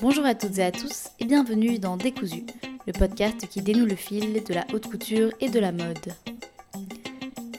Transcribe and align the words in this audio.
Bonjour 0.00 0.24
à 0.24 0.36
toutes 0.36 0.58
et 0.58 0.62
à 0.62 0.70
tous 0.70 1.08
et 1.18 1.24
bienvenue 1.24 1.80
dans 1.80 1.96
Décousu, 1.96 2.44
le 2.86 2.92
podcast 2.92 3.48
qui 3.48 3.62
dénoue 3.62 3.84
le 3.84 3.96
fil 3.96 4.44
de 4.44 4.54
la 4.54 4.64
haute 4.72 4.86
couture 4.86 5.32
et 5.40 5.48
de 5.48 5.58
la 5.58 5.72
mode. 5.72 6.14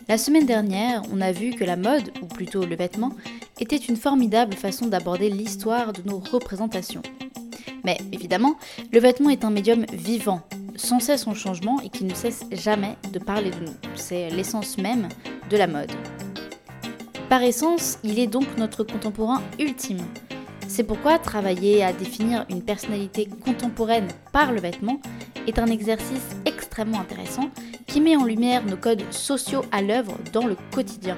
La 0.08 0.18
semaine 0.18 0.46
dernière, 0.46 1.02
on 1.12 1.20
a 1.20 1.34
vu 1.34 1.52
que 1.52 1.66
la 1.66 1.76
mode, 1.76 2.12
ou 2.22 2.28
plutôt 2.28 2.66
le 2.66 2.78
vêtement, 2.78 3.12
était 3.60 3.76
une 3.76 3.98
formidable 3.98 4.54
façon 4.54 4.88
d'aborder 4.88 5.30
l'histoire 5.30 5.92
de 5.92 6.02
nos 6.04 6.20
représentations. 6.20 7.04
Mais 7.84 7.98
évidemment, 8.14 8.56
le 8.94 9.02
vêtement 9.02 9.32
est 9.32 9.44
un 9.44 9.50
médium 9.50 9.86
vivant, 9.92 10.42
sans 10.78 11.02
cesse 11.02 11.28
en 11.28 11.34
changement 11.34 11.82
et 11.82 11.90
qui 11.90 12.06
ne 12.06 12.14
cesse 12.14 12.46
jamais 12.54 12.96
de 13.12 13.20
parler 13.20 13.52
de 13.52 13.66
nous. 13.66 13.76
C'est 13.96 14.30
l'essence 14.30 14.78
même 14.78 15.10
de 15.50 15.58
la 15.58 15.68
mode. 15.68 15.92
Par 17.28 17.44
essence, 17.44 18.00
il 18.06 18.18
est 18.18 18.28
donc 18.28 18.58
notre 18.58 18.86
contemporain 18.86 19.42
ultime. 19.60 20.06
C'est 20.70 20.84
pourquoi 20.84 21.18
travailler 21.18 21.84
à 21.84 21.92
définir 21.92 22.46
une 22.48 22.62
personnalité 22.62 23.28
contemporaine 23.44 24.08
par 24.32 24.52
le 24.52 24.62
vêtement 24.62 25.02
est 25.48 25.58
un 25.58 25.66
exercice 25.66 26.36
extrêmement 26.46 27.00
intéressant 27.00 27.50
qui 27.88 28.00
met 28.00 28.16
en 28.16 28.24
lumière 28.24 28.64
nos 28.64 28.78
codes 28.78 29.04
sociaux 29.12 29.66
à 29.72 29.82
l'œuvre 29.82 30.16
dans 30.32 30.46
le 30.46 30.56
quotidien. 30.72 31.18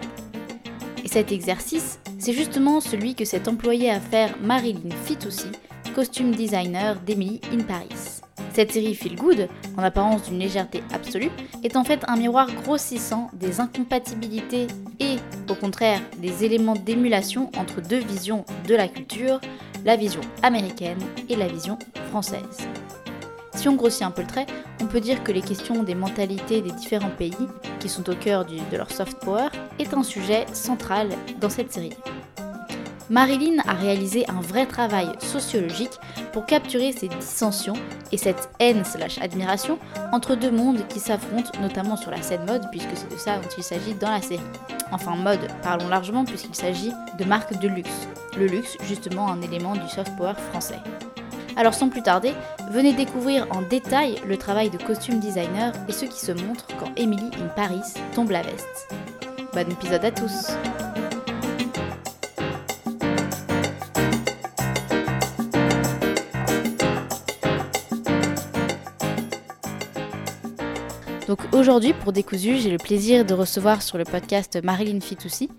Et 1.03 1.09
cet 1.09 1.33
exercice, 1.33 1.99
c'est 2.17 2.31
justement 2.31 2.79
celui 2.79 3.13
que 3.13 3.25
s'est 3.25 3.49
employé 3.49 3.91
à 3.91 3.99
faire 3.99 4.33
Marilyn 4.41 4.95
Fitoussi, 5.03 5.51
costume 5.93 6.31
designer 6.31 6.95
d'Emily 7.01 7.41
in 7.51 7.59
Paris. 7.63 8.21
Cette 8.53 8.71
série 8.71 8.95
Feel 8.95 9.17
Good, 9.17 9.49
en 9.77 9.83
apparence 9.83 10.29
d'une 10.29 10.39
légèreté 10.39 10.81
absolue, 10.93 11.31
est 11.63 11.75
en 11.75 11.83
fait 11.83 12.05
un 12.07 12.15
miroir 12.15 12.47
grossissant 12.63 13.29
des 13.33 13.59
incompatibilités 13.59 14.67
et, 15.01 15.17
au 15.49 15.55
contraire, 15.55 15.99
des 16.19 16.45
éléments 16.45 16.75
d'émulation 16.75 17.49
entre 17.57 17.81
deux 17.81 17.99
visions 17.99 18.45
de 18.67 18.75
la 18.75 18.87
culture, 18.87 19.41
la 19.83 19.95
vision 19.95 20.21
américaine 20.43 20.99
et 21.27 21.35
la 21.35 21.47
vision 21.47 21.77
française. 22.09 22.67
Si 23.55 23.67
on 23.67 23.75
grossit 23.75 24.03
un 24.03 24.11
peu 24.11 24.21
le 24.21 24.27
trait, 24.27 24.45
on 24.79 24.85
peut 24.85 25.01
dire 25.01 25.23
que 25.23 25.31
les 25.31 25.41
questions 25.41 25.83
des 25.83 25.95
mentalités 25.95 26.61
des 26.61 26.71
différents 26.71 27.09
pays, 27.09 27.35
qui 27.79 27.89
sont 27.89 28.07
au 28.09 28.15
cœur 28.15 28.45
de 28.45 28.77
leur 28.77 28.91
soft 28.91 29.19
power, 29.23 29.47
est 29.79 29.93
un 29.93 30.03
sujet 30.03 30.45
central 30.53 31.09
dans 31.39 31.49
cette 31.49 31.73
série. 31.73 31.93
Marilyn 33.11 33.57
a 33.67 33.73
réalisé 33.73 34.23
un 34.29 34.39
vrai 34.39 34.65
travail 34.65 35.09
sociologique 35.19 35.99
pour 36.31 36.45
capturer 36.45 36.93
ces 36.93 37.09
dissensions 37.09 37.73
et 38.13 38.17
cette 38.17 38.49
haine 38.61 38.85
slash 38.85 39.17
admiration 39.17 39.77
entre 40.13 40.35
deux 40.35 40.49
mondes 40.49 40.87
qui 40.87 41.01
s'affrontent 41.01 41.51
notamment 41.59 41.97
sur 41.97 42.09
la 42.09 42.21
scène 42.21 42.45
mode 42.47 42.63
puisque 42.71 42.95
c'est 42.95 43.11
de 43.11 43.17
ça 43.17 43.35
dont 43.35 43.49
il 43.57 43.63
s'agit 43.63 43.95
dans 43.95 44.09
la 44.09 44.21
série. 44.21 44.39
Enfin 44.93 45.17
mode, 45.17 45.45
parlons 45.61 45.89
largement 45.89 46.23
puisqu'il 46.23 46.55
s'agit 46.55 46.93
de 47.19 47.25
marques 47.25 47.59
de 47.59 47.67
luxe. 47.67 48.07
Le 48.37 48.47
luxe, 48.47 48.77
justement 48.87 49.27
un 49.27 49.41
élément 49.41 49.73
du 49.73 49.89
soft 49.89 50.15
power 50.15 50.35
français. 50.51 50.79
Alors 51.57 51.73
sans 51.73 51.89
plus 51.89 52.03
tarder, 52.03 52.31
venez 52.69 52.93
découvrir 52.93 53.45
en 53.49 53.61
détail 53.61 54.21
le 54.25 54.37
travail 54.37 54.69
de 54.69 54.77
costume 54.77 55.19
designer 55.19 55.73
et 55.89 55.91
ce 55.91 56.05
qui 56.05 56.21
se 56.21 56.31
montre 56.31 56.65
quand 56.79 56.93
Emily 56.95 57.29
in 57.43 57.49
Paris 57.57 57.81
tombe 58.15 58.31
la 58.31 58.41
veste. 58.41 58.87
Bon 59.53 59.69
épisode 59.69 60.05
à 60.05 60.11
tous 60.11 60.53
Donc 71.31 71.39
aujourd'hui, 71.53 71.93
pour 71.93 72.11
Décousu, 72.11 72.57
j'ai 72.57 72.69
le 72.69 72.77
plaisir 72.77 73.23
de 73.23 73.33
recevoir 73.33 73.81
sur 73.81 73.97
le 73.97 74.03
podcast 74.03 74.59
Marilyn 74.61 74.99
Fitoussi, 74.99 75.49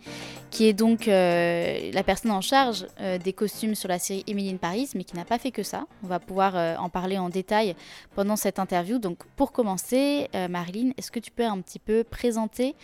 qui 0.51 0.69
est 0.69 0.75
donc 0.75 1.09
euh, 1.09 1.91
la 1.95 2.03
personne 2.03 2.31
en 2.31 2.43
charge 2.43 2.85
euh, 3.01 3.17
des 3.17 3.33
costumes 3.33 3.75
sur 3.75 3.89
la 3.89 3.99
série 3.99 4.23
Emily 4.27 4.53
Paris, 4.57 4.91
mais 4.95 5.05
qui 5.05 5.17
n'a 5.17 5.25
pas 5.25 5.39
fait 5.39 5.51
que 5.51 5.63
ça. 5.63 5.87
On 6.05 6.09
va 6.09 6.21
pouvoir 6.21 6.57
euh, 6.57 6.77
en 6.77 6.91
parler 6.91 7.17
en 7.17 7.31
détail 7.31 7.75
pendant 8.15 8.37
cette 8.37 8.59
interview. 8.59 8.99
Donc 8.99 9.25
pour 9.35 9.51
commencer, 9.51 10.29
Marilyn, 10.51 10.91
est-ce 10.99 11.11
que 11.11 11.21
tu 11.21 11.31
peux 11.31 11.47
un 11.47 11.59
petit 11.63 11.79
peu 11.79 12.05
présenter 12.05 12.75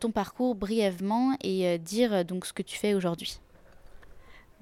ton 0.00 0.10
parcours 0.10 0.56
brièvement 0.56 1.36
et 1.44 1.78
dire 1.78 2.24
donc 2.24 2.44
ce 2.44 2.52
que 2.52 2.62
tu 2.62 2.76
fais 2.76 2.94
aujourd'hui? 2.94 3.38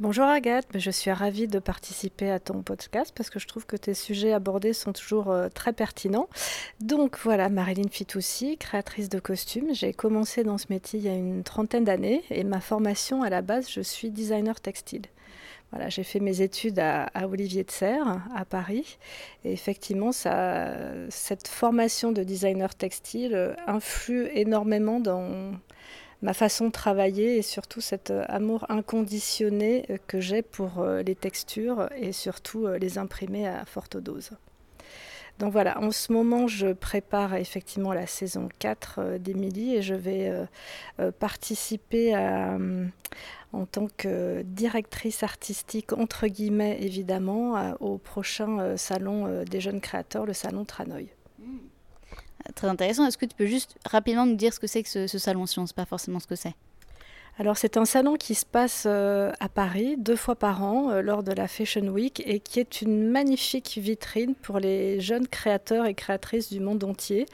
Bonjour 0.00 0.25
Agathe, 0.25 0.66
ben, 0.72 0.81
je 0.81 0.91
suis 0.91 1.12
ravie 1.12 1.47
de 1.47 1.59
participer 1.59 2.31
à 2.31 2.41
ton 2.41 2.62
podcast 2.62 3.12
parce 3.15 3.28
que 3.28 3.38
je 3.38 3.47
trouve 3.47 3.66
que 3.66 3.77
tes 3.77 3.93
sujets 3.93 4.33
abordés 4.33 4.72
sont 4.72 4.94
toujours 4.94 5.31
euh, 5.31 5.50
très 5.50 5.75
pertinents. 5.75 6.31
Donc 6.81 7.19
voilà, 7.22 7.50
Marilyn 7.50 7.91
Fitoussi, 7.91 8.56
créatrice 8.56 9.10
de 9.10 9.21
costumes. 9.21 9.75
J'ai 9.75 9.93
commencé 9.93 10.43
dans 10.43 10.56
ce 10.56 10.69
métier 10.71 11.00
il 11.00 11.05
y 11.05 11.10
a 11.10 11.15
une 11.15 11.43
trentaine 11.43 11.84
d'années 11.84 12.22
et 12.31 12.44
ma 12.44 12.60
formation 12.60 13.22
à 13.22 13.28
la 13.28 13.43
base, 13.43 13.69
je 13.71 13.83
suis 13.83 14.09
designer 14.10 14.59
textile. 14.59 15.03
Voilà, 15.71 15.91
j'ai 15.91 16.03
fait 16.03 16.19
mes 16.19 16.41
études 16.41 16.78
à, 16.78 17.10
Olivier 17.31 17.62
de 17.62 17.71
Serres, 17.71 18.22
à 18.34 18.47
Paris. 18.47 18.97
Et 19.44 19.53
effectivement, 19.53 20.12
cette 20.12 21.47
formation 21.47 22.10
de 22.10 22.22
designer 22.25 22.75
textile 22.75 23.34
euh, 23.34 23.55
influe 23.66 24.31
énormément 24.33 24.99
dans 24.99 25.53
ma 26.22 26.34
façon 26.34 26.66
de 26.66 26.72
travailler 26.72 27.38
et 27.38 27.42
surtout 27.42 27.81
cet 27.81 28.10
euh, 28.10 28.25
amour 28.28 28.66
inconditionné 28.69 29.86
euh, 29.91 29.97
que 30.06 30.20
j'ai 30.20 30.42
pour 30.42 30.81
euh, 30.81 31.03
les 31.03 31.14
textures 31.14 31.88
et 31.97 32.12
surtout 32.12 32.66
les 32.66 32.98
imprimer 32.98 33.48
à 33.48 33.64
forte 33.64 33.97
dose. 33.97 34.30
Donc 35.38 35.53
voilà, 35.53 35.80
en 35.80 35.91
ce 35.91 36.12
moment, 36.12 36.47
je 36.48 36.72
prépare 36.75 37.34
effectivement 37.36 37.94
la 37.94 38.06
saison 38.06 38.50
4 38.59 39.16
d'Émilie 39.19 39.76
et 39.76 39.80
je 39.80 39.94
vais 39.94 40.30
participer 41.19 42.14
en 43.53 43.64
tant 43.64 43.88
que 43.97 44.42
directrice 44.42 45.22
artistique, 45.22 45.94
entre 45.94 46.26
guillemets 46.26 46.76
évidemment, 46.82 47.75
au 47.80 47.97
prochain 47.97 48.76
salon 48.76 49.44
des 49.44 49.60
jeunes 49.62 49.80
créateurs, 49.80 50.26
le 50.26 50.34
salon 50.34 50.66
Tranoï. 50.66 51.09
Très 52.55 52.69
intéressant. 52.69 53.06
Est-ce 53.06 53.19
que 53.19 53.27
tu 53.27 53.37
peux 53.37 53.47
juste 53.47 53.77
rapidement 53.84 54.27
nous 54.27 54.37
dire 54.37 54.53
ce 54.53 54.61
que 54.61 54.66
c'est 54.66 54.83
que 54.83 54.88
ce, 54.88 55.06
ce 55.06 55.19
salon 55.19 55.47
si 55.47 55.59
on 55.59 55.62
ne 55.62 55.66
sait 55.66 55.75
pas 55.75 55.84
forcément 55.87 56.21
ce 56.21 56.27
que 56.27 56.37
c'est 56.37 56.55
alors 57.41 57.56
c'est 57.56 57.78
un 57.78 57.87
salon 57.87 58.17
qui 58.17 58.34
se 58.34 58.45
passe 58.45 58.84
euh, 58.87 59.33
à 59.41 59.49
Paris 59.49 59.97
deux 59.97 60.15
fois 60.15 60.34
par 60.34 60.62
an 60.62 60.91
euh, 60.91 61.01
lors 61.01 61.23
de 61.23 61.33
la 61.33 61.49
Fashion 61.49 61.89
Week 61.89 62.23
et 62.27 62.39
qui 62.39 62.61
est 62.61 62.83
une 62.83 63.09
magnifique 63.09 63.78
vitrine 63.81 64.34
pour 64.34 64.59
les 64.59 65.01
jeunes 65.01 65.27
créateurs 65.27 65.87
et 65.87 65.95
créatrices 65.95 66.53
du 66.53 66.61
monde 66.61 66.84
entier. 66.84 67.25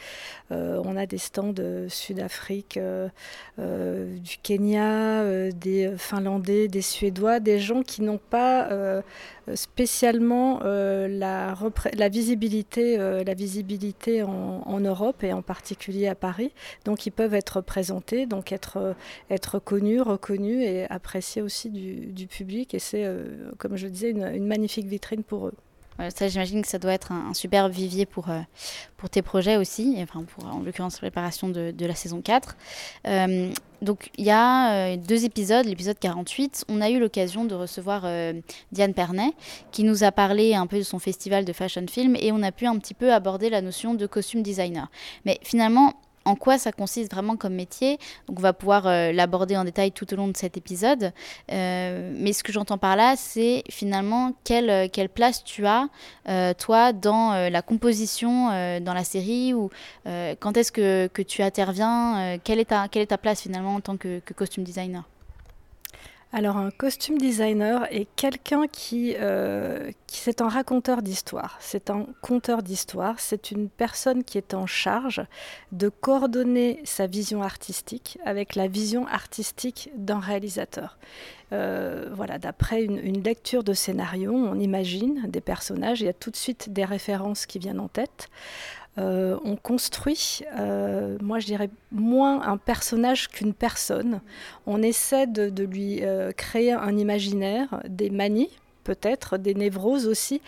Euh, 0.53 0.81
on 0.85 0.97
a 0.97 1.07
des 1.07 1.19
stands 1.19 1.53
de 1.53 1.87
Sud-Afrique, 1.89 2.79
du 3.59 4.37
Kenya, 4.45 5.51
des 5.51 5.93
Finlandais, 5.99 6.69
des 6.69 6.83
Suédois, 6.83 7.41
des 7.41 7.59
gens 7.59 7.83
qui 7.83 8.03
n'ont 8.03 8.21
pas 8.31 8.69
spécialement 9.55 10.61
la, 10.63 11.55
visibilité, 12.09 12.97
la 12.97 13.35
visibilité 13.35 14.23
en, 14.23 14.81
Europe 14.81 15.25
et 15.25 15.33
en 15.33 15.43
particulier 15.43 16.07
à 16.07 16.15
Paris. 16.15 16.53
Donc 16.85 17.07
ils 17.07 17.11
peuvent 17.11 17.35
être 17.35 17.61
présentés, 17.61 18.27
donc 18.27 18.53
être 18.53 19.59
connus 19.59 19.96
reconnu 20.01 20.63
et 20.63 20.89
apprécié 20.91 21.43
aussi 21.43 21.71
du, 21.71 22.27
public. 22.27 22.75
Et 22.75 22.79
c'est, 22.79 23.05
euh, 23.05 23.51
comme 23.59 23.77
je 23.77 23.87
le 23.87 23.91
disais, 23.91 24.11
une, 24.11 24.47
magnifique 24.47 24.87
vitrine 24.87 25.23
pour 25.23 25.49
eux. 25.49 25.55
ça, 26.15 26.29
j'imagine 26.29 26.63
que 26.63 26.69
ça 26.69 26.79
doit 26.79 26.93
être 26.93 27.13
un, 27.13 27.35
super 27.35 27.69
vivier 27.69 28.07
pour, 28.07 28.31
euh, 28.31 28.41
pour 28.97 29.11
tes 29.11 29.23
projets 29.23 29.57
aussi, 29.57 29.97
enfin 30.01 30.25
pour, 30.25 30.47
en 30.47 30.61
l'occurrence, 30.61 30.95
la 30.95 31.11
préparation 31.11 31.49
de, 31.49 31.71
de, 31.71 31.87
la 31.87 31.95
saison 31.95 32.21
4. 32.21 32.57
Euh, 33.07 33.51
donc, 33.83 34.11
il 34.17 34.25
y 34.25 34.31
a 34.31 34.97
deux 34.97 35.25
épisodes. 35.25 35.67
L'épisode 35.67 35.99
48, 35.99 36.65
on 36.69 36.81
a 36.81 36.91
eu 36.91 36.99
l'occasion 36.99 37.45
de 37.45 37.55
recevoir 37.55 38.11
Diane 38.73 38.95
Pernet, 38.95 39.33
qui 39.71 39.85
nous 39.85 40.03
a 40.03 40.13
parlé 40.13 40.55
un 40.55 40.67
peu 40.67 40.79
de 40.79 40.83
son 40.83 40.99
festival 40.99 41.45
de 41.45 41.53
fashion 41.53 41.87
film, 41.89 42.17
et 42.17 42.33
on 42.33 42.43
a 42.43 42.53
pu 42.53 42.67
un 42.67 42.79
petit 42.79 42.95
peu 42.95 43.13
aborder 43.13 43.51
la 43.51 43.61
notion 43.61 43.95
de 43.95 44.07
costume 44.07 44.43
designer. 44.43 44.91
Mais 45.27 45.39
finalement, 45.43 45.93
en 46.27 46.35
quoi 46.35 46.59
ça 46.59 46.73
consiste 46.73 47.11
vraiment 47.11 47.37
comme 47.37 47.55
métier. 47.55 47.99
Donc 48.27 48.39
on 48.39 48.43
va 48.43 48.53
pouvoir 48.53 48.87
euh, 48.87 49.13
l'aborder 49.13 49.57
en 49.57 49.65
détail 49.65 49.93
tout 49.93 50.13
au 50.13 50.17
long 50.17 50.29
de 50.29 50.37
cet 50.37 50.57
épisode. 50.57 51.13
Euh, 51.53 52.13
mais 52.15 52.33
ce 52.33 52.43
que 52.43 52.53
j'entends 52.53 52.79
par 52.79 52.97
là, 52.97 53.15
c'est 53.17 53.63
finalement 53.71 54.33
quelle, 54.45 54.69
euh, 54.69 54.89
quelle 54.93 55.09
place 55.09 55.45
tu 55.45 55.67
as, 55.67 55.89
toi, 56.59 56.93
dans 56.93 57.49
la 57.49 57.63
composition, 57.63 58.49
dans 58.81 58.95
la 58.95 59.05
série, 59.05 59.55
ou 59.55 59.71
quand 60.05 60.57
est-ce 60.57 60.73
que, 60.73 61.07
que, 61.07 61.23
tu 61.23 61.43
interviens, 61.43 62.39
quelle, 62.43 62.59
est 62.59 62.67
ta, 62.67 62.89
quelle 62.89 63.03
est 63.03 63.07
ta 63.07 63.19
place 63.19 63.43
finalement 63.43 63.77
en 63.77 63.81
tant 63.81 63.97
que, 63.97 64.19
que 64.19 64.35
costume 64.35 64.65
designer? 64.65 65.05
Alors 66.33 66.57
un 66.57 66.71
costume 66.71 67.19
designer 67.19 67.87
est 67.91 68.09
quelqu'un 68.17 68.67
qui, 68.67 69.15
euh, 69.19 69.91
qui 70.07 70.19
c'est 70.19 70.41
un 70.41 70.49
raconteur 70.49 71.01
d'histoire, 71.01 71.57
c'est 71.61 71.89
un 71.89 72.07
conteur 72.21 72.63
d'histoire, 72.63 73.21
c'est 73.21 73.53
une 73.53 73.69
personne 73.69 74.25
qui 74.25 74.37
est 74.37 74.53
en 74.53 74.67
charge 74.67 75.23
de 75.73 75.89
coordonner 75.89 76.81
sa 76.85 77.07
vision 77.07 77.43
artistique 77.43 78.19
avec 78.25 78.57
la 78.57 78.67
vision 78.67 79.07
artistique 79.07 79.91
d'un 79.97 80.19
réalisateur. 80.19 80.99
Euh, 81.53 82.11
voilà, 82.13 82.39
d'après 82.39 82.83
une, 82.83 82.99
une, 82.99 83.23
lecture 83.23 83.63
de 83.63 83.73
scénario, 83.73 84.33
on 84.33 84.59
imagine 84.59 85.23
des 85.29 85.41
personnages, 85.41 86.01
il 86.01 86.07
y 86.07 86.09
a 86.09 86.13
tout 86.13 86.33
de 86.33 86.37
suite 86.37 86.73
des 86.73 86.85
références 86.85 87.47
qui 87.47 87.61
viennent 87.61 87.79
en 87.79 87.89
tête. 87.89 88.29
Euh, 88.99 89.39
on 89.45 89.57
construit, 89.57 90.41
euh, 90.59 91.19
moi 91.21 91.39
je 91.39 91.47
dirais, 91.47 91.71
moins 91.93 92.43
un 92.43 92.57
personnage 92.57 93.29
qu'une 93.29 93.53
personne. 93.53 94.21
On 94.67 94.83
essaie 94.83 95.27
de, 95.27 95.65
lui 95.65 96.03
euh, 96.03 96.33
créer 96.33 96.73
un 96.73 96.97
imaginaire, 96.97 97.83
des 97.89 98.11
manies 98.11 98.51
peut-être 98.85 99.37
des 99.37 99.55
névroses 99.55 100.07
aussi 100.07 100.41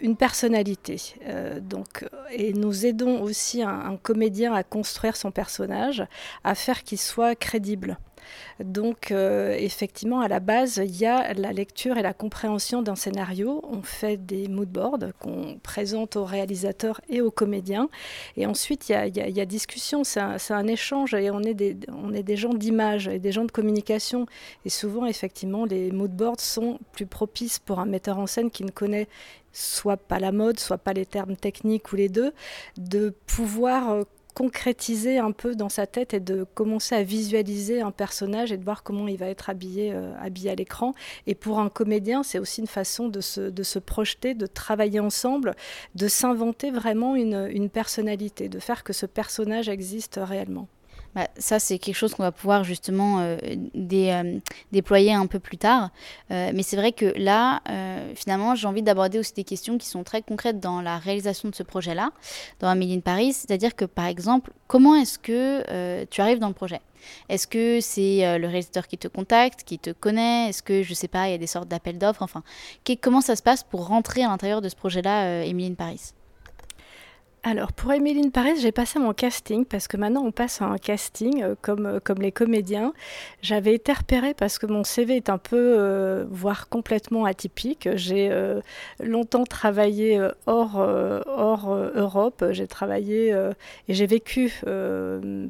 une 0.00 0.16
personnalité. 0.16 1.16
Donc, 1.60 2.08
et 2.30 2.52
nous 2.52 2.86
aidons 2.86 3.20
aussi 3.20 3.62
un, 3.62 3.98
comédien 4.00 4.54
à 4.54 4.62
construire 4.62 5.16
son 5.16 5.32
personnage, 5.32 6.06
à 6.44 6.54
faire 6.54 6.84
qu'il 6.84 6.98
soit 6.98 7.34
crédible. 7.34 7.98
Donc 8.60 9.10
euh, 9.10 9.54
effectivement, 9.58 10.20
à 10.20 10.28
la 10.28 10.40
base, 10.40 10.80
il 10.84 10.96
y 10.96 11.06
a 11.06 11.32
la 11.34 11.52
lecture 11.52 11.96
et 11.96 12.02
la 12.02 12.12
compréhension 12.12 12.82
d'un 12.82 12.96
scénario. 12.96 13.62
On 13.70 13.82
fait 13.82 14.16
des 14.16 14.48
mood 14.48 14.68
boards 14.68 14.98
qu'on 15.18 15.58
présente 15.62 16.16
aux 16.16 16.24
réalisateurs 16.24 17.00
et 17.08 17.20
aux 17.20 17.30
comédiens. 17.30 17.88
Et 18.36 18.46
ensuite, 18.46 18.88
il 18.88 18.92
y 18.92 19.40
a, 19.40 19.46
discussion, 19.46 20.04
c'est 20.04 20.20
un, 20.20 20.66
échange 20.66 21.14
et 21.14 21.30
on 21.30 21.40
est 21.42 21.54
des, 21.54 22.36
gens 22.36 22.52
d'image 22.52 23.08
et 23.08 23.18
des 23.18 23.32
gens 23.32 23.44
de 23.44 23.52
communication. 23.52 24.26
Et 24.64 24.70
souvent, 24.70 25.06
effectivement, 25.06 25.64
les 25.64 25.90
mood 25.92 26.10
boards 26.10 26.40
sont 26.40 26.78
plus 26.92 27.06
propices 27.06 27.58
pour 27.58 27.78
un 27.78 27.86
metteur 27.86 28.18
en 28.18 28.26
scène 28.26 28.50
qui 28.50 28.64
ne 28.64 28.70
connaît 28.70 29.08
soit 29.52 29.96
pas 29.96 30.18
la 30.18 30.32
mode, 30.32 30.60
soit 30.60 30.78
pas 30.78 30.92
les 30.92 31.06
termes 31.06 31.36
techniques 31.36 31.92
ou 31.92 31.96
les 31.96 32.08
deux, 32.08 32.32
de 32.76 33.12
pouvoir 33.26 33.90
euh, 33.90 34.02
concrétiser 34.38 35.18
un 35.18 35.32
peu 35.32 35.56
dans 35.56 35.68
sa 35.68 35.88
tête 35.88 36.14
et 36.14 36.20
de 36.20 36.44
commencer 36.54 36.94
à 36.94 37.02
visualiser 37.02 37.80
un 37.80 37.90
personnage 37.90 38.52
et 38.52 38.56
de 38.56 38.62
voir 38.62 38.84
comment 38.84 39.08
il 39.08 39.16
va 39.16 39.26
être 39.26 39.50
habillé, 39.50 39.90
euh, 39.92 40.14
habillé 40.20 40.50
à 40.50 40.54
l'écran. 40.54 40.94
Et 41.26 41.34
pour 41.34 41.58
un 41.58 41.68
comédien, 41.68 42.22
c'est 42.22 42.38
aussi 42.38 42.60
une 42.60 42.68
façon 42.68 43.08
de 43.08 43.20
se, 43.20 43.40
de 43.40 43.62
se, 43.64 43.80
projeter, 43.80 44.34
de 44.34 44.46
travailler 44.46 45.00
ensemble, 45.00 45.56
de 45.96 46.06
s'inventer 46.06 46.70
vraiment 46.70 47.16
une, 47.16 47.48
une 47.50 47.68
personnalité, 47.68 48.48
de 48.48 48.60
faire 48.60 48.84
que 48.84 48.92
ce 48.92 49.06
personnage 49.06 49.68
existe 49.68 50.20
réellement. 50.22 50.68
Bah, 51.18 51.26
ça, 51.36 51.58
c'est 51.58 51.78
quelque 51.80 51.96
chose 51.96 52.14
qu'on 52.14 52.22
va 52.22 52.30
pouvoir 52.30 52.62
justement 52.62 53.18
euh, 53.18 53.38
euh, 53.42 54.38
déployer 54.70 55.12
un 55.12 55.26
peu 55.26 55.40
plus 55.40 55.58
tard. 55.58 55.90
Euh, 56.30 56.52
mais 56.54 56.62
c'est 56.62 56.76
vrai 56.76 56.92
que 56.92 57.06
là, 57.16 57.60
finalement, 58.14 58.54
j'ai 58.54 58.68
envie 58.68 58.82
d'aborder 58.82 59.18
aussi 59.18 59.32
des 59.34 59.42
questions 59.42 59.78
qui 59.78 59.88
sont 59.88 60.04
très 60.04 60.22
concrètes 60.22 60.60
dans 60.60 60.80
la 60.80 60.98
réalisation 60.98 61.48
de 61.48 61.56
ce 61.56 61.64
projet-là, 61.64 62.10
dans 62.60 62.68
Amélie 62.68 62.94
in 62.94 63.00
Paris. 63.00 63.32
C'est-à-dire 63.32 63.74
que, 63.74 63.84
par 63.84 64.06
exemple, 64.06 64.52
comment 64.68 64.94
est-ce 64.94 65.18
que 65.18 66.04
tu 66.04 66.20
arrives 66.20 66.38
dans 66.38 66.48
le 66.48 66.54
projet? 66.54 66.80
Est-ce 67.28 67.48
que 67.48 67.80
c'est 67.80 68.38
le 68.38 68.46
réalisateur 68.46 68.86
qui 68.86 68.98
te 68.98 69.08
contacte, 69.08 69.64
qui 69.64 69.80
te 69.80 69.90
connaît? 69.90 70.50
Est-ce 70.50 70.62
que, 70.62 70.84
je 70.84 70.94
sais 70.94 71.08
pas, 71.08 71.28
il 71.28 71.32
y 71.32 71.34
a 71.34 71.38
des 71.38 71.48
sortes 71.48 71.68
d'appels 71.68 71.98
d'offres? 71.98 72.22
Enfin, 72.22 72.44
comment 73.00 73.20
ça 73.20 73.34
se 73.34 73.42
passe 73.42 73.64
pour 73.64 73.88
rentrer 73.88 74.22
à 74.22 74.28
l'intérieur 74.28 74.60
de 74.60 74.68
ce 74.68 74.76
projet-là, 74.76 75.44
Émilie 75.44 75.74
Paris? 75.74 76.12
Alors 77.44 77.72
pour 77.72 77.92
Emeline 77.92 78.32
Paris, 78.32 78.54
j'ai 78.60 78.72
passé 78.72 78.98
mon 78.98 79.12
casting 79.12 79.64
parce 79.64 79.86
que 79.86 79.96
maintenant 79.96 80.24
on 80.24 80.32
passe 80.32 80.60
à 80.60 80.64
un 80.64 80.78
casting 80.78 81.42
euh, 81.42 81.54
comme, 81.60 81.86
euh, 81.86 82.00
comme 82.02 82.18
les 82.18 82.32
comédiens. 82.32 82.92
J'avais 83.42 83.74
été 83.74 83.92
repérée 83.92 84.34
parce 84.34 84.58
que 84.58 84.66
mon 84.66 84.82
CV 84.82 85.16
est 85.16 85.30
un 85.30 85.38
peu, 85.38 85.56
euh, 85.78 86.24
voire 86.30 86.68
complètement 86.68 87.24
atypique. 87.24 87.88
J'ai 87.94 88.30
longtemps 89.00 89.44
travaillé 89.44 90.20
hors, 90.46 90.76
hors 90.76 91.74
Europe. 91.94 92.44
J'ai 92.50 92.66
travaillé 92.66 93.30
et 93.88 93.94
j'ai 93.94 94.06
vécu 94.06 94.52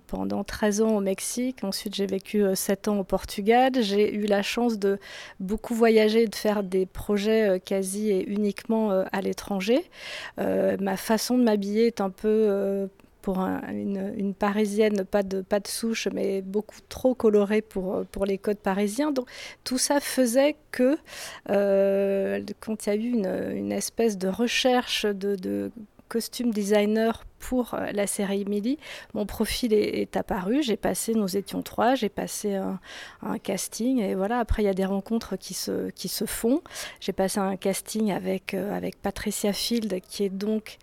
pendant 0.06 0.44
13 0.44 0.82
ans 0.82 0.96
au 0.96 1.00
Mexique. 1.00 1.64
Ensuite 1.64 1.94
j'ai 1.94 2.06
vécu 2.06 2.44
7 2.54 2.88
ans 2.88 2.98
au 2.98 3.04
Portugal. 3.04 3.72
J'ai 3.80 4.14
eu 4.14 4.26
la 4.26 4.42
chance 4.42 4.78
de 4.78 4.98
beaucoup 5.40 5.74
voyager, 5.74 6.26
de 6.26 6.34
faire 6.34 6.62
des 6.62 6.86
projets 6.86 7.60
quasi 7.64 8.10
et 8.10 8.28
uniquement 8.28 8.90
à 8.90 9.20
l'étranger. 9.20 9.84
ma 10.36 10.96
façon 10.96 11.38
de 11.38 11.42
m'habiller 11.42 11.77
est 11.80 12.00
un 12.00 12.10
peu 12.10 12.28
euh, 12.28 12.86
pour 13.22 13.38
une, 13.40 14.34
parisienne, 14.34 15.04
pas 15.04 15.22
de, 15.22 15.42
pas 15.42 15.60
de 15.60 15.68
souche, 15.68 16.08
mais 16.12 16.40
beaucoup 16.40 16.78
trop 16.88 17.14
colorée 17.14 17.62
pour, 17.62 17.96
euh, 17.96 18.04
pour 18.10 18.24
les 18.24 18.38
codes 18.38 18.58
parisiens. 18.58 19.12
Donc 19.12 19.28
tout 19.64 19.78
ça 19.78 20.00
faisait 20.00 20.56
que 20.70 20.96
euh, 21.50 22.40
quand 22.60 22.86
il 22.86 22.88
y 22.88 22.92
a 22.92 22.96
eu 22.96 23.10
une, 23.10 23.52
une 23.56 23.72
espèce 23.72 24.18
de 24.18 24.28
recherche 24.28 25.04
de, 25.04 25.36
de 25.36 25.70
costume 26.08 26.52
designer 26.52 27.24
pour 27.38 27.76
la 27.92 28.06
série 28.06 28.40
Emily, 28.40 28.78
mon 29.14 29.26
profil 29.26 29.72
est, 29.72 30.16
apparu. 30.16 30.62
J'ai 30.62 30.76
passé, 30.76 31.14
nous 31.14 31.36
étions 31.36 31.62
trois, 31.62 31.94
j'ai 31.94 32.08
passé 32.08 32.54
un, 32.56 33.38
casting 33.38 34.00
et 34.00 34.14
voilà. 34.14 34.38
Après, 34.40 34.62
il 34.62 34.66
y 34.66 34.70
a 34.70 34.74
des 34.74 34.84
rencontres 34.84 35.36
qui 35.36 35.54
se, 35.54 35.90
qui 35.90 36.08
se 36.08 36.24
font. 36.24 36.62
J'ai 37.00 37.12
passé 37.12 37.38
un 37.38 37.56
casting 37.56 38.10
avec, 38.10 38.54
avec 38.54 39.00
Patricia 39.00 39.52
Field, 39.52 40.00
qui 40.00 40.24
est 40.24 40.30
donc 40.30 40.78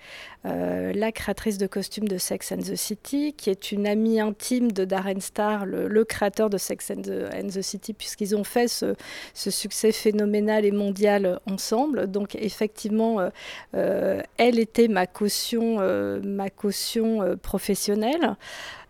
euh, 0.45 0.93
la 0.93 1.11
créatrice 1.11 1.57
de 1.57 1.67
costumes 1.67 2.07
de 2.07 2.17
Sex 2.17 2.51
and 2.51 2.59
the 2.59 2.75
City, 2.75 3.33
qui 3.33 3.49
est 3.49 3.71
une 3.71 3.87
amie 3.87 4.19
intime 4.19 4.71
de 4.71 4.85
Darren 4.85 5.19
Star, 5.19 5.65
le, 5.65 6.03
créateur 6.05 6.49
de 6.49 6.57
Sex 6.57 6.91
and 6.91 7.01
the, 7.01 7.61
City, 7.61 7.93
puisqu'ils 7.93 8.35
ont 8.35 8.43
fait 8.43 8.67
ce, 8.67 8.95
succès 9.33 9.91
phénoménal 9.91 10.65
et 10.65 10.71
mondial 10.71 11.39
ensemble. 11.49 12.07
Donc, 12.07 12.35
effectivement, 12.35 13.29
elle 13.73 14.59
était 14.59 14.87
ma 14.87 15.07
caution, 15.07 15.79
ma 16.23 16.49
caution 16.49 17.21
euh, 17.21 17.35
professionnelle. 17.35 18.35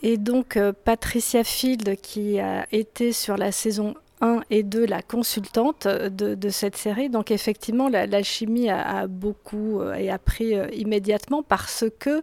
Et 0.04 0.18
donc 0.18 0.58
euh, 0.58 0.72
Patricia 0.84 1.44
Field, 1.44 1.96
qui 2.02 2.40
a 2.40 2.66
été 2.72 3.12
sur 3.12 3.38
la 3.38 3.52
saison 3.52 3.96
1 4.26 4.42
et 4.50 4.64
2 4.64 4.86
la 4.86 5.02
consultante 5.02 5.88
de, 5.88 6.50
cette 6.50 6.76
série. 6.76 7.10
Donc 7.10 7.32
effectivement, 7.32 7.90
la, 7.90 8.24
chimie 8.24 8.70
a, 8.70 9.08
beaucoup 9.08 9.82
euh, 9.82 9.94
et 9.94 10.10
a 10.10 10.18
pris 10.18 10.54
immédiatement 10.74 11.44
parce 11.44 11.86
que 12.00 12.22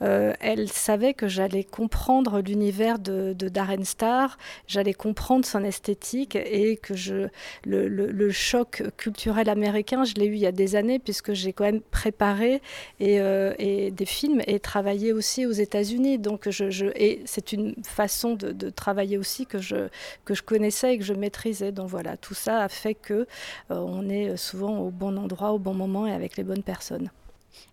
elle 0.00 0.68
savait 0.68 1.14
que 1.14 1.26
j'allais 1.26 1.64
comprendre 1.64 2.40
l'univers 2.40 2.98
de, 2.98 3.32
Darren 3.32 3.84
Star, 3.84 4.36
j'allais 4.66 4.92
comprendre 4.92 5.46
son 5.46 5.64
esthétique 5.64 6.36
et 6.36 6.76
que 6.76 6.94
je, 6.94 7.28
le, 7.64 8.30
choc 8.30 8.82
culturel 8.96 9.48
américain, 9.48 10.04
je 10.04 10.14
l'ai 10.14 10.26
eu 10.26 10.34
il 10.34 10.40
y 10.40 10.46
a 10.46 10.52
des 10.52 10.76
années 10.76 10.98
puisque 10.98 11.32
j'ai 11.32 11.52
quand 11.52 11.64
même 11.64 11.80
préparé 11.80 12.60
et, 13.00 13.16
et, 13.58 13.90
des 13.90 14.04
films 14.04 14.42
et 14.46 14.60
travaillé 14.60 15.12
aussi 15.12 15.46
aux 15.46 15.52
États-Unis. 15.52 16.18
Donc 16.18 16.50
je, 16.50 16.90
c'est 17.24 17.52
une 17.52 17.74
façon 17.84 18.34
de, 18.34 18.52
de, 18.52 18.70
travailler 18.70 19.18
aussi 19.18 19.46
que 19.46 19.58
je, 19.58 19.88
que 20.24 20.34
je 20.34 20.42
connaissais 20.42 20.94
et 20.94 20.98
que 20.98 21.04
je 21.04 21.12
maîtrisais. 21.12 21.35
Donc 21.72 21.88
voilà, 21.88 22.16
tout 22.16 22.34
ça 22.34 22.62
a 22.62 22.68
fait 22.68 22.94
que 22.94 23.14
euh, 23.14 23.26
on 23.70 24.08
est 24.08 24.36
souvent 24.36 24.78
au 24.78 24.90
bon 24.90 25.16
endroit, 25.18 25.52
au 25.52 25.58
bon 25.58 25.74
moment 25.74 26.06
et 26.06 26.12
avec 26.12 26.36
les 26.36 26.44
bonnes 26.44 26.62
personnes. 26.62 27.10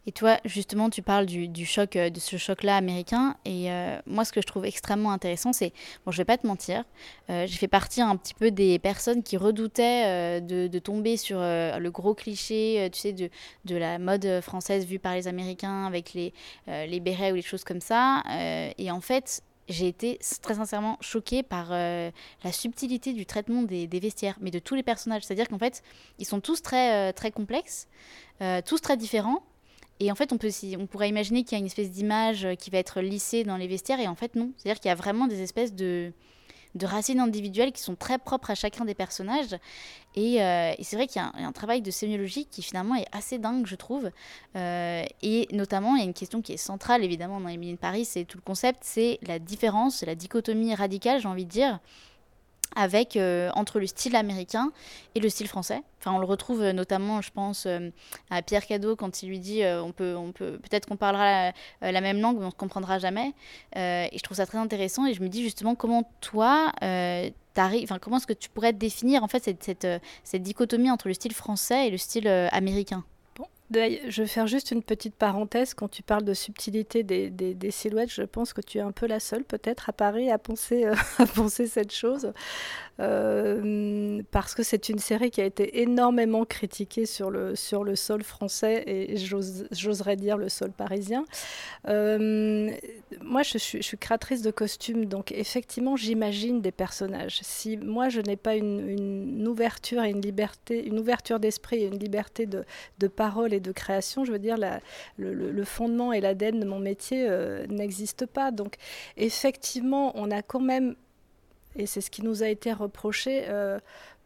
Et 0.05 0.11
toi, 0.11 0.37
justement, 0.45 0.89
tu 0.89 1.01
parles 1.01 1.25
du, 1.25 1.65
choc, 1.65 1.95
euh, 1.95 2.09
de 2.09 2.19
ce 2.19 2.37
choc-là 2.37 2.77
américain. 2.77 3.35
Et 3.45 3.71
euh, 3.71 3.97
moi, 4.05 4.25
ce 4.25 4.31
que 4.31 4.41
je 4.41 4.45
trouve 4.47 4.65
extrêmement 4.65 5.11
intéressant, 5.11 5.53
c'est, 5.53 5.73
bon, 6.05 6.11
je 6.11 6.17
vais 6.17 6.25
pas 6.25 6.37
te 6.37 6.45
mentir, 6.47 6.83
j'ai 7.29 7.57
fait 7.57 7.67
partie 7.67 8.01
un 8.01 8.15
petit 8.15 8.33
peu 8.33 8.51
des 8.51 8.79
personnes 8.79 9.23
qui 9.23 9.37
redoutaient 9.37 10.39
de, 10.41 10.79
tomber 10.79 11.17
sur 11.17 11.39
le 11.39 11.89
gros 11.89 12.13
cliché, 12.13 12.89
tu 12.93 12.99
sais, 12.99 13.13
de, 13.13 13.29
de 13.65 13.75
la 13.75 13.97
mode 13.97 14.41
française 14.41 14.85
vue 14.85 14.99
par 14.99 15.15
les 15.15 15.27
Américains 15.27 15.85
avec 15.85 16.13
les, 16.13 16.33
les 16.67 16.99
bérets 16.99 17.31
ou 17.31 17.35
les 17.35 17.41
choses 17.41 17.63
comme 17.63 17.81
ça. 17.81 18.23
et 18.77 18.91
en 18.91 19.01
fait, 19.01 19.41
j'ai 19.73 19.87
été 19.87 20.19
très 20.41 20.55
sincèrement 20.55 20.97
choquée 21.01 21.43
par 21.43 21.71
la 21.71 22.51
subtilité 22.51 23.13
du 23.13 23.25
traitement 23.25 23.63
des, 23.63 23.87
vestiaires, 23.99 24.37
mais 24.41 24.51
de 24.51 24.59
tous 24.59 24.75
les 24.75 24.83
personnages. 24.83 25.23
C'est-à-dire 25.23 25.47
qu'en 25.47 25.57
fait, 25.57 25.83
ils 26.19 26.25
sont 26.25 26.39
tous 26.39 26.61
très, 26.61 27.11
très 27.13 27.31
complexes, 27.31 27.87
tous 28.65 28.79
très 28.81 28.97
différents, 28.97 29.43
et 29.99 30.11
en 30.11 30.15
fait, 30.15 30.33
on, 30.33 30.37
peut, 30.37 30.49
on 30.77 30.85
pourrait 30.85 31.09
imaginer 31.09 31.43
qu'il 31.43 31.53
y 31.53 31.55
a 31.55 31.59
une 31.59 31.65
espèce 31.65 31.91
d'image 31.91 32.45
euh, 32.45 32.55
qui 32.55 32.69
va 32.69 32.77
être 32.77 33.01
lissée 33.01 33.43
dans 33.43 33.57
les 33.57 33.67
vestiaires, 33.67 33.99
et 33.99 34.07
en 34.07 34.15
fait, 34.15 34.35
non. 34.35 34.51
C'est-à-dire 34.57 34.79
qu'il 34.79 34.89
y 34.89 34.91
a 34.91 34.95
vraiment 34.95 35.27
des 35.27 35.41
espèces 35.41 35.73
de, 35.73 36.11
de 36.75 36.85
racines 36.85 37.19
individuelles 37.19 37.71
qui 37.71 37.81
sont 37.81 37.95
très 37.95 38.17
propres 38.17 38.51
à 38.51 38.55
chacun 38.55 38.85
des 38.85 38.93
personnages. 38.95 39.55
Et, 40.15 40.41
euh, 40.41 40.73
c'est 40.81 40.95
vrai 40.95 41.07
qu'il 41.07 41.21
y, 41.21 41.25
a 41.25 41.31
un 41.35 41.51
travail 41.51 41.81
de 41.81 41.91
sémiologie 41.91 42.45
qui 42.45 42.61
finalement 42.61 42.95
est 42.95 43.07
assez 43.11 43.39
dingue, 43.39 43.65
je 43.65 43.75
trouve. 43.75 44.09
Euh, 44.55 45.03
et 45.21 45.47
notamment, 45.51 45.95
il 45.95 45.99
y 45.99 46.01
a 46.03 46.05
une 46.05 46.13
question 46.13 46.41
qui 46.41 46.53
est 46.53 46.57
centrale, 46.57 47.03
évidemment, 47.03 47.39
dans 47.39 47.49
Emily 47.49 47.73
de 47.73 47.77
Paris, 47.77 48.05
c'est 48.05 48.25
tout 48.25 48.37
le 48.37 48.43
concept, 48.43 48.79
c'est 48.83 49.19
la 49.23 49.39
différence, 49.39 50.03
la 50.03 50.15
dichotomie 50.15 50.75
radicale, 50.75 51.21
j'ai 51.21 51.27
envie 51.27 51.45
de 51.45 51.51
dire, 51.51 51.79
avec 52.75 53.15
euh, 53.15 53.49
entre 53.55 53.79
le 53.79 53.87
style 53.87 54.15
américain 54.15 54.71
et 55.15 55.19
le 55.19 55.29
style 55.29 55.47
français. 55.47 55.81
Enfin, 55.99 56.11
on 56.11 56.19
le 56.19 56.25
retrouve 56.25 56.61
euh, 56.61 56.73
notamment, 56.73 57.21
je 57.21 57.31
pense, 57.31 57.65
euh, 57.65 57.89
à 58.29 58.41
Pierre 58.41 58.65
Cadeau 58.65 58.95
quand 58.95 59.23
il 59.23 59.29
lui 59.29 59.39
dit 59.39 59.63
on 59.65 59.91
peut, 59.91 60.15
on 60.15 60.31
peut, 60.31 60.59
peut-être 60.59 60.87
qu'on 60.87 60.97
parlera 60.97 61.51
la, 61.81 62.01
même 62.01 62.19
langue, 62.19 62.37
mais 62.37 62.43
on 62.43 62.47
ne 62.47 62.51
se 62.51 62.55
comprendra 62.55 62.99
jamais. 62.99 63.33
et 63.75 64.09
je 64.13 64.23
trouve 64.23 64.37
ça 64.37 64.45
très 64.45 64.57
intéressant. 64.57 65.05
Et 65.05 65.13
je 65.13 65.21
me 65.21 65.29
dis 65.29 65.43
justement 65.43 65.75
comment 65.75 66.09
toi, 66.21 66.71
comment 66.81 68.17
est-ce 68.17 68.27
que 68.27 68.33
tu 68.33 68.49
pourrais 68.49 68.73
définir 68.73 69.23
en 69.23 69.27
fait 69.27 69.43
cette 69.63 70.41
dichotomie 70.41 70.91
entre 70.91 71.07
le 71.07 71.13
style 71.13 71.33
français 71.33 71.87
et 71.87 71.91
le 71.91 71.97
style 71.97 72.27
américain? 72.27 73.03
Je 73.73 74.21
vais 74.21 74.27
faire 74.27 74.47
juste 74.47 74.71
une 74.71 74.83
petite 74.83 75.15
parenthèse. 75.15 75.73
Quand 75.73 75.87
tu 75.87 76.03
parles 76.03 76.23
de 76.23 76.33
subtilité 76.33 77.03
des, 77.03 77.29
des, 77.29 77.71
silhouettes, 77.71 78.11
je 78.11 78.23
pense 78.23 78.53
que 78.53 78.61
tu 78.61 78.77
es 78.77 78.81
un 78.81 78.91
peu 78.91 79.07
la 79.07 79.19
seule, 79.19 79.43
peut-être, 79.43 79.89
à 79.89 79.93
Paris, 79.93 80.31
à 80.31 80.37
penser, 80.37 80.85
euh, 80.85 80.95
à 81.17 81.25
penser 81.25 81.67
cette 81.67 81.93
chose. 81.93 82.33
Euh, 82.99 84.21
parce 84.31 84.53
que 84.53 84.61
c'est 84.61 84.89
une 84.89 84.99
série 84.99 85.31
qui 85.31 85.41
a 85.41 85.45
été 85.45 85.81
énormément 85.81 86.45
critiquée 86.45 87.07
sur 87.07 87.31
le, 87.31 87.55
sur 87.55 87.83
le 87.83 87.95
sol 87.95 88.23
français 88.23 88.83
et 88.85 89.17
j'oserais 89.17 90.15
dire 90.15 90.37
le 90.37 90.47
sol 90.47 90.71
parisien. 90.71 91.25
Euh, 91.87 92.71
moi, 93.21 93.41
je 93.41 93.57
suis, 93.57 93.97
créatrice 93.97 94.41
de 94.41 94.51
costumes, 94.51 95.05
donc 95.05 95.31
effectivement, 95.31 95.95
j'imagine 95.95 96.61
des 96.61 96.71
personnages. 96.71 97.39
Si 97.41 97.77
moi, 97.77 98.09
je 98.09 98.21
n'ai 98.21 98.35
pas 98.35 98.55
une, 98.55 98.87
une, 98.87 99.47
ouverture 99.47 100.03
et 100.03 100.11
une 100.11 100.21
liberté, 100.21 100.85
une 100.85 100.99
ouverture 100.99 101.39
d'esprit 101.39 101.77
et 101.77 101.87
une 101.87 101.99
liberté 101.99 102.45
de, 102.45 102.63
de, 102.99 103.07
parole 103.07 103.53
et 103.53 103.59
de 103.63 103.71
création, 103.71 104.25
je 104.25 104.31
veux 104.31 104.39
dire, 104.39 104.57
le, 105.17 105.63
fondement 105.63 106.13
et 106.13 106.21
l'ADN 106.21 106.59
de 106.59 106.65
mon 106.65 106.79
métier 106.79 107.25
euh, 107.27 107.65
n'existe 107.67 108.25
pas. 108.25 108.51
Donc, 108.51 108.75
effectivement, 109.17 110.11
on 110.15 110.29
a 110.29 110.41
quand 110.41 110.59
même, 110.59 110.95
et 111.75 111.87
c'est 111.87 112.01
ce 112.01 112.11
qui 112.11 112.21
nous 112.21 112.43
a 112.43 112.47
été 112.47 112.71
reproché, 112.71 113.45
euh, 113.47 113.79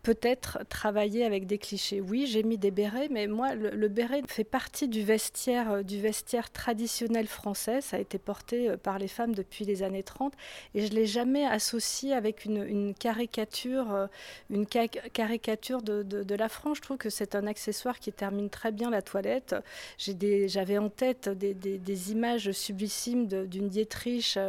peut-être 0.07 0.59
travailler 0.69 1.25
avec 1.25 1.47
des 1.47 1.57
clichés. 1.57 1.99
Oui, 1.99 2.27
j'ai 2.27 2.41
mis 2.41 2.57
des 2.57 2.71
bérets, 2.71 3.09
mais 3.11 3.27
moi, 3.27 3.55
le, 3.55 3.89
béret 3.89 4.21
fait 4.25 4.45
partie 4.45 4.87
du 4.87 5.03
vestiaire, 5.03 5.69
euh, 5.69 5.83
du 5.83 5.99
vestiaire 5.99 6.49
traditionnel 6.49 7.27
français. 7.27 7.81
Ça 7.81 7.97
a 7.97 7.99
été 7.99 8.17
porté 8.17 8.69
euh, 8.69 8.77
par 8.77 8.99
les 8.99 9.09
femmes 9.09 9.35
depuis 9.35 9.65
les 9.65 9.83
années 9.83 10.03
30, 10.03 10.31
et 10.75 10.87
je 10.87 10.93
l'ai 10.93 11.07
jamais 11.07 11.45
associé 11.45 12.13
avec 12.13 12.45
une, 12.45 12.93
caricature, 12.93 14.07
une 14.49 14.65
caricature 14.65 15.81
euh, 15.89 16.03
de, 16.03 16.35
la 16.35 16.47
France. 16.47 16.77
Je 16.77 16.83
trouve 16.83 16.97
que 16.97 17.09
c'est 17.09 17.35
un 17.35 17.45
accessoire 17.45 17.99
qui 17.99 18.13
termine 18.13 18.49
très 18.49 18.71
bien 18.71 18.89
la 18.89 19.01
toilette. 19.01 19.55
J'avais 19.97 20.77
en 20.77 20.87
tête 20.87 21.27
des, 21.27 22.11
images 22.13 22.53
sublissimes 22.53 23.27
d'une 23.27 23.67
Dietrich 23.67 24.39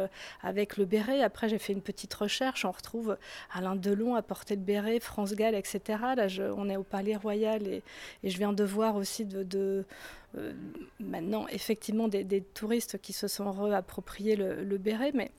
avec 0.41 0.77
le 0.77 0.85
béret. 0.85 1.21
Après, 1.21 1.49
j'ai 1.49 1.59
fait 1.59 1.73
une 1.73 1.81
petite 1.81 2.13
recherche. 2.13 2.63
On 2.63 2.71
retrouve 2.71 3.17
Alain 3.51 3.75
Delon 3.75 4.15
à 4.15 4.21
porter 4.21 4.55
le 4.55 4.61
béret, 4.61 5.01
France 5.01 5.33
Gall 5.33 5.48
etc. 5.55 5.99
Là, 6.15 6.27
on 6.55 6.69
est 6.69 6.77
au 6.77 6.83
Palais 6.83 7.15
Royal 7.15 7.67
et, 7.67 7.83
je 8.23 8.37
viens 8.37 8.53
de 8.53 8.63
voir 8.63 8.95
aussi 8.95 9.27
euh, 9.35 9.83
maintenant 10.99 11.47
effectivement 11.47 12.07
des, 12.07 12.41
touristes 12.41 12.99
qui 12.99 13.13
se 13.13 13.27
sont 13.27 13.51
réappropriés 13.51 14.35
le, 14.35 14.77
béret, 14.77 15.11
mais 15.13 15.31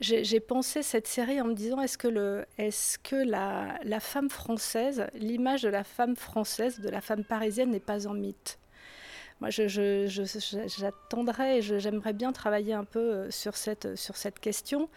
j'ai 0.00 0.40
pensé 0.40 0.82
cette 0.82 1.06
série 1.06 1.40
en 1.40 1.46
me 1.46 1.54
disant 1.54 1.80
est-ce 1.80 1.98
que 1.98 3.16
la, 3.16 3.78
la, 3.84 4.00
femme 4.00 4.30
française, 4.30 5.06
l'image 5.14 5.62
de 5.62 5.68
la 5.68 5.84
femme 5.84 6.16
française, 6.16 6.80
de 6.80 6.88
la 6.88 7.00
femme 7.00 7.24
parisienne 7.24 7.70
n'est 7.70 7.80
pas 7.80 8.06
en 8.06 8.14
mythe? 8.14 8.58
Moi, 9.40 9.50
j'attendrai 9.50 11.60
je, 11.60 11.78
j'aimerais 11.78 12.14
bien 12.14 12.32
travailler 12.32 12.72
un 12.72 12.84
peu 12.84 12.98
euh, 12.98 13.30
sur 13.30 13.56
cette, 13.56 13.94
sur 13.96 14.16
cette 14.16 14.40
question. 14.40 14.88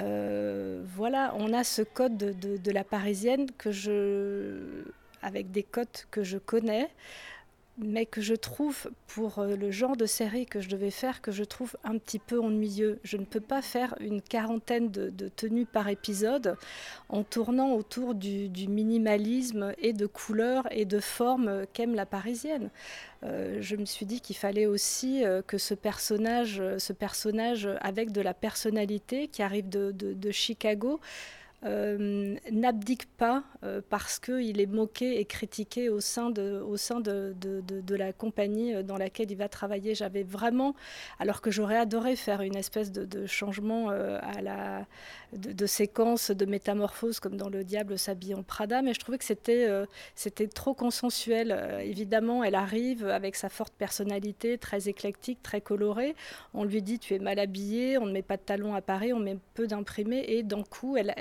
Euh, 0.00 0.82
voilà, 0.86 1.34
on 1.36 1.52
a 1.52 1.62
ce 1.62 1.82
code 1.82 2.16
de, 2.16 2.32
de, 2.32 2.56
de, 2.56 2.70
la 2.70 2.84
parisienne 2.84 3.50
que 3.58 3.70
je, 3.70 4.84
avec 5.20 5.50
des 5.50 5.62
codes 5.62 5.88
que 6.10 6.22
je 6.22 6.38
connais 6.38 6.88
mais 7.78 8.04
que 8.04 8.20
je 8.20 8.34
trouve, 8.34 8.90
pour 9.06 9.38
euh, 9.38 9.56
le 9.56 9.70
genre 9.70 9.96
de 9.96 10.04
série 10.06 10.46
que 10.46 10.60
je 10.60 10.68
devais 10.68 10.90
faire, 10.90 11.22
que 11.22 11.32
je 11.32 11.42
trouve 11.42 11.76
un 11.84 11.96
petit 11.98 12.18
peu 12.18 12.38
ennuyeux. 12.38 12.98
Je 13.02 13.16
ne 13.16 13.24
peux 13.24 13.40
pas 13.40 13.62
faire 13.62 13.94
une 14.00 14.20
quarantaine 14.20 14.90
de, 14.90 15.10
tenues 15.28 15.64
par 15.64 15.88
épisode 15.88 16.56
en 17.08 17.24
tournant 17.24 17.72
autour 17.72 18.14
du, 18.14 18.50
minimalisme 18.68 19.72
et 19.78 19.92
de 19.92 20.06
couleurs 20.06 20.66
et 20.70 20.84
de 20.84 21.00
formes 21.00 21.64
qu'aime 21.72 21.94
la 21.94 22.06
parisienne. 22.06 22.70
Euh, 23.24 23.58
je 23.60 23.76
me 23.76 23.84
suis 23.84 24.04
dit 24.04 24.20
qu'il 24.20 24.36
fallait 24.36 24.66
aussi 24.66 25.24
euh, 25.24 25.42
que 25.42 25.56
ce 25.56 25.74
personnage, 25.74 26.62
ce 26.78 26.92
personnage 26.92 27.68
avec 27.80 28.12
de 28.12 28.20
la 28.20 28.34
personnalité 28.34 29.28
qui 29.28 29.42
arrive 29.42 29.68
de, 29.68 29.92
de 29.92 30.30
Chicago, 30.30 31.00
euh, 31.64 32.34
n'abdique 32.50 33.06
pas 33.16 33.44
euh, 33.62 33.80
parce 33.88 34.18
qu'il 34.18 34.60
est 34.60 34.66
moqué 34.66 35.20
et 35.20 35.24
critiqué 35.24 35.88
au 35.88 36.00
sein, 36.00 36.30
de, 36.30 36.60
au 36.60 36.76
sein 36.76 36.98
de, 36.98 37.36
de, 37.38 37.94
la 37.94 38.12
compagnie 38.12 38.74
euh, 38.74 38.82
dans 38.82 38.96
laquelle 38.96 39.30
il 39.30 39.36
va 39.36 39.48
travailler. 39.48 39.94
J'avais 39.94 40.24
vraiment, 40.24 40.74
alors 41.20 41.40
que 41.40 41.52
j'aurais 41.52 41.76
adoré 41.76 42.16
faire 42.16 42.40
une 42.40 42.56
espèce 42.56 42.90
de, 42.90 43.26
changement 43.26 43.90
à 43.90 44.40
la, 44.42 44.86
de, 45.36 45.66
séquence 45.66 46.30
de 46.32 46.44
métamorphose 46.46 47.20
comme 47.20 47.36
dans 47.36 47.48
Le 47.48 47.62
Diable 47.62 47.96
s'habille 47.96 48.34
en 48.34 48.42
Prada, 48.42 48.82
mais 48.82 48.92
je 48.92 48.98
trouvais 48.98 49.18
que 49.18 49.24
c'était 49.24 49.68
c'était 50.16 50.48
trop 50.48 50.74
consensuel. 50.74 51.80
évidemment, 51.82 52.42
elle 52.42 52.54
arrive 52.56 53.06
avec 53.06 53.36
sa 53.36 53.48
forte 53.48 53.74
personnalité, 53.74 54.58
très 54.58 54.88
éclectique, 54.88 55.42
très 55.42 55.60
colorée. 55.60 56.16
On 56.54 56.64
lui 56.64 56.82
dit 56.82 56.98
tu 56.98 57.14
es 57.14 57.18
mal 57.18 57.38
habillé, 57.38 57.98
on 57.98 58.06
ne 58.06 58.12
met 58.12 58.22
pas 58.22 58.36
de 58.36 58.42
talons 58.42 58.74
à 58.74 58.80
Paris, 58.80 59.12
on 59.12 59.20
met 59.20 59.36
peu 59.54 59.66
d'imprimés, 59.66 60.24
et 60.26 60.42
d'un 60.42 60.62
coup, 60.62 60.96
elle, 60.96 61.14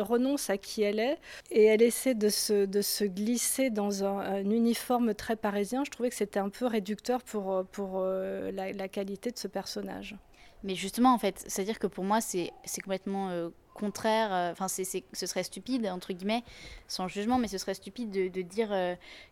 renonce 0.00 0.50
à 0.50 0.58
qui 0.58 0.82
elle 0.82 0.98
est 0.98 1.18
et 1.50 1.64
elle 1.64 1.82
essaie 1.82 2.14
de 2.14 2.28
se, 2.28 2.64
de 2.66 2.82
se 2.82 3.04
glisser 3.04 3.70
dans 3.70 4.04
un, 4.04 4.44
uniforme 4.44 5.14
très 5.14 5.36
parisien. 5.36 5.84
Je 5.84 5.90
trouvais 5.90 6.10
que 6.10 6.14
c'était 6.14 6.40
un 6.40 6.48
peu 6.48 6.66
réducteur 6.66 7.22
pour, 7.22 7.64
pour 7.72 7.96
euh, 7.96 8.50
la, 8.52 8.88
qualité 8.88 9.30
de 9.30 9.38
ce 9.38 9.48
personnage. 9.48 10.16
Mais 10.64 10.74
justement, 10.74 11.14
en 11.14 11.18
fait, 11.18 11.44
c'est-à-dire 11.46 11.78
que 11.78 11.86
pour 11.86 12.04
moi, 12.04 12.20
c'est 12.20 12.50
complètement 12.82 13.30
euh, 13.30 13.50
contraire. 13.74 14.32
Euh, 14.32 14.52
enfin, 14.52 14.66
c'est 14.66 14.84
ce 14.84 15.26
serait 15.26 15.44
stupide, 15.44 15.86
entre 15.86 16.12
guillemets, 16.12 16.42
sans 16.88 17.06
jugement, 17.06 17.38
mais 17.38 17.48
ce 17.48 17.58
serait 17.58 17.74
stupide 17.74 18.10
de, 18.10 18.28
de 18.28 18.42
dire 18.42 18.70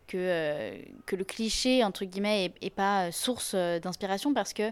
que, 0.06 0.78
que 1.06 1.16
le 1.16 1.25
cliché, 1.25 1.83
entre 1.83 2.04
guillemets, 2.04 2.52
est, 2.61 2.71
pas 2.71 3.11
source 3.11 3.54
d'inspiration 3.54 4.35
parce 4.35 4.52
que 4.52 4.71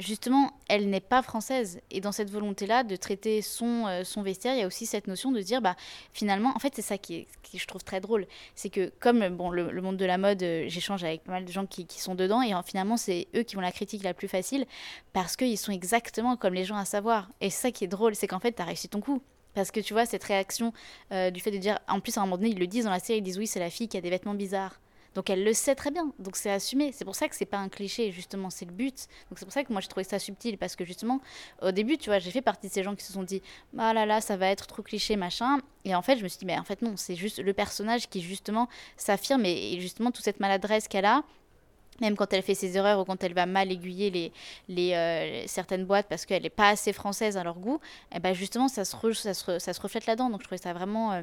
justement, 0.00 0.52
elle 0.68 0.88
n'est 0.88 1.00
pas 1.00 1.22
française. 1.22 1.80
Et 1.90 2.00
dans 2.00 2.12
cette 2.12 2.30
volonté-là 2.30 2.82
de 2.82 2.96
traiter 2.96 3.42
son, 3.42 3.86
euh, 3.86 4.04
son 4.04 4.22
vestiaire, 4.22 4.54
il 4.54 4.60
y 4.60 4.62
a 4.62 4.66
aussi 4.66 4.86
cette 4.86 5.06
notion 5.06 5.30
de 5.30 5.40
dire, 5.40 5.60
bah, 5.60 5.76
finalement, 6.12 6.52
en 6.54 6.58
fait, 6.58 6.72
c'est 6.74 6.82
ça 6.82 6.98
qui, 6.98 7.26
qui, 7.42 7.58
je 7.58 7.66
trouve 7.66 7.84
très 7.84 8.00
drôle. 8.00 8.26
C'est 8.54 8.70
que, 8.70 8.92
comme 8.98 9.28
bon, 9.28 9.50
le, 9.50 9.80
monde 9.80 9.96
de 9.96 10.04
la 10.04 10.18
mode, 10.18 10.42
euh, 10.42 10.64
j'échange 10.68 11.04
avec 11.04 11.22
pas 11.24 11.32
mal 11.32 11.44
de 11.44 11.52
gens 11.52 11.66
qui, 11.66 11.86
qui 11.86 12.00
sont 12.00 12.14
dedans, 12.14 12.42
et 12.42 12.52
finalement, 12.64 12.96
c'est 12.96 13.28
eux 13.36 13.42
qui 13.42 13.56
ont 13.56 13.60
la 13.60 13.72
critique 13.72 14.02
la 14.02 14.14
plus 14.14 14.28
facile, 14.28 14.66
parce 15.12 15.36
qu'ils 15.36 15.58
sont 15.58 15.72
exactement 15.72 16.36
comme 16.36 16.54
les 16.54 16.64
gens 16.64 16.76
à 16.76 16.84
savoir. 16.84 17.30
Et 17.40 17.50
ça 17.50 17.70
qui 17.70 17.84
est 17.84 17.88
drôle, 17.88 18.14
c'est 18.14 18.26
qu'en 18.26 18.40
fait, 18.40 18.52
tu 18.52 18.62
as 18.62 18.64
réussi 18.64 18.88
ton 18.88 19.00
coup. 19.00 19.22
Parce 19.54 19.70
que 19.70 19.80
tu 19.80 19.92
vois, 19.92 20.06
cette 20.06 20.24
réaction 20.24 20.72
euh, 21.12 21.30
du 21.30 21.40
fait 21.40 21.50
de 21.50 21.58
dire, 21.58 21.78
en 21.88 22.00
plus, 22.00 22.16
à 22.16 22.20
un 22.20 22.24
moment 22.24 22.36
donné, 22.36 22.50
ils 22.50 22.58
le 22.58 22.66
disent 22.66 22.84
dans 22.84 22.90
la 22.90 23.00
série, 23.00 23.18
ils 23.18 23.22
disent, 23.22 23.38
oui, 23.38 23.46
c'est 23.46 23.60
la 23.60 23.70
fille 23.70 23.88
qui 23.88 23.96
a 23.96 24.00
des 24.00 24.10
vêtements 24.10 24.34
bizarres. 24.34 24.80
Donc 25.14 25.30
elle 25.30 25.44
le 25.44 25.52
sait 25.52 25.74
très 25.74 25.90
bien, 25.90 26.12
donc 26.18 26.36
c'est 26.36 26.50
assumé. 26.50 26.92
C'est 26.92 27.04
pour 27.04 27.16
ça 27.16 27.28
que 27.28 27.34
c'est 27.34 27.44
pas 27.44 27.58
un 27.58 27.68
cliché, 27.68 28.12
justement, 28.12 28.50
c'est 28.50 28.64
le 28.64 28.72
but. 28.72 29.06
Donc 29.28 29.38
c'est 29.38 29.44
pour 29.44 29.52
ça 29.52 29.64
que 29.64 29.72
moi 29.72 29.80
je 29.80 29.88
trouvais 29.88 30.04
ça 30.04 30.18
subtil, 30.18 30.58
parce 30.58 30.76
que 30.76 30.84
justement, 30.84 31.20
au 31.62 31.72
début, 31.72 31.98
tu 31.98 32.10
vois, 32.10 32.18
j'ai 32.18 32.30
fait 32.30 32.42
partie 32.42 32.68
de 32.68 32.72
ces 32.72 32.82
gens 32.82 32.94
qui 32.94 33.04
se 33.04 33.12
sont 33.12 33.22
dit, 33.22 33.42
ah 33.78 33.92
là 33.92 34.06
là, 34.06 34.20
ça 34.20 34.36
va 34.36 34.46
être 34.48 34.66
trop 34.66 34.82
cliché, 34.82 35.16
machin. 35.16 35.58
Et 35.84 35.94
en 35.94 36.02
fait, 36.02 36.18
je 36.18 36.22
me 36.22 36.28
suis 36.28 36.38
dit, 36.38 36.46
mais 36.46 36.58
en 36.58 36.64
fait, 36.64 36.82
non, 36.82 36.96
c'est 36.96 37.16
juste 37.16 37.38
le 37.38 37.52
personnage 37.52 38.08
qui 38.08 38.20
justement 38.20 38.68
s'affirme 38.96 39.44
et 39.44 39.80
justement 39.80 40.10
toute 40.10 40.24
cette 40.24 40.40
maladresse 40.40 40.88
qu'elle 40.88 41.06
a, 41.06 41.22
même 42.00 42.16
quand 42.16 42.32
elle 42.32 42.42
fait 42.42 42.54
ses 42.54 42.76
erreurs 42.76 43.00
ou 43.00 43.04
quand 43.04 43.22
elle 43.22 43.34
va 43.34 43.46
mal 43.46 43.70
aiguiller 43.70 44.32
les, 44.68 44.92
euh, 44.94 45.44
certaines 45.46 45.84
boîtes 45.84 46.06
parce 46.08 46.26
qu'elle 46.26 46.42
n'est 46.42 46.50
pas 46.50 46.68
assez 46.70 46.92
française 46.92 47.36
à 47.36 47.44
leur 47.44 47.58
goût, 47.58 47.80
eh 48.14 48.18
ben 48.20 48.34
justement, 48.34 48.68
ça 48.68 48.84
se, 48.84 48.96
se, 49.12 49.58
ça 49.58 49.72
se 49.72 49.80
reflète 49.80 50.06
là-dedans. 50.06 50.30
Donc 50.30 50.40
je 50.40 50.46
trouvais 50.46 50.60
ça 50.60 50.72
vraiment, 50.72 51.12
euh, 51.12 51.22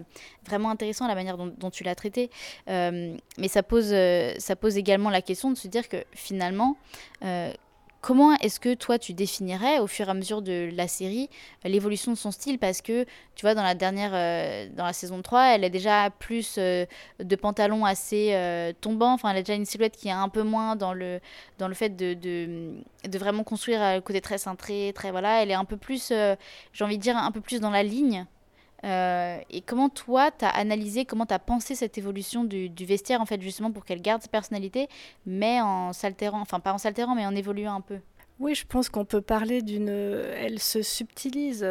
intéressant 0.49 1.07
la 1.07 1.15
manière 1.15 1.37
dont, 1.37 1.69
tu 1.69 1.83
l'as 1.83 1.95
traité. 1.95 2.29
Euh, 2.69 3.15
mais 3.37 3.47
ça 3.47 3.63
pose 3.63 3.91
également 4.77 5.09
la 5.09 5.21
question 5.21 5.51
de 5.51 5.57
se 5.57 5.67
dire 5.67 5.87
que 5.87 5.97
finalement, 6.13 6.77
Comment 8.01 8.35
est-ce 8.35 8.59
que 8.59 8.73
toi 8.75 8.99
tu 8.99 9.13
définirais 9.13 9.79
au 9.79 9.87
fur 9.87 10.07
et 10.07 10.11
à 10.11 10.13
mesure 10.13 10.41
de 10.41 10.69
la 10.73 10.87
série 10.87 11.29
euh, 11.65 11.69
l'évolution 11.69 12.11
de 12.11 12.17
son 12.17 12.31
style? 12.31 12.59
Parce 12.59 12.81
que 12.81 13.03
tu 13.35 13.41
vois, 13.41 13.55
dans 13.55 13.63
la 13.63 13.75
dernière, 13.75 14.11
euh, 14.13 14.67
dans 14.75 14.85
la 14.85 14.93
saison 14.93 15.21
3, 15.21 15.55
elle 15.55 15.63
a 15.63 15.69
déjà 15.69 16.09
plus 16.11 16.55
euh, 16.57 16.85
de 17.19 17.35
pantalons 17.35 17.85
assez 17.85 18.35
tombants. 18.81 19.13
Enfin, 19.13 19.31
elle 19.31 19.37
a 19.37 19.41
déjà 19.41 19.55
une 19.55 19.65
silhouette 19.65 19.97
qui 19.97 20.07
est 20.09 20.11
un 20.11 20.29
peu 20.29 20.43
moins 20.43 20.75
dans 20.75 20.93
le, 20.93 21.19
dans 21.57 21.67
le 21.67 21.73
fait 21.73 21.95
de, 21.95 22.13
de, 22.13 22.75
de 23.07 23.17
vraiment 23.17 23.43
construire 23.43 23.79
le 23.95 24.01
côté 24.01 24.21
très 24.21 24.37
cintré, 24.37 24.91
très 24.95 25.11
voilà. 25.11 25.41
Elle 25.41 25.51
est 25.51 25.55
un 25.55 25.65
peu 25.65 25.77
plus, 25.77 26.13
j'ai 26.73 26.83
envie 26.83 26.97
de 26.97 27.03
dire, 27.03 27.17
un 27.17 27.31
peu 27.31 27.41
plus 27.41 27.59
dans 27.59 27.71
la 27.71 27.83
ligne. 27.83 28.25
Euh, 28.83 29.39
et 29.49 29.61
comment 29.61 29.89
toi, 29.89 30.31
tu 30.31 30.45
as 30.45 30.49
analysé, 30.49 31.05
comment 31.05 31.25
tu 31.25 31.33
as 31.33 31.39
pensé 31.39 31.75
cette 31.75 31.97
évolution 31.97 32.43
du, 32.43 32.69
du, 32.69 32.85
vestiaire, 32.85 33.21
en 33.21 33.25
fait, 33.25 33.41
justement, 33.41 33.71
pour 33.71 33.85
qu'elle 33.85 34.01
garde 34.01 34.21
sa 34.21 34.27
personnalité, 34.27 34.87
mais 35.25 35.61
en 35.61 35.93
s'altérant, 35.93 36.41
enfin 36.41 36.59
pas 36.59 36.73
en 36.73 36.77
s'altérant, 36.77 37.15
mais 37.15 37.25
en 37.25 37.35
évoluant 37.35 37.75
un 37.75 37.81
peu? 37.81 37.99
Oui, 38.39 38.53
je 38.53 38.65
pense 38.67 38.89
qu'on 38.89 39.05
peut 39.05 39.21
parler 39.21 39.63
d'une... 39.63 39.89
Elle 39.89 40.59
se 40.59 40.83
subtilise. 40.83 41.67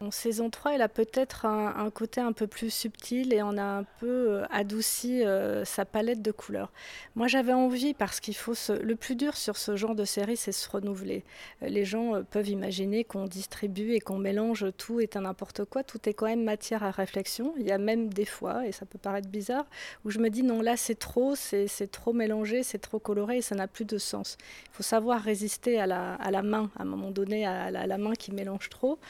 En 0.00 0.12
saison 0.12 0.48
3, 0.48 0.76
elle 0.76 0.82
a 0.82 0.88
peut-être 0.88 1.44
un, 1.44 1.90
côté 1.90 2.20
un 2.20 2.30
peu 2.30 2.46
plus 2.46 2.70
subtil 2.70 3.32
et 3.32 3.42
on 3.42 3.56
a 3.56 3.64
un 3.64 3.82
peu 3.98 4.06
euh, 4.06 4.46
adouci 4.48 5.24
euh, 5.24 5.64
sa 5.64 5.84
palette 5.84 6.22
de 6.22 6.30
couleurs. 6.30 6.70
Moi, 7.16 7.26
j'avais 7.26 7.52
envie, 7.52 7.94
parce 7.94 8.20
qu'il 8.20 8.36
faut... 8.36 8.54
Le 8.80 8.94
plus 8.94 9.16
dur 9.16 9.36
sur 9.36 9.56
ce 9.56 9.74
genre 9.74 9.96
de 9.96 10.04
série, 10.04 10.36
c'est 10.36 10.52
se 10.52 10.70
renouveler. 10.70 11.24
Euh, 11.64 11.66
les 11.66 11.84
gens 11.84 12.22
peuvent 12.30 12.48
imaginer 12.48 13.02
qu'on 13.02 13.24
distribue 13.24 13.94
et 13.94 13.98
qu'on 13.98 14.18
mélange 14.18 14.66
tout 14.76 15.00
et 15.00 15.10
n'importe 15.16 15.64
quoi. 15.64 15.82
Tout 15.82 16.08
est 16.08 16.14
quand 16.14 16.26
même 16.26 16.44
matière 16.44 16.84
à 16.84 16.92
réflexion. 16.92 17.52
Il 17.58 17.66
y 17.66 17.72
a 17.72 17.78
même 17.78 18.08
des 18.08 18.24
fois, 18.24 18.68
et 18.68 18.70
ça 18.70 18.86
peut 18.86 18.98
paraître 18.98 19.28
bizarre, 19.28 19.66
où 20.04 20.10
je 20.10 20.20
me 20.20 20.30
dis 20.30 20.44
non, 20.44 20.62
là, 20.62 20.76
c'est 20.76 21.00
trop, 21.00 21.34
c'est 21.34 21.90
trop 21.90 22.12
mélangé, 22.12 22.62
c'est 22.62 22.78
trop 22.78 23.00
coloré 23.00 23.38
et 23.38 23.42
ça 23.42 23.56
n'a 23.56 23.66
plus 23.66 23.84
de 23.84 23.98
sens. 23.98 24.38
Il 24.66 24.76
faut 24.76 24.84
savoir 24.84 25.20
résister 25.20 25.80
à 25.80 25.88
la 25.88 26.42
main, 26.42 26.70
à 26.78 26.82
un 26.82 26.84
moment 26.84 27.10
donné, 27.10 27.44
à 27.44 27.72
la, 27.72 27.98
main 27.98 28.12
qui 28.12 28.30
mélange 28.30 28.68
trop. 28.68 29.00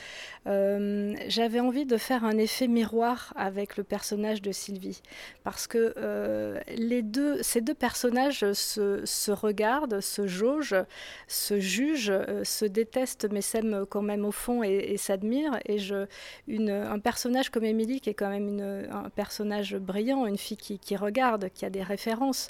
J'avais 1.29 1.61
envie 1.61 1.87
de 1.87 1.97
faire 1.97 2.25
un 2.25 2.39
effet 2.39 2.69
miroir 2.69 3.33
avec 3.37 3.77
le 3.77 3.85
personnage 3.85 4.43
de 4.43 4.53
Sylvie, 4.53 5.01
parce 5.45 5.67
que 5.67 5.95
euh, 5.97 6.61
les 6.77 7.03
deux, 7.03 7.43
ces 7.43 7.61
deux 7.61 7.75
personnages 7.75 8.53
se, 8.53 9.31
regardent, 9.31 10.01
se 10.01 10.27
jaugent, 10.27 10.85
se 11.27 11.61
jugent, 11.61 12.13
se 12.43 12.65
détestent, 12.65 13.29
mais 13.31 13.41
s'aiment 13.41 13.87
quand 13.89 14.03
même 14.03 14.25
au 14.25 14.33
fond 14.33 14.63
et, 14.63 14.97
s'admirent. 14.97 15.59
Et 15.67 15.79
je, 15.79 16.07
un 16.49 16.99
personnage 16.99 17.51
comme 17.51 17.65
Émilie, 17.65 18.01
qui 18.01 18.11
est 18.11 18.15
quand 18.15 18.31
même 18.31 18.61
un 18.91 19.11
personnage 19.11 19.77
brillant, 19.77 20.27
une 20.27 20.39
fille 20.39 20.57
qui, 20.57 20.79
qui 20.79 20.97
regarde, 20.97 21.51
qui 21.55 21.65
a 21.65 21.71
des 21.71 21.83
références, 21.83 22.49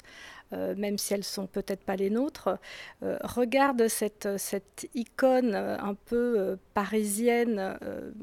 euh, 0.53 0.73
même 0.75 0.97
si 0.97 1.13
elles 1.13 1.23
sont 1.23 1.45
peut-être 1.45 1.83
pas 1.83 1.95
les 1.95 2.09
nôtres, 2.09 2.49
euh, 3.03 3.17
regarde 3.21 3.87
cette, 3.87 4.27
cette 4.37 4.87
icône 4.95 5.53
euh, 5.53 5.77
un 5.79 5.93
peu 5.93 6.57
parisienne. 6.73 7.77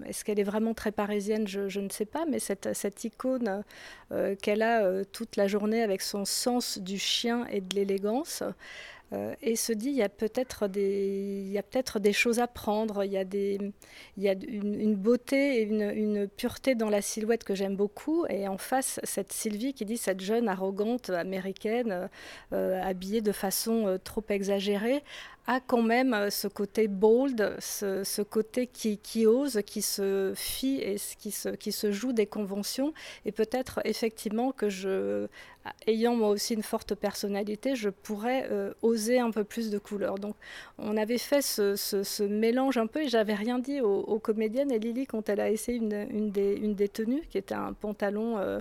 Est-ce 0.04 0.24
qu'elle 0.24 0.40
est 0.40 0.44
vraiment 0.44 0.74
très 0.74 0.92
parisienne? 0.92 1.46
Je, 1.46 1.80
ne 1.80 1.88
sais 1.88 2.04
pas, 2.04 2.24
mais 2.28 2.38
cette, 2.38 2.74
cette 2.74 3.04
icône 3.04 3.62
qu'elle 4.42 4.62
a 4.62 5.04
toute 5.04 5.36
la 5.36 5.46
journée 5.46 5.82
avec 5.82 6.02
son 6.02 6.24
sens 6.24 6.78
du 6.78 6.98
chien 6.98 7.46
et 7.50 7.60
de 7.60 7.74
l'élégance. 7.74 8.42
Euh, 9.12 9.34
et 9.40 9.54
se 9.54 9.72
dit 9.72 9.90
il 9.90 9.94
y 9.94 10.02
a 10.02 10.08
peut-être 10.08 10.66
des, 10.66 11.42
il 11.46 11.52
y 11.52 11.58
a 11.58 11.62
peut-être 11.62 12.00
des 12.00 12.12
choses 12.12 12.40
à 12.40 12.48
prendre, 12.48 13.04
il 13.04 13.12
y 13.12 13.16
a, 13.16 13.24
des, 13.24 13.58
il 14.16 14.22
y 14.22 14.28
a 14.28 14.32
une, 14.32 14.96
beauté 14.96 15.60
et 15.60 15.62
une, 15.62 16.26
pureté 16.28 16.74
dans 16.74 16.90
la 16.90 17.02
silhouette 17.02 17.44
que 17.44 17.54
j'aime 17.54 17.76
beaucoup. 17.76 18.26
Et 18.28 18.48
en 18.48 18.58
face, 18.58 18.98
cette 19.04 19.32
Sylvie 19.32 19.74
qui 19.74 19.84
dit 19.84 19.96
cette 19.96 20.20
jeune 20.20 20.48
arrogante 20.48 21.10
américaine, 21.10 22.08
euh, 22.52 22.82
habillée 22.82 23.20
de 23.20 23.32
façon 23.32 23.86
euh, 23.86 23.98
trop 23.98 24.24
exagérée, 24.28 25.04
a 25.46 25.60
quand 25.60 25.82
même 25.82 26.12
euh, 26.14 26.30
ce 26.30 26.48
côté 26.48 26.88
bold, 26.88 27.56
ce, 27.60 28.22
côté 28.22 28.66
qui, 28.66 28.98
qui, 28.98 29.26
ose, 29.26 29.60
qui 29.64 29.82
se 29.82 30.32
fie 30.34 30.78
et 30.80 30.96
qui 31.18 31.30
se, 31.30 31.50
qui 31.50 31.72
se 31.72 31.92
joue 31.92 32.12
des 32.12 32.26
conventions. 32.26 32.92
Et 33.24 33.32
peut-être 33.32 33.80
effectivement 33.84 34.52
que 34.52 34.68
je, 34.68 35.28
ayant 35.86 36.16
moi 36.16 36.28
aussi 36.28 36.54
une 36.54 36.62
forte 36.62 36.94
personnalité, 36.94 37.76
je 37.76 37.88
pourrais 37.88 38.48
euh, 38.50 38.72
oser 38.82 39.18
un 39.18 39.30
peu 39.30 39.44
plus 39.44 39.70
de 39.70 39.78
couleurs. 39.78 40.18
Donc 40.18 40.34
on 40.78 40.96
avait 40.96 41.18
fait 41.18 41.42
ce, 41.42 42.22
mélange 42.26 42.76
un 42.76 42.86
peu 42.86 43.02
et 43.02 43.08
j'avais 43.08 43.34
rien 43.34 43.58
dit 43.58 43.80
aux, 43.80 44.18
comédiennes. 44.18 44.72
Et 44.72 44.78
Lily, 44.78 45.06
quand 45.06 45.28
elle 45.28 45.40
a 45.40 45.50
essayé 45.50 45.78
une, 45.78 46.06
une, 46.10 46.30
des, 46.30 46.54
une 46.54 46.74
des, 46.74 46.88
tenues, 46.88 47.22
qui 47.30 47.38
était 47.38 47.54
un 47.54 47.72
pantalon 47.72 48.38
euh, 48.38 48.60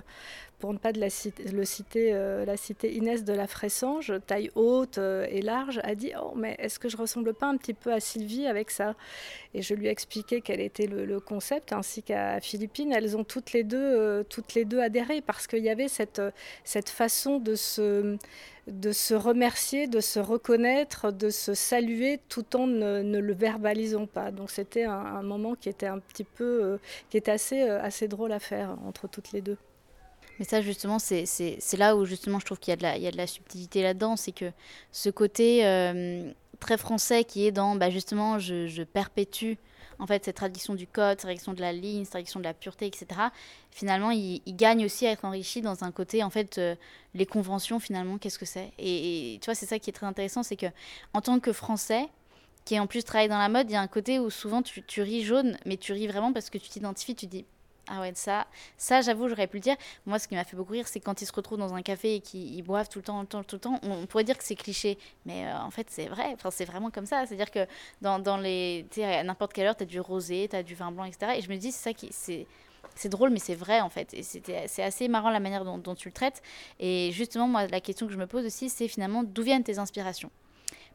pour 0.58 0.72
ne 0.72 0.78
pas 0.78 0.92
la 0.92 1.08
le 1.52 1.64
citer, 1.64 2.14
euh, 2.14 2.44
la 2.44 2.56
citer 2.56 2.94
Inès 2.94 3.24
de 3.24 3.32
la 3.32 3.46
Fressange, 3.46 4.12
taille 4.26 4.50
haute 4.54 4.98
euh, 4.98 5.26
et 5.30 5.42
large, 5.42 5.80
a 5.82 5.94
dit 5.94 6.12
Oh, 6.20 6.32
mais 6.34 6.56
est-ce 6.58 6.78
que 6.78 6.88
je 6.88 6.96
ressemble 6.96 7.34
pas 7.34 7.46
un 7.46 7.56
petit 7.56 7.74
peu 7.74 7.92
à 7.92 8.00
Sylvie 8.00 8.46
avec 8.46 8.70
ça? 8.70 8.94
Et 9.52 9.60
je 9.60 9.74
lui 9.74 9.86
ai 9.86 9.90
expliqué 9.90 10.40
quel 10.40 10.60
était 10.60 10.86
le, 10.86 11.20
concept, 11.20 11.72
ainsi 11.72 12.02
qu'à 12.02 12.40
Philippine. 12.40 12.92
Elles 12.92 13.16
ont 13.16 13.24
toutes 13.24 13.52
les 13.52 13.64
deux, 13.64 13.76
euh, 13.76 14.22
toutes 14.22 14.54
les 14.54 14.64
deux 14.64 14.80
adhéré 14.80 15.20
parce 15.20 15.46
qu'il 15.46 15.62
y 15.62 15.70
avait 15.70 15.88
cette, 15.88 16.22
cette 16.64 16.88
façon 16.88 17.38
de 17.38 17.54
se 17.54 18.16
de 18.66 18.90
se 18.90 19.14
remercier, 19.14 19.86
de 19.86 20.00
se 20.00 20.18
reconnaître, 20.18 21.12
de 21.12 21.30
se 21.30 21.54
saluer 21.54 22.18
tout 22.28 22.56
en 22.56 22.66
ne, 22.66 23.20
le 23.20 23.32
verbalisant 23.32 24.06
pas. 24.06 24.32
Donc 24.32 24.50
c'était 24.50 24.84
un, 24.84 24.90
un, 24.92 25.22
moment 25.22 25.54
qui 25.54 25.68
était 25.68 25.86
un 25.86 26.00
petit 26.00 26.24
peu, 26.24 26.80
qui 27.08 27.16
était 27.16 27.30
assez, 27.30 27.62
assez 27.62 28.08
drôle 28.08 28.32
à 28.32 28.40
faire 28.40 28.76
entre 28.84 29.08
toutes 29.08 29.30
les 29.30 29.40
deux. 29.40 29.56
Mais 30.38 30.44
ça, 30.44 30.60
justement, 30.60 30.98
c'est 30.98 31.78
là 31.78 31.96
où 31.96 32.04
justement 32.04 32.38
je 32.38 32.44
trouve 32.44 32.58
qu'il 32.58 32.74
y, 32.74 32.82
y, 32.82 33.06
a 33.06 33.10
de 33.10 33.16
la 33.16 33.26
subtilité 33.26 33.82
là-dedans. 33.82 34.16
C'est 34.16 34.32
que 34.32 34.52
ce 34.92 35.10
côté 35.10 35.66
euh, 35.66 36.30
très 36.56 36.76
français 36.76 37.24
qui 37.24 37.46
est 37.46 37.52
dans, 37.52 37.76
bah, 37.76 37.90
justement, 37.90 38.38
je, 38.38 38.82
perpétue 38.82 39.54
en 39.98 40.06
fait 40.06 40.26
cette 40.26 40.36
tradition 40.36 40.74
du 40.74 40.86
code, 40.86 41.18
cette 41.18 41.20
tradition 41.20 41.54
de 41.54 41.60
la 41.60 41.72
ligne, 41.72 42.04
cette 42.04 42.12
tradition 42.12 42.38
de 42.40 42.44
la 42.44 42.52
pureté, 42.52 42.86
etc. 42.86 43.06
Finalement, 43.70 44.10
il, 44.10 44.42
gagne 44.48 44.84
aussi 44.84 45.06
à 45.06 45.12
être 45.12 45.24
enrichi 45.24 45.62
dans 45.62 45.84
un 45.84 45.90
côté, 45.90 46.22
en 46.22 46.30
fait, 46.30 46.58
euh, 46.58 46.74
les 47.14 47.24
conventions, 47.24 47.80
finalement, 47.80 48.18
qu'est-ce 48.18 48.38
que 48.38 48.44
c'est? 48.44 48.72
Et, 48.78 49.38
tu 49.40 49.46
vois, 49.46 49.54
c'est 49.54 49.66
ça 49.66 49.78
qui 49.78 49.88
est 49.88 49.94
très 49.94 50.06
intéressant, 50.06 50.42
c'est 50.42 50.56
que 50.56 50.66
en 51.14 51.22
tant 51.22 51.40
que 51.40 51.52
Français, 51.52 52.08
qui 52.66 52.78
en 52.78 52.86
plus 52.86 53.04
travaille 53.04 53.28
dans 53.28 53.38
la 53.38 53.48
mode, 53.48 53.70
il 53.70 53.72
y 53.72 53.76
a 53.76 53.80
un 53.80 53.86
côté 53.86 54.18
où 54.18 54.28
souvent 54.28 54.60
tu, 54.60 54.82
tu 54.82 55.00
ris 55.00 55.24
jaune, 55.24 55.56
mais 55.64 55.76
tu 55.76 55.92
ris 55.92 56.08
vraiment 56.08 56.32
parce 56.32 56.50
que 56.50 56.58
tu 56.58 56.68
t'identifies, 56.68 57.14
tu 57.14 57.26
dis 57.26 57.46
ah 57.88 58.00
ouais, 58.00 58.12
ça, 58.14 58.46
ça 58.76 59.00
j'avoue, 59.00 59.28
j'aurais 59.28 59.46
pu 59.46 59.58
le 59.58 59.62
dire. 59.62 59.76
Moi, 60.06 60.18
ce 60.18 60.26
qui 60.26 60.34
m'a 60.34 60.44
fait 60.44 60.56
beaucoup 60.56 60.72
rire, 60.72 60.88
c'est 60.88 61.00
quand 61.00 61.22
ils 61.22 61.26
se 61.26 61.32
retrouvent 61.32 61.58
dans 61.58 61.74
un 61.74 61.82
café 61.82 62.16
et 62.16 62.20
qu'ils 62.20 62.62
boivent 62.62 62.88
tout 62.88 62.98
le 62.98 63.04
temps, 63.04 63.24
tout 63.24 63.38
le 63.38 63.44
temps, 63.44 63.44
tout 63.44 63.56
le 63.56 63.60
temps. 63.60 63.80
On, 63.82 64.06
pourrait 64.06 64.24
dire 64.24 64.36
que 64.36 64.44
c'est 64.44 64.56
cliché, 64.56 64.98
mais 65.24 65.46
euh, 65.46 65.58
en 65.58 65.70
fait, 65.70 65.86
c'est 65.90 66.06
vrai. 66.06 66.32
Enfin, 66.34 66.50
c'est 66.50 66.64
vraiment 66.64 66.90
comme 66.90 67.06
ça. 67.06 67.26
C'est-à-dire 67.26 67.50
que 67.50 67.66
dans, 68.02 68.18
dans 68.18 68.36
les. 68.36 68.86
Tu 68.90 69.00
sais, 69.00 69.04
à 69.04 69.22
n'importe 69.22 69.52
quelle 69.52 69.66
heure, 69.66 69.76
tu 69.76 69.84
as 69.84 69.86
du 69.86 70.00
rosé, 70.00 70.48
tu 70.50 70.56
as 70.56 70.62
du 70.62 70.74
vin 70.74 70.90
blanc, 70.90 71.04
etc. 71.04 71.34
Et 71.36 71.42
je 71.42 71.48
me 71.48 71.56
dis, 71.56 71.70
c'est 71.70 71.90
ça 71.90 71.92
qui. 71.92 72.08
C'est, 72.10 72.46
c'est 72.96 73.08
drôle, 73.08 73.30
mais 73.30 73.38
c'est 73.38 73.54
vrai 73.54 73.80
en 73.80 73.90
fait. 73.90 74.14
Et 74.14 74.22
c'est 74.22 74.82
assez 74.82 75.06
marrant 75.08 75.30
la 75.30 75.40
manière 75.40 75.64
dont, 75.64 75.94
tu 75.94 76.08
le 76.08 76.12
traites. 76.12 76.42
Et 76.80 77.10
justement, 77.12 77.46
moi, 77.46 77.66
la 77.66 77.80
question 77.80 78.06
que 78.06 78.12
je 78.12 78.18
me 78.18 78.26
pose 78.26 78.44
aussi, 78.46 78.68
c'est 78.68 78.88
finalement 78.88 79.22
d'où 79.22 79.42
viennent 79.42 79.64
tes 79.64 79.78
inspirations? 79.78 80.30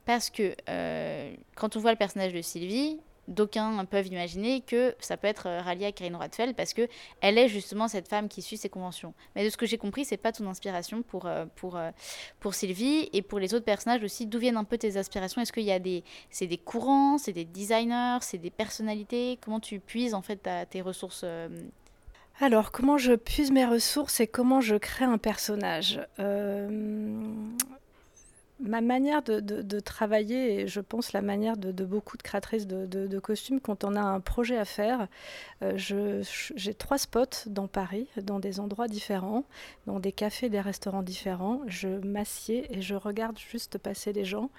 Parce 0.05 0.29
que 0.29 0.55
euh, 0.67 1.33
quand 1.55 1.75
on 1.75 1.79
voit 1.79 1.91
le 1.91 1.97
personnage 1.97 2.33
de 2.33 2.41
Sylvie, 2.41 2.99
d'aucuns 3.31 3.83
peuvent 3.85 4.07
imaginer 4.07 4.61
que 4.61 4.95
ça 4.99 5.17
peut 5.17 5.27
être 5.27 5.47
euh, 5.47 5.61
Ralia 5.61 5.91
Karine 5.91 6.15
Radfeld 6.15 6.55
parce 6.55 6.73
que 6.73 6.87
elle 7.21 7.37
est 7.37 7.47
justement 7.47 7.87
cette 7.87 8.07
femme 8.07 8.27
qui 8.27 8.41
suit 8.41 8.57
ses 8.57 8.69
conventions. 8.69 9.13
Mais 9.35 9.43
de 9.43 9.49
ce 9.49 9.57
que 9.57 9.65
j'ai 9.65 9.77
compris, 9.77 10.05
c'est 10.05 10.17
pas 10.17 10.31
ton 10.31 10.47
inspiration 10.47 11.01
pour, 11.01 11.25
euh, 11.25 11.45
pour, 11.55 11.77
euh, 11.77 11.91
pour 12.39 12.53
Sylvie 12.53 13.09
et 13.13 13.21
pour 13.21 13.39
les 13.39 13.53
autres 13.53 13.65
personnages 13.65 14.03
aussi. 14.03 14.25
D'où 14.25 14.39
viennent 14.39 14.57
un 14.57 14.63
peu 14.63 14.77
tes 14.77 14.97
aspirations 14.97 15.41
Est-ce 15.41 15.53
qu'il 15.53 15.63
y 15.63 15.71
a 15.71 15.79
des, 15.79 16.03
c'est 16.29 16.47
des 16.47 16.57
courants, 16.57 17.17
c'est 17.17 17.33
des 17.33 17.45
designers, 17.45 18.19
c'est 18.21 18.37
des 18.37 18.51
personnalités? 18.51 19.39
Comment 19.43 19.59
tu 19.59 19.79
puises 19.79 20.13
en 20.13 20.21
fait 20.21 20.47
tes 20.69 20.81
ressources 20.81 21.25
alors, 22.39 22.71
comment 22.71 22.97
je 22.97 23.13
puise 23.13 23.51
mes 23.51 23.65
ressources 23.65 24.19
et 24.19 24.25
comment 24.25 24.61
je 24.61 24.75
crée 24.75 25.05
un 25.05 25.19
personnage? 25.19 25.99
Ma 28.61 28.81
manière 28.81 29.23
de, 29.23 29.79
travailler, 29.79 30.61
et 30.61 30.67
je 30.67 30.79
pense 30.79 31.13
la 31.13 31.21
manière 31.21 31.57
de, 31.57 31.83
beaucoup 31.83 32.17
de 32.17 32.21
créatrices 32.21 32.67
de, 32.67 33.19
costumes, 33.19 33.59
quand 33.59 33.83
on 33.83 33.95
a 33.95 34.01
un 34.01 34.19
projet 34.19 34.57
à 34.57 34.65
faire, 34.65 35.07
euh, 35.63 36.23
j'ai 36.55 36.73
trois 36.73 36.97
spots 36.97 37.47
dans 37.47 37.67
Paris, 37.67 38.07
dans 38.21 38.39
des 38.39 38.59
endroits 38.59 38.87
différents, 38.87 39.45
dans 39.87 39.99
des 39.99 40.11
cafés, 40.11 40.49
des 40.49 40.61
restaurants 40.61 41.03
différents. 41.03 41.61
Je 41.67 41.87
m'assieds 41.87 42.67
et 42.75 42.81
je 42.81 42.95
regarde 42.95 43.37
juste 43.37 43.77
passer 43.77 44.13
les 44.13 44.25
gens. 44.25 44.49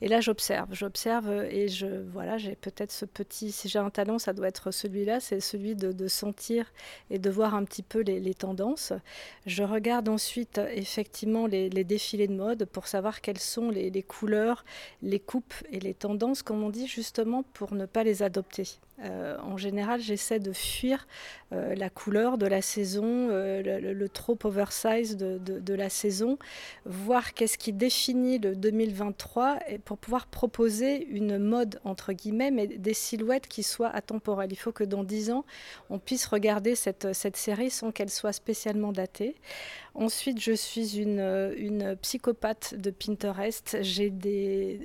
Et 0.00 0.08
là, 0.08 0.20
j'observe, 0.20 0.68
j'observe 0.72 1.28
et 1.50 1.68
je, 1.68 1.86
voilà, 1.86 2.38
j'ai 2.38 2.54
peut-être 2.54 2.92
ce 2.92 3.04
petit, 3.04 3.52
si 3.52 3.68
j'ai 3.68 3.78
un 3.78 3.90
talent, 3.90 4.18
ça 4.18 4.32
doit 4.32 4.48
être 4.48 4.70
celui-là, 4.70 5.20
c'est 5.20 5.40
celui 5.40 5.74
de, 5.74 6.08
sentir 6.08 6.72
et 7.10 7.18
de 7.18 7.28
voir 7.28 7.54
un 7.54 7.64
petit 7.64 7.82
peu 7.82 8.00
les, 8.00 8.34
tendances. 8.34 8.92
Je 9.46 9.62
regarde 9.62 10.08
ensuite 10.08 10.60
effectivement 10.72 11.46
les, 11.46 11.68
les 11.70 11.84
défilés 11.84 12.28
de 12.28 12.34
mode 12.34 12.64
pour 12.66 12.86
savoir 12.86 13.20
quels 13.20 13.38
sont 13.48 13.70
les, 13.70 14.02
couleurs, 14.02 14.64
les 15.02 15.20
coupes 15.20 15.54
et 15.70 15.80
les 15.80 15.94
tendances, 15.94 16.42
comme 16.42 16.62
on 16.62 16.70
dit, 16.70 16.86
justement 16.86 17.42
pour 17.42 17.74
ne 17.74 17.86
pas 17.86 18.04
les 18.04 18.22
adopter. 18.22 18.78
Euh, 19.04 19.36
en 19.42 19.56
général, 19.56 20.00
j'essaie 20.00 20.40
de 20.40 20.52
fuir 20.52 21.06
euh, 21.52 21.74
la 21.76 21.88
couleur 21.88 22.36
de 22.36 22.46
la 22.46 22.60
saison, 22.60 23.04
euh, 23.04 23.62
le, 23.94 24.08
trop 24.08 24.36
oversize 24.42 25.16
de, 25.16 25.74
la 25.74 25.88
saison, 25.88 26.38
voir 26.84 27.34
qu'est-ce 27.34 27.58
qui 27.58 27.72
définit 27.72 28.38
le 28.38 28.56
2023 28.56 29.58
et 29.68 29.78
pour 29.78 29.98
pouvoir 29.98 30.26
proposer 30.26 31.06
une 31.06 31.38
mode, 31.38 31.78
entre 31.84 32.12
guillemets, 32.12 32.50
mais 32.50 32.66
des 32.66 32.94
silhouettes 32.94 33.46
qui 33.46 33.62
soient 33.62 33.90
atemporelles. 33.90 34.50
Il 34.50 34.58
faut 34.58 34.72
que 34.72 34.84
dans 34.84 35.04
10 35.04 35.30
ans, 35.30 35.44
on 35.90 35.98
puisse 35.98 36.26
regarder 36.26 36.74
cette, 36.74 37.14
série 37.36 37.70
sans 37.70 37.92
qu'elle 37.92 38.10
soit 38.10 38.32
spécialement 38.32 38.90
datée. 38.90 39.36
Ensuite, 39.94 40.40
je 40.40 40.52
suis 40.52 40.98
une, 40.98 41.96
psychopathe 42.02 42.74
de 42.74 42.90
Pinterest. 42.90 43.78
J'ai 43.82 44.12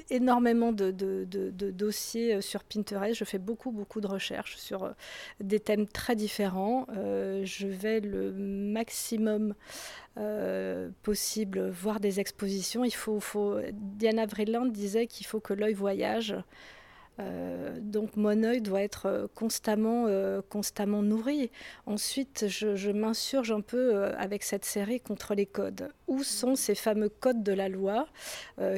énormément 0.10 0.72
de, 0.72 0.92
de, 0.92 1.72
dossiers 1.72 2.42
sur 2.42 2.64
Pinterest. 2.64 3.16
Je 3.16 3.24
fais 3.24 3.38
beaucoup, 3.40 3.72
beaucoup 3.72 4.02
de 4.04 4.08
recherches 4.08 4.58
sur 4.58 4.84
euh, 4.84 4.92
des 5.40 5.60
thèmes 5.60 5.88
très 5.88 6.16
différents. 6.16 6.86
Euh, 6.96 7.42
je 7.46 7.68
vais 7.68 8.00
le 8.00 8.32
maximum 8.32 9.56
euh, 10.18 10.90
possible 11.02 11.70
voir 11.70 12.00
des 12.00 12.20
expositions. 12.20 12.84
Il 12.84 12.94
faut. 12.94 13.20
Diana 13.72 14.26
Vreeland 14.26 14.68
disait 14.68 15.08
qu'il 15.08 15.26
faut 15.26 15.40
que 15.40 15.54
l'œil 15.54 15.74
voyage. 15.74 16.36
Euh, 17.20 17.78
donc 17.80 18.16
mon 18.16 18.44
œil 18.44 18.62
doit 18.62 18.82
être 18.82 19.06
euh, 19.06 19.28
constamment, 19.36 20.06
euh, 20.08 20.42
constamment 20.50 21.04
nourri. 21.04 21.52
Ensuite, 21.86 22.46
je, 22.48 22.92
m'insurge 22.92 23.52
un 23.52 23.62
peu 23.62 24.04
avec 24.18 24.44
cette 24.44 24.66
série 24.66 25.00
contre 25.00 25.34
les 25.34 25.46
codes. 25.46 25.90
Où 26.08 26.24
sont 26.24 26.56
ces 26.56 26.76
fameux 26.76 27.10
codes 27.10 27.44
de 27.44 27.52
la 27.52 27.70
loi 27.70 28.08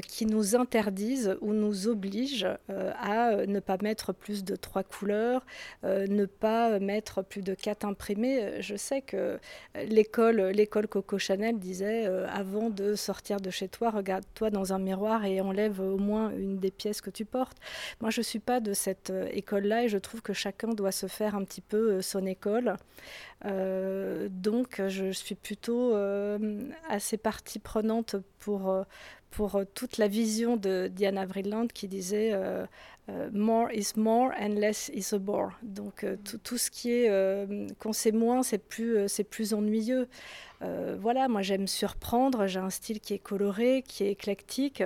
qui 0.07 0.25
nous 0.25 0.55
interdisent 0.55 1.37
ou 1.41 1.53
nous 1.53 1.87
obligent 1.87 2.47
à 2.69 3.45
ne 3.45 3.59
pas 3.59 3.77
mettre 3.81 4.13
plus 4.13 4.45
de 4.45 4.55
trois 4.55 4.83
couleurs, 4.83 5.45
ne 5.83 6.25
pas 6.25 6.79
mettre 6.79 7.23
plus 7.23 7.41
de 7.41 7.53
quatre 7.53 7.85
imprimés? 7.85 8.61
Je 8.61 8.75
sais 8.75 9.01
que 9.01 9.37
l'école, 9.75 10.41
l'école 10.41 10.87
Coco 10.87 11.17
Chanel 11.17 11.59
disait 11.59 12.05
avant 12.05 12.69
de 12.69 12.95
sortir 12.95 13.41
de 13.41 13.49
chez 13.49 13.67
toi, 13.67 13.89
regarde-toi 13.89 14.49
dans 14.49 14.71
un 14.71 14.79
miroir 14.79 15.25
et 15.25 15.41
enlève 15.41 15.81
au 15.81 15.97
moins 15.97 16.31
une 16.31 16.57
des 16.57 16.71
pièces 16.71 17.01
que 17.01 17.09
tu 17.09 17.25
portes. 17.25 17.57
Moi, 17.99 18.11
je 18.11 18.21
suis 18.25 18.39
pas 18.39 18.59
de 18.59 18.73
cette 18.73 19.09
euh, 19.09 19.29
école-là 19.31 19.83
et 19.83 19.89
je 19.89 19.97
trouve 19.97 20.21
que 20.21 20.33
chacun 20.33 20.69
doit 20.69 20.91
se 20.91 21.07
faire 21.07 21.35
un 21.35 21.43
petit 21.43 21.61
peu 21.61 21.93
euh, 21.93 22.01
son 22.01 22.25
école. 22.25 22.75
Euh, 23.45 24.27
donc, 24.29 24.81
je 24.87 25.11
suis 25.11 25.35
plutôt 25.35 25.95
assez 26.89 27.17
partie 27.17 27.59
prenante 27.59 28.15
pour, 28.39 28.85
pour 29.29 29.61
toute 29.73 29.97
la 29.97 30.07
vision 30.07 30.57
de 30.57 30.89
Diana 30.91 31.25
Vreeland 31.25 31.67
qui 31.67 31.87
disait 31.87 32.33
More 33.31 33.71
is 33.71 33.93
more 33.95 34.31
and 34.39 34.55
less 34.55 34.89
is 34.93 35.13
a 35.13 35.19
bore. 35.19 35.51
Donc, 35.61 36.05
tout, 36.23 36.39
tout, 36.39 36.57
ce 36.57 36.71
qui 36.71 36.91
est 36.91 37.09
quand 37.77 37.93
c'est 37.93 38.11
moins, 38.11 38.41
c'est 38.41 38.57
plus, 38.57 39.07
c'est 39.07 39.23
plus 39.23 39.53
ennuyeux. 39.53 40.07
voilà, 40.97 41.27
moi 41.27 41.43
j'aime 41.43 41.67
surprendre, 41.67 42.47
j'ai 42.47 42.59
un 42.59 42.71
style 42.71 42.99
qui 42.99 43.13
est 43.13 43.19
coloré, 43.19 43.83
qui 43.87 44.05
est 44.05 44.11
éclectique. 44.11 44.83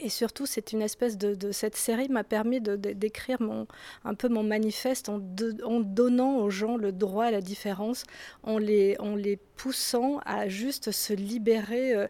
Et 0.00 0.08
surtout, 0.08 0.46
c'est 0.46 0.72
une 0.72 0.80
espèce 0.80 1.18
de, 1.18 1.52
cette 1.52 1.76
série 1.76 2.08
m'a 2.08 2.24
permis 2.24 2.60
d'écrire 2.60 3.42
mon, 3.42 3.66
un 4.04 4.14
peu 4.14 4.28
mon 4.28 4.42
manifeste 4.42 5.10
en, 5.10 5.20
en, 5.64 5.80
donnant 5.80 6.38
aux 6.38 6.48
gens 6.48 6.76
le 6.76 6.92
droit 6.92 7.26
à 7.26 7.30
la 7.30 7.42
différence, 7.42 8.04
en 8.42 8.56
les, 8.56 8.96
en 9.00 9.14
les 9.16 9.38
poussant 9.56 10.18
à 10.24 10.48
juste 10.48 10.92
se 10.92 11.12
libérer, 11.12 11.94
euh, 11.94 12.06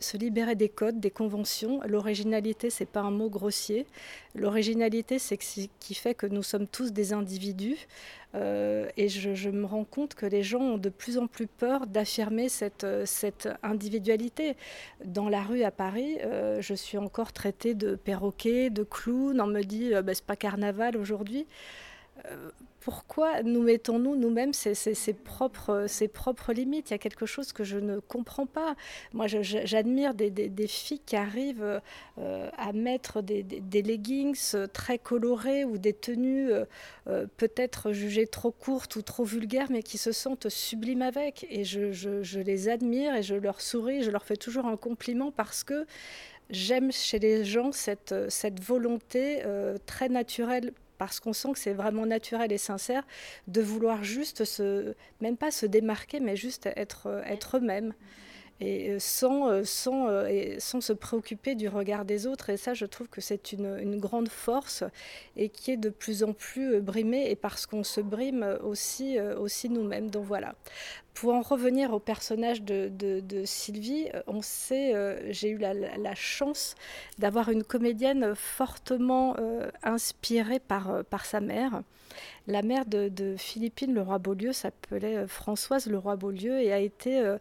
se 0.00 0.16
libérer 0.16 0.54
des 0.54 0.70
codes, 0.70 1.00
des 1.00 1.10
conventions. 1.10 1.80
L'originalité, 1.86 2.70
c'est 2.70 2.86
pas 2.86 3.00
un 3.02 3.10
mot 3.10 3.28
grossier. 3.28 3.86
L'originalité, 4.34 5.18
c'est 5.18 5.40
ce 5.42 5.68
qui 5.80 5.94
fait 5.94 6.14
que 6.14 6.26
nous 6.26 6.42
sommes 6.42 6.66
tous 6.66 6.92
des 6.92 7.12
individus. 7.12 7.76
Euh, 8.34 8.88
et 8.96 9.08
je, 9.08 9.48
me 9.50 9.64
rends 9.64 9.84
compte 9.84 10.14
que 10.14 10.26
les 10.26 10.42
gens 10.42 10.60
ont 10.60 10.78
de 10.78 10.90
plus 10.90 11.16
en 11.16 11.26
plus 11.26 11.46
peur 11.46 11.86
d'affirmer 11.86 12.48
cette, 12.48 12.84
euh, 12.84 13.04
cette 13.06 13.48
individualité. 13.62 14.54
Dans 15.04 15.28
la 15.28 15.42
rue 15.42 15.62
à 15.62 15.70
Paris, 15.70 16.18
je 16.60 16.74
suis 16.74 16.98
encore 16.98 17.32
traitée 17.32 17.74
de 17.74 17.94
perroquet, 17.94 18.70
de 18.70 18.82
clown. 18.82 19.40
On 19.40 19.46
me 19.46 19.62
dit, 19.62 19.92
bah, 20.04 20.14
c'est 20.14 20.24
pas 20.24 20.36
carnaval 20.36 20.96
aujourd'hui 20.96 21.46
pourquoi 22.80 23.42
nous 23.42 23.62
mettons-nous 23.62 24.16
nous-mêmes 24.16 24.54
ces, 24.54 25.12
propres, 25.12 25.86
propres 26.12 26.52
limites? 26.54 26.88
Il 26.88 26.92
y 26.92 26.94
a 26.94 26.98
quelque 26.98 27.26
chose 27.26 27.52
que 27.52 27.64
je 27.64 27.76
ne 27.76 27.98
comprends 27.98 28.46
pas. 28.46 28.76
Moi, 29.12 29.26
j'admire 29.26 30.14
des, 30.14 30.66
filles 30.66 31.02
qui 31.04 31.16
arrivent 31.16 31.82
euh, 32.18 32.50
à 32.56 32.72
mettre 32.72 33.20
des, 33.20 33.82
leggings 33.82 34.56
très 34.72 34.98
colorés 34.98 35.66
ou 35.66 35.76
des 35.76 35.92
tenues 35.92 36.50
euh, 36.50 36.64
euh, 37.08 37.26
peut-être 37.36 37.92
jugées 37.92 38.26
trop 38.26 38.52
courtes 38.52 38.96
ou 38.96 39.02
trop 39.02 39.24
vulgaires, 39.24 39.68
mais 39.70 39.82
qui 39.82 39.98
se 39.98 40.12
sentent 40.12 40.48
sublimes 40.48 41.02
avec. 41.02 41.46
Et 41.50 41.64
je, 41.64 42.38
les 42.38 42.68
admire 42.70 43.14
et 43.16 43.22
je 43.22 43.34
leur 43.34 43.60
souris, 43.60 44.02
je 44.02 44.10
leur 44.10 44.24
fais 44.24 44.36
toujours 44.36 44.66
un 44.66 44.76
compliment 44.76 45.30
parce 45.30 45.62
que 45.64 45.84
j'aime 46.48 46.90
chez 46.90 47.18
les 47.18 47.44
gens 47.44 47.72
cette 47.72 48.64
volonté 48.64 49.42
très 49.84 50.08
naturelle 50.08 50.72
parce 50.98 51.20
qu'on 51.20 51.32
sent 51.32 51.52
que 51.52 51.58
c'est 51.58 51.72
vraiment 51.72 52.06
naturel 52.06 52.52
et 52.52 52.58
sincère 52.58 53.04
de 53.46 53.60
vouloir 53.60 54.04
juste 54.04 54.44
se, 54.44 54.94
même 55.20 55.36
pas 55.36 55.50
se 55.50 55.66
démarquer, 55.66 56.20
mais 56.20 56.36
juste 56.36 56.66
être, 56.76 57.22
être 57.24 57.56
eux-mêmes 57.56 57.94
et 58.60 58.90
euh, 58.90 58.98
sans, 58.98 59.48
euh, 59.48 59.62
sans, 59.64 60.08
euh, 60.08 60.56
sans 60.58 60.80
se 60.80 60.92
préoccuper 60.92 61.54
du 61.54 61.68
regard 61.68 62.04
des 62.04 62.26
autres. 62.26 62.50
Et 62.50 62.56
ça, 62.56 62.74
je 62.74 62.86
trouve 62.86 63.08
que 63.08 63.20
c'est 63.20 63.52
une, 63.52 63.78
une, 63.78 63.98
grande 63.98 64.28
force 64.28 64.84
et 65.36 65.48
qui 65.48 65.72
est 65.72 65.76
de 65.76 65.90
plus 65.90 66.22
en 66.24 66.32
plus 66.32 66.80
brimée, 66.80 67.30
et 67.30 67.36
parce 67.36 67.66
qu'on 67.66 67.84
se 67.84 68.00
brime 68.00 68.58
aussi, 68.62 69.18
aussi 69.20 69.68
nous-mêmes. 69.68 70.10
Donc 70.10 70.24
voilà. 70.24 70.54
Pour 71.14 71.34
en 71.34 71.42
revenir 71.42 71.92
au 71.92 71.98
personnage 71.98 72.62
de, 72.62 72.88
de, 72.88 73.44
Sylvie, 73.44 74.06
on 74.28 74.40
sait, 74.40 74.94
j'ai 75.32 75.50
eu 75.50 75.58
la, 75.58 76.14
chance 76.14 76.76
d'avoir 77.18 77.48
une 77.48 77.64
comédienne 77.64 78.34
fortement 78.36 79.34
inspirée 79.82 80.60
par, 80.60 81.04
par 81.10 81.24
sa 81.24 81.40
mère. 81.40 81.82
La 82.46 82.62
mère 82.62 82.86
de, 82.86 83.08
de 83.08 83.36
Philippine 83.36 83.94
Leroy-Beaulieu 83.94 84.52
s'appelait 84.52 85.26
Françoise 85.26 85.86
Leroy-Beaulieu 85.86 86.60
et 86.60 86.72
a 86.72 86.78
été 86.78 87.36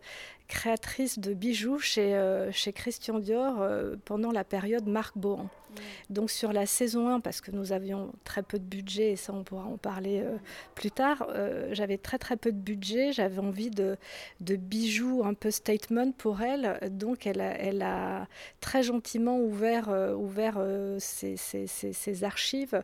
créatrice 0.47 1.19
de 1.19 1.33
bijoux 1.33 1.79
chez, 1.79 2.15
euh, 2.15 2.51
chez 2.51 2.73
Christian 2.73 3.19
Dior 3.19 3.61
euh, 3.61 3.95
pendant 4.05 4.31
la 4.31 4.43
période 4.43 4.87
Marc 4.87 5.17
Bohan. 5.17 5.49
Donc 6.09 6.29
sur 6.31 6.53
la 6.53 6.65
saison 6.65 7.09
1, 7.09 7.19
parce 7.19 7.41
que 7.41 7.51
nous 7.51 7.71
avions 7.71 8.11
très 8.23 8.43
peu 8.43 8.59
de 8.59 8.63
budget, 8.63 9.11
et 9.11 9.15
ça 9.15 9.33
on 9.33 9.43
pourra 9.43 9.65
en 9.65 9.77
parler 9.77 10.21
euh, 10.21 10.37
plus 10.75 10.91
tard, 10.91 11.27
j'avais 11.71 11.97
très 11.97 12.17
très 12.17 12.37
peu 12.37 12.51
de 12.51 12.57
budget, 12.57 13.11
j'avais 13.11 13.39
envie 13.39 13.69
de, 13.69 13.97
bijoux 14.39 15.23
un 15.23 15.33
peu 15.33 15.51
statement 15.51 16.11
pour 16.11 16.41
elle, 16.41 16.79
donc 16.91 17.27
elle 17.27 17.41
a, 17.41 17.57
elle 17.57 17.81
a 17.81 18.27
très 18.61 18.83
gentiment 18.83 19.39
ouvert, 19.39 19.89
ouvert 20.17 20.59
ses, 20.99 22.23
archives, 22.23 22.83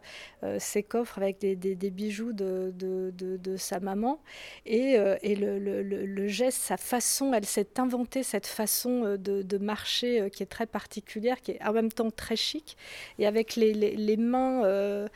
ses 0.59 0.83
coffres 0.83 1.17
avec 1.17 1.39
des, 1.39 1.55
des, 1.55 1.89
bijoux 1.89 2.33
de, 2.33 2.73
de, 2.75 3.57
sa 3.57 3.79
maman, 3.79 4.19
et, 4.65 4.97
et 5.21 5.35
le, 5.35 5.59
le, 5.59 5.81
le, 5.83 6.27
geste, 6.27 6.61
sa 6.61 6.77
façon, 6.77 7.33
elle 7.33 7.45
s'est 7.45 7.79
inventée 7.79 8.23
cette 8.23 8.47
façon 8.47 9.03
euh, 9.05 9.17
de, 9.17 9.57
marcher 9.57 10.21
euh, 10.21 10.29
qui 10.29 10.43
est 10.43 10.47
très 10.47 10.65
particulière, 10.65 11.41
qui 11.41 11.51
est 11.51 11.63
en 11.63 11.73
même 11.73 11.91
temps 11.91 12.11
très 12.11 12.35
chic, 12.35 12.72
et 13.19 13.27
avec 13.27 13.55
les, 13.55 14.17
mains, 14.17 14.63
euh, 14.65 15.07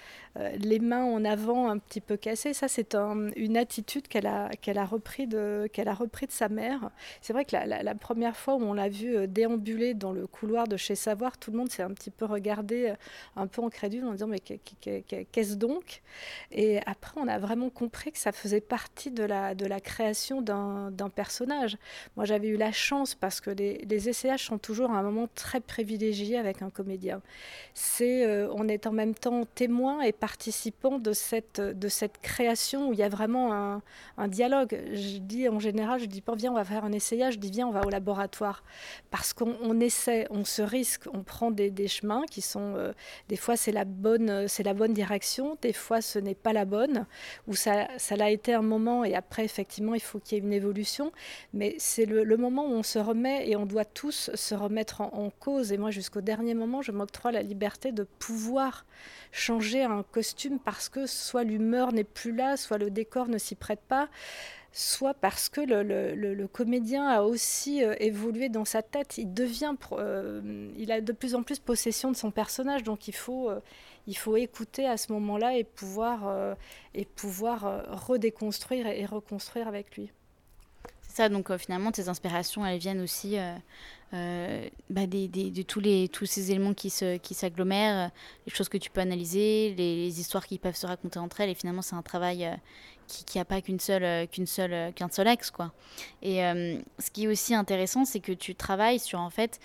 les 0.59 0.79
mains 0.79 1.03
en 1.03 1.23
avant 1.25 1.69
un 1.69 1.77
petit 1.77 2.01
peu 2.01 2.17
cassées. 2.17 2.53
Ça, 2.53 2.67
c'est 2.67 2.95
une 3.35 3.57
attitude 3.57 4.07
qu'elle 4.07 4.27
a, 4.27 4.49
qu'elle 4.61 4.79
repris 4.79 5.27
de, 5.27 5.69
sa 6.29 6.49
mère. 6.49 6.89
C'est 7.21 7.33
vrai 7.33 7.45
que 7.45 7.55
la, 7.55 7.95
première 7.95 8.35
fois 8.35 8.55
où 8.55 8.61
on 8.63 8.73
l'a 8.73 8.89
vue 8.89 9.27
déambuler 9.27 9.93
dans 9.93 10.11
le 10.11 10.27
couloir 10.27 10.67
de 10.67 10.77
chez 10.77 10.95
Savoir, 10.95 11.37
tout 11.37 11.51
le 11.51 11.57
monde 11.57 11.69
s'est 11.69 11.83
un 11.83 11.91
petit 11.91 12.11
peu 12.11 12.25
regardé 12.25 12.93
un 13.35 13.47
peu 13.47 13.63
incrédule 13.63 14.05
en 14.05 14.11
disant 14.11 14.27
mais 14.27 14.39
qu'est-ce 14.39 15.55
donc? 15.55 16.01
Et 16.51 16.79
après, 16.85 17.19
on 17.19 17.27
a 17.27 17.39
vraiment 17.39 17.69
compris 17.69 18.11
que 18.11 18.19
ça 18.19 18.31
faisait 18.31 18.61
partie 18.61 19.11
de 19.11 19.23
la, 19.23 19.55
création 19.79 20.41
d'un 20.41 21.09
personnage. 21.13 21.77
Moi, 22.15 22.25
j'avais 22.25 22.47
eu 22.47 22.57
la 22.57 22.71
chance 22.71 23.15
parce 23.15 23.41
que 23.41 23.49
les, 23.49 23.85
les 23.89 24.11
SCH 24.11 24.43
sont 24.43 24.57
toujours 24.57 24.91
un 24.91 25.03
moment 25.03 25.27
très 25.35 25.59
privilégié 25.59 26.37
avec 26.37 26.61
un 26.61 26.69
comédien. 26.69 27.21
Euh, 28.01 28.47
on 28.53 28.67
est 28.67 28.87
en 28.87 28.91
même 28.91 29.15
temps 29.15 29.45
témoin 29.55 30.01
et 30.01 30.11
participant 30.27 30.99
de 30.99 31.13
cette, 31.13 31.61
de 31.61 31.87
cette 31.87 32.17
création 32.19 32.89
où 32.89 32.93
il 32.93 32.99
y 32.99 33.03
a 33.03 33.07
vraiment 33.07 33.81
un, 34.17 34.27
dialogue. 34.27 34.77
Je 34.91 35.19
dis 35.19 35.47
en 35.47 35.59
général, 35.59 36.01
je 36.01 36.05
dis 36.05 36.19
pas 36.21 36.35
viens, 36.35 36.51
on 36.51 36.55
va 36.55 36.65
faire 36.65 36.83
un 36.83 36.91
essayage, 36.91 37.35
je 37.35 37.39
dis 37.39 37.49
viens, 37.49 37.67
on 37.67 37.71
va 37.71 37.85
au 37.85 37.89
laboratoire. 37.89 38.63
Parce 39.09 39.31
qu'on 39.31 39.79
essaie, 39.79 40.27
on 40.29 40.43
se 40.43 40.61
risque, 40.61 41.03
on 41.13 41.23
prend 41.23 41.49
des, 41.49 41.87
chemins 41.87 42.23
qui 42.29 42.41
sont, 42.41 42.75
euh, 42.75 42.91
des 43.29 43.37
fois 43.37 43.55
c'est 43.55 43.71
la, 43.71 43.85
bonne, 43.85 44.47
la 44.63 44.73
bonne 44.73 44.93
direction, 44.93 45.57
des 45.61 45.71
fois 45.71 46.01
ce 46.01 46.19
n'est 46.19 46.35
pas 46.35 46.51
la 46.51 46.65
bonne, 46.65 47.05
ou 47.47 47.55
ça, 47.55 47.87
ça 47.97 48.17
l'a 48.17 48.29
été 48.29 48.53
un 48.53 48.61
moment 48.61 49.05
et 49.05 49.15
après 49.15 49.45
effectivement 49.45 49.93
il 49.93 50.01
faut 50.01 50.19
qu'il 50.19 50.37
y 50.37 50.41
ait 50.41 50.43
une 50.43 50.51
évolution, 50.51 51.13
mais 51.53 51.75
c'est 51.77 52.05
le 52.05 52.17
le, 52.23 52.37
moment 52.37 52.65
où 52.65 52.73
on 52.73 52.83
se 52.83 52.99
remet 52.99 53.49
et 53.49 53.55
on 53.55 53.65
doit 53.65 53.85
tous 53.85 54.31
se 54.33 54.55
remettre 54.55 55.01
en, 55.01 55.29
cause. 55.39 55.71
Et 55.71 55.77
moi, 55.77 55.91
jusqu'au 55.91 56.21
dernier 56.21 56.53
moment, 56.53 56.81
je 56.81 56.91
m'octroie 56.91 57.31
la 57.31 57.41
liberté 57.41 57.91
de 57.91 58.03
pouvoir 58.03 58.85
changer 59.31 59.83
un 59.83 60.03
costume 60.17 60.57
parce 60.57 60.89
que 60.89 61.05
soit 61.05 61.43
l'humeur 61.43 61.93
n'est 61.93 62.03
plus 62.03 62.31
là, 62.31 62.57
soit 62.57 62.79
le 62.79 62.89
décor 62.89 63.27
ne 63.27 63.37
s'y 63.37 63.53
prête 63.53 63.81
pas 63.87 64.09
soit 64.71 65.15
parce 65.15 65.49
que 65.49 65.61
le, 65.61 66.47
comédien 66.47 67.07
a 67.07 67.21
aussi 67.23 67.83
euh, 67.83 67.95
évolué 67.99 68.47
dans 68.47 68.65
sa 68.65 68.83
tête. 68.83 69.17
Il 69.17 69.33
devient, 69.33 69.73
euh, 69.93 70.69
il 70.77 70.91
a 70.91 71.01
de 71.01 71.11
plus 71.11 71.33
en 71.33 71.41
plus 71.41 71.57
possession 71.57 72.11
de 72.11 72.15
son 72.15 72.29
personnage, 72.29 72.83
donc 72.83 73.07
il 73.07 73.15
faut, 73.15 73.49
euh, 73.49 73.59
il 74.05 74.15
faut 74.15 74.37
écouter 74.37 74.87
à 74.87 74.97
ce 74.97 75.11
moment-là 75.13 75.57
et 75.57 75.63
pouvoir, 75.63 76.55
et 76.93 77.05
pouvoir 77.05 77.85
redéconstruire 78.07 78.85
et 78.87 79.05
reconstruire 79.05 79.67
avec 79.67 79.97
lui 79.97 80.11
ça, 81.09 81.29
donc 81.29 81.55
finalement, 81.57 81.91
tes 81.91 82.09
inspirations, 82.09 82.63
elles 82.63 82.77
viennent 82.77 83.01
aussi 83.01 83.37
euh, 84.13 84.65
euh, 84.65 84.69
bah, 84.89 85.05
de 85.05 85.61
tous, 85.63 85.79
les, 85.79 86.07
tous 86.07 86.25
ces 86.25 86.51
éléments 86.51 86.73
qui, 86.73 86.93
qui 87.21 87.33
s'agglomèrent, 87.33 88.11
les 88.45 88.53
choses 88.53 88.69
que 88.69 88.77
tu 88.77 88.89
peux 88.89 89.01
analyser, 89.01 89.73
les, 89.77 90.19
histoires 90.19 90.45
qui 90.47 90.57
peuvent 90.57 90.75
se 90.75 90.87
raconter 90.87 91.19
entre 91.19 91.41
elles. 91.41 91.49
Et 91.49 91.55
finalement, 91.55 91.81
c'est 91.81 91.95
un 91.95 92.01
travail 92.01 92.49
qui 93.07 93.37
n'a 93.37 93.45
pas 93.45 93.61
qu'une 93.61 93.79
seule, 93.79 94.27
qu'une 94.27 94.47
seule, 94.47 94.93
qu'un 94.93 95.09
seul 95.09 95.27
axe. 95.27 95.51
Quoi. 95.51 95.71
Et 96.21 96.37
ce 96.37 97.11
qui 97.11 97.25
est 97.25 97.27
aussi 97.27 97.53
intéressant, 97.53 98.05
c'est 98.05 98.19
que 98.19 98.31
tu 98.31 98.55
travailles 98.55 98.99
sur, 98.99 99.19
en 99.19 99.29
fait, 99.29 99.59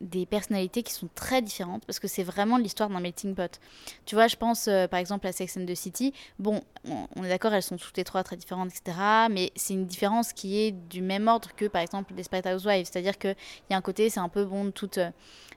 des 0.00 0.26
personnalités 0.26 0.82
qui 0.82 0.92
sont 0.92 1.08
très 1.14 1.42
différentes 1.42 1.84
parce 1.84 1.98
que 1.98 2.08
c'est 2.08 2.22
vraiment 2.22 2.56
l'histoire 2.56 2.88
d'un 2.88 3.00
melting 3.00 3.34
pot. 3.34 3.60
Tu 4.06 4.14
vois, 4.14 4.28
je 4.28 4.36
pense 4.36 4.68
euh, 4.68 4.86
par 4.86 5.00
exemple 5.00 5.26
à 5.26 5.32
Sex 5.32 5.56
and 5.56 5.66
the 5.66 5.74
City. 5.74 6.12
Bon, 6.38 6.62
on, 7.16 7.24
est 7.24 7.28
d'accord, 7.28 7.52
elles 7.52 7.62
sont 7.62 7.76
toutes 7.76 7.96
les 7.96 8.04
trois 8.04 8.22
très 8.22 8.36
différentes, 8.36 8.70
etc. 8.70 8.96
Mais 9.30 9.52
c'est 9.56 9.74
une 9.74 9.86
différence 9.86 10.32
qui 10.32 10.58
est 10.58 10.72
du 10.72 11.02
même 11.02 11.28
ordre 11.28 11.50
que 11.56 11.66
par 11.66 11.82
exemple 11.82 12.14
Desperate 12.14 12.46
Housewives. 12.46 12.88
C'est-à-dire 12.90 13.18
qu'il 13.18 13.36
y 13.70 13.74
a 13.74 13.76
un 13.76 13.82
côté, 13.82 14.10
c'est 14.10 14.20
un 14.20 14.28
peu 14.28 14.44
bon, 14.44 14.70
toutes 14.70 14.98
euh, 14.98 15.10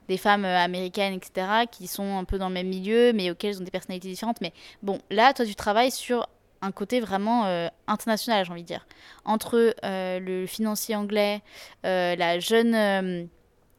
des 0.08 0.16
femmes 0.16 0.44
euh, 0.44 0.58
américaines, 0.58 1.14
etc., 1.14 1.66
qui 1.70 1.86
sont 1.86 2.18
un 2.18 2.24
peu 2.24 2.38
dans 2.38 2.48
le 2.48 2.54
même 2.54 2.68
milieu, 2.68 3.12
mais 3.12 3.30
auxquelles 3.30 3.52
elles 3.52 3.60
ont 3.60 3.64
des 3.64 3.70
personnalités 3.70 4.08
différentes. 4.08 4.40
Mais 4.40 4.52
bon, 4.82 5.00
là, 5.10 5.32
toi, 5.32 5.46
tu 5.46 5.54
travailles 5.54 5.92
sur 5.92 6.28
un 6.64 6.70
côté 6.70 7.00
vraiment 7.00 7.68
international, 7.88 8.44
j'ai 8.44 8.52
envie 8.52 8.62
de 8.62 8.68
dire. 8.68 8.86
Entre 9.24 9.74
le 9.82 10.46
financier 10.46 10.94
anglais, 10.94 11.42
la 11.82 12.38
jeune 12.38 13.28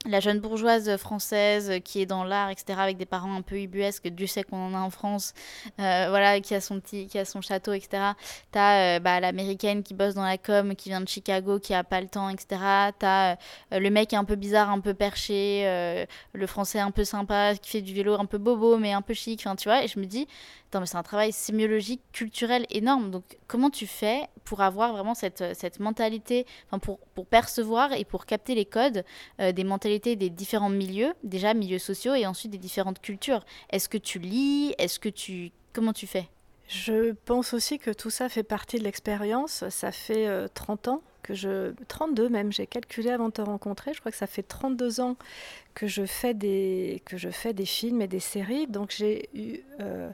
la 0.06 0.20
jeune 0.20 0.39
bourgeoise 0.39 0.98
française 0.98 1.80
qui 1.84 2.02
est 2.02 2.06
dans 2.06 2.24
l'art, 2.24 2.50
etc., 2.50 2.80
avec 2.80 2.98
des 2.98 3.06
parents 3.06 3.34
un 3.34 3.42
peu 3.42 3.60
ubuesques, 3.60 4.08
Dieu 4.08 4.28
sait 4.28 4.44
qu'on 4.44 4.58
en 4.58 4.74
a 4.74 4.80
en 4.80 4.89
France, 4.89 5.34
euh, 5.80 6.08
voilà, 6.10 6.39
qui 6.42 6.54
a 6.56 6.62
son 6.62 6.80
petit, 6.80 7.08
qui 7.08 7.18
a 7.18 7.26
son 7.26 7.42
château, 7.42 7.74
etc. 7.74 8.12
T'as 8.52 8.98
euh, 8.98 9.00
bah, 9.00 9.20
l'américaine 9.20 9.84
qui 9.84 9.94
bosse 9.94 10.13
dans 10.13 10.24
la 10.24 10.38
com, 10.38 10.76
qui 10.76 10.89
vient 10.89 11.02
de 11.02 11.08
Chicago, 11.08 11.60
qui 11.60 11.74
a 11.74 11.84
pas 11.84 12.02
le 12.02 12.08
temps, 12.08 12.30
etc. 12.30 12.92
T'as 13.00 13.34
euh, 13.34 13.36
le 13.80 13.89
mec 13.89 14.13
un 14.13 14.26
peu 14.26 14.36
bizarre, 14.36 14.70
un 14.70 14.80
peu 14.80 14.94
perché, 14.94 15.63
le 16.34 16.48
français 16.48 16.80
un 16.80 16.92
peu 16.92 17.04
sympa, 17.04 17.56
qui 17.56 17.70
fait 17.70 17.82
du 17.82 17.94
vélo 17.94 18.16
un 18.20 18.26
peu 18.26 18.38
bobo, 18.38 18.78
mais 18.78 18.94
un 18.94 19.02
peu 19.02 19.13
chic, 19.13 19.42
enfin, 19.42 19.56
tu 19.56 19.70
vois. 19.70 19.84
Et 19.84 19.88
je 19.88 20.00
me 20.00 20.06
dis, 20.06 20.28
mais 20.80 20.86
c'est 20.86 20.98
un 20.98 21.04
travail 21.04 21.32
sémiologique, 21.32 22.02
culturel 22.12 22.66
énorme. 22.70 23.12
Donc, 23.12 23.24
comment 23.48 23.70
tu 23.70 23.88
fais 23.88 24.28
pour 24.44 24.62
avoir 24.62 24.94
vraiment 24.94 25.16
cette, 25.16 25.44
cette 25.56 25.80
mentalité, 25.80 26.46
pour, 26.82 27.00
pour 27.16 27.26
percevoir 27.26 27.94
et 27.94 28.06
pour 28.06 28.26
capter 28.26 28.56
les 28.56 28.66
codes 28.66 29.04
euh, 29.40 29.52
des 29.52 29.64
mentalités 29.64 30.16
des 30.16 30.30
différents 30.30 30.70
milieux, 30.70 31.14
déjà 31.24 31.54
milieux 31.54 31.80
sociaux 31.80 32.16
et 32.16 32.26
ensuite 32.26 32.52
des 32.52 32.58
différentes 32.58 33.02
cultures? 33.02 33.46
Est-ce 33.70 33.90
que 33.90 33.98
tu 33.98 34.20
lis? 34.20 34.74
Est-ce 34.78 35.00
que 35.00 35.10
tu. 35.10 35.52
Comment 35.74 35.94
tu 35.94 36.08
fais? 36.08 36.28
Je 36.68 37.14
pense 37.26 37.54
aussi 37.54 37.78
que 37.78 37.92
tout 37.92 38.10
ça 38.10 38.30
fait 38.30 38.44
partie 38.44 38.78
de 38.80 38.84
l'expérience. 38.84 39.68
Ça 39.70 39.92
fait 39.92 40.50
30 40.54 40.88
euh, 40.88 40.92
ans 40.92 41.02
que 41.24 41.34
je... 41.34 41.74
32 41.88 42.30
même, 42.30 42.52
j'ai 42.52 42.68
calculé 42.68 43.10
avant 43.10 43.30
de 43.30 43.34
te 43.34 43.42
rencontrer. 43.42 43.94
Je 43.94 44.00
crois 44.00 44.12
que 44.12 44.18
ça 44.18 44.28
fait 44.28 44.44
32 44.44 45.00
ans 45.00 45.16
que 45.74 45.88
je 45.88 46.06
fais 46.06 46.34
des, 46.34 47.02
que 47.06 47.18
je 47.18 47.30
fais 47.30 47.54
des 47.54 47.66
films 47.66 48.02
et 48.02 48.08
des 48.08 48.20
séries. 48.20 48.68
Donc 48.68 48.94
j'ai 48.96 49.30
eu... 49.34 49.62
Euh, 49.80 50.10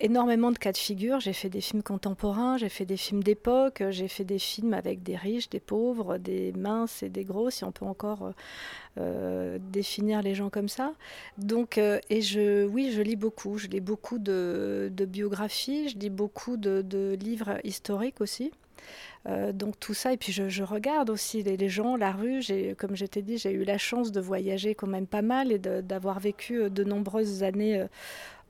énormément 0.00 0.50
de 0.52 0.58
cas 0.58 0.72
de 0.72 0.76
figure. 0.76 1.20
J'ai 1.20 1.32
fait 1.32 1.48
des 1.48 1.60
films 1.60 1.82
contemporains, 1.82 2.56
j'ai 2.56 2.68
fait 2.68 2.84
des 2.84 2.96
films 2.96 3.22
d'époque, 3.22 3.82
j'ai 3.90 4.08
fait 4.08 4.24
des 4.24 4.38
films 4.38 4.74
avec 4.74 5.02
des 5.02 5.16
riches, 5.16 5.48
des 5.48 5.60
pauvres, 5.60 6.18
des 6.18 6.52
minces 6.52 7.02
et 7.02 7.08
des 7.08 7.24
gros, 7.24 7.50
si 7.50 7.64
on 7.64 7.72
peut 7.72 7.84
encore 7.84 8.24
euh, 8.24 8.32
euh, 8.98 9.58
définir 9.60 10.22
les 10.22 10.34
gens 10.34 10.50
comme 10.50 10.68
ça. 10.68 10.92
Donc, 11.36 11.78
euh, 11.78 11.98
et 12.10 12.22
je, 12.22 12.66
oui, 12.66 12.92
je 12.92 13.02
lis 13.02 13.16
beaucoup. 13.16 13.58
Je 13.58 13.68
lis 13.68 13.80
beaucoup 13.80 14.18
de, 14.18 14.90
biographies, 15.08 15.88
je 15.88 15.98
lis 15.98 16.10
beaucoup 16.10 16.56
de, 16.56 17.16
livres 17.20 17.58
historiques 17.64 18.20
aussi. 18.20 18.52
donc 19.52 19.78
tout 19.80 19.94
ça, 19.94 20.12
et 20.12 20.16
puis 20.16 20.32
je, 20.32 20.62
regarde 20.62 21.10
aussi 21.10 21.42
les, 21.42 21.68
gens, 21.68 21.96
la 21.96 22.12
rue. 22.12 22.40
Comme 22.78 22.96
je 22.96 23.06
t'ai 23.06 23.22
dit, 23.22 23.36
j'ai 23.38 23.52
eu 23.52 23.64
la 23.64 23.78
chance 23.78 24.12
de 24.12 24.20
voyager 24.20 24.74
quand 24.74 24.86
même 24.86 25.06
pas 25.06 25.22
mal 25.22 25.52
et 25.52 25.58
d'avoir 25.58 26.20
vécu 26.20 26.70
de 26.70 26.84
nombreuses 26.84 27.42
années 27.42 27.86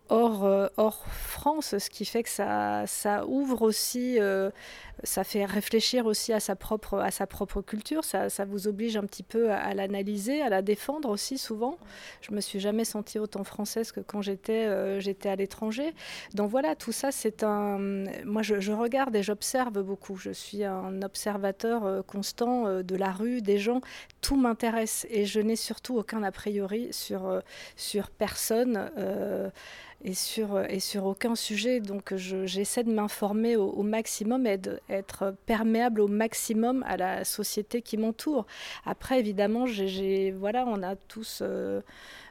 hors, 0.09 0.44
euh, 0.44 0.66
hors 0.77 1.05
France, 1.07 1.77
ce 1.79 1.90
qui 1.90 2.05
fait 2.05 2.23
que 2.23 2.29
ça, 2.29 2.85
ouvre 3.27 3.62
aussi, 3.62 4.18
euh, 4.18 4.51
ça 5.05 5.25
fait 5.25 5.44
réfléchir 5.44 6.07
aussi 6.07 6.33
à 6.33 6.40
sa 6.40 6.57
propre, 6.57 6.99
à 6.99 7.11
sa 7.11 7.27
propre 7.27 7.61
culture, 7.62 8.05
ça, 8.05 8.29
vous 8.47 8.68
oblige 8.68 8.97
un 8.97 9.05
petit 9.05 9.23
peu 9.23 9.51
à, 9.53 9.75
l'analyser, 9.75 10.42
à 10.42 10.49
la 10.49 10.62
défendre 10.62 11.11
aussi 11.11 11.38
souvent. 11.38 11.79
Je 12.21 12.33
me 12.33 12.40
suis 12.40 12.61
jamais 12.61 12.85
sentie 12.85 13.18
autant 13.18 13.44
française 13.44 13.92
que 13.92 14.01
quand 14.01 14.23
j'étais 14.23 14.64
euh, 14.66 15.01
à 15.25 15.37
l'étranger. 15.37 15.94
Donc 16.35 16.51
voilà, 16.51 16.75
tout 16.75 16.92
ça 16.92 17.11
c'est 17.11 17.42
un... 17.42 17.79
Moi 18.25 18.42
je, 18.42 18.61
je 18.61 18.73
regarde 18.73 19.14
et 19.16 19.23
j'observe 19.23 19.83
beaucoup, 19.83 20.16
je 20.16 20.31
suis 20.31 20.64
un 20.64 21.03
observateur 21.03 22.05
constant 22.07 22.83
de 22.83 22.97
la 22.97 23.11
rue, 23.11 23.40
des 23.40 23.59
gens, 23.59 23.81
tout 24.21 24.37
m'intéresse 24.37 25.07
et 25.11 25.25
je 25.25 25.40
n'ai 25.40 25.57
surtout 25.57 25.97
aucun 25.97 26.23
a 26.23 26.31
priori 26.31 26.88
sur, 26.92 27.42
sur 27.77 28.11
personne 28.11 28.90
et 30.04 30.14
sur, 30.14 30.61
et 30.70 30.80
sur 30.80 31.06
aucun 31.06 31.34
sujet. 31.34 31.80
Donc 31.80 32.14
j'essaie 32.14 32.84
de 32.84 32.92
m'informer 32.92 33.56
au, 33.56 33.82
maximum 33.82 34.46
et 34.46 34.58
d'être 34.58 35.34
perméable 35.46 36.00
au 36.00 36.08
maximum 36.08 36.84
à 36.87 36.96
la 36.96 37.24
société 37.24 37.82
qui 37.82 37.96
m'entoure. 37.96 38.46
Après, 38.84 39.18
évidemment, 39.18 39.66
j'ai, 39.66 40.30
voilà, 40.30 40.64
on 40.66 40.82
a 40.82 40.96
tous... 40.96 41.40
Euh, 41.42 41.80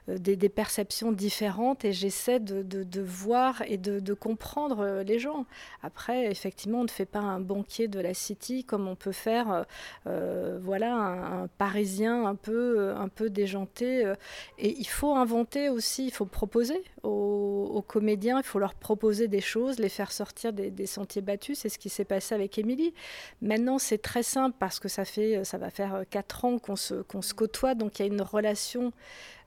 euh, 0.10 0.18
des, 0.18 0.50
perceptions 0.50 1.12
différentes 1.12 1.84
et 1.84 1.92
j'essaie 1.92 2.40
de, 2.40 3.02
voir 3.02 3.62
et 3.68 3.78
de, 3.78 4.14
comprendre 4.14 4.80
euh, 4.80 5.04
les 5.04 5.20
gens. 5.20 5.46
Après, 5.84 6.32
effectivement, 6.32 6.80
on 6.80 6.84
ne 6.84 6.90
fait 6.90 7.06
pas 7.06 7.20
un 7.20 7.40
banquier 7.40 7.88
de 7.88 8.00
la 8.00 8.14
City 8.14 8.64
comme 8.64 8.88
on 8.88 8.96
peut 8.96 9.12
faire 9.12 9.66
euh, 10.08 10.58
voilà, 10.62 10.96
un, 10.96 11.48
Parisien 11.58 12.26
un 12.26 12.36
peu, 12.36 12.94
un 12.96 13.10
peu 13.10 13.30
déjanté. 13.30 14.14
Et 14.58 14.76
il 14.78 14.88
faut 14.88 15.14
inventer 15.14 15.70
aussi, 15.70 16.08
il 16.08 16.12
faut 16.12 16.26
proposer 16.26 16.82
aux, 17.04 17.84
comédiens, 17.88 18.40
il 18.40 18.44
faut 18.44 18.60
leur 18.60 18.74
proposer 18.74 19.28
des 19.28 19.42
choses, 19.42 19.80
les 19.80 19.90
faire 19.90 20.12
sortir 20.12 20.54
des, 20.54 20.86
sentiers 20.86 21.22
battus. 21.22 21.60
C'est 21.60 21.70
ce 21.70 21.80
qui 21.80 21.90
s'est 21.90 22.06
passé 22.06 22.34
avec 22.36 22.58
Émilie. 22.58 22.94
Maintenant, 23.42 23.78
c'est 23.80 24.02
très 24.02 24.24
simple 24.24 24.56
parce 24.60 24.80
que 24.80 24.88
ça, 24.88 25.06
fait, 25.06 25.44
ça 25.44 25.58
va 25.58 25.70
faire 25.70 26.04
quatre 26.10 26.46
ans 26.46 26.60
qu'on 26.60 26.76
se, 26.76 26.96
qu'on 26.96 27.22
se 27.22 27.34
côtoie, 27.34 27.76
donc 27.76 28.00
il 28.00 28.06
y 28.06 28.10
a 28.10 28.14
une 28.14 28.22
relation 28.22 28.94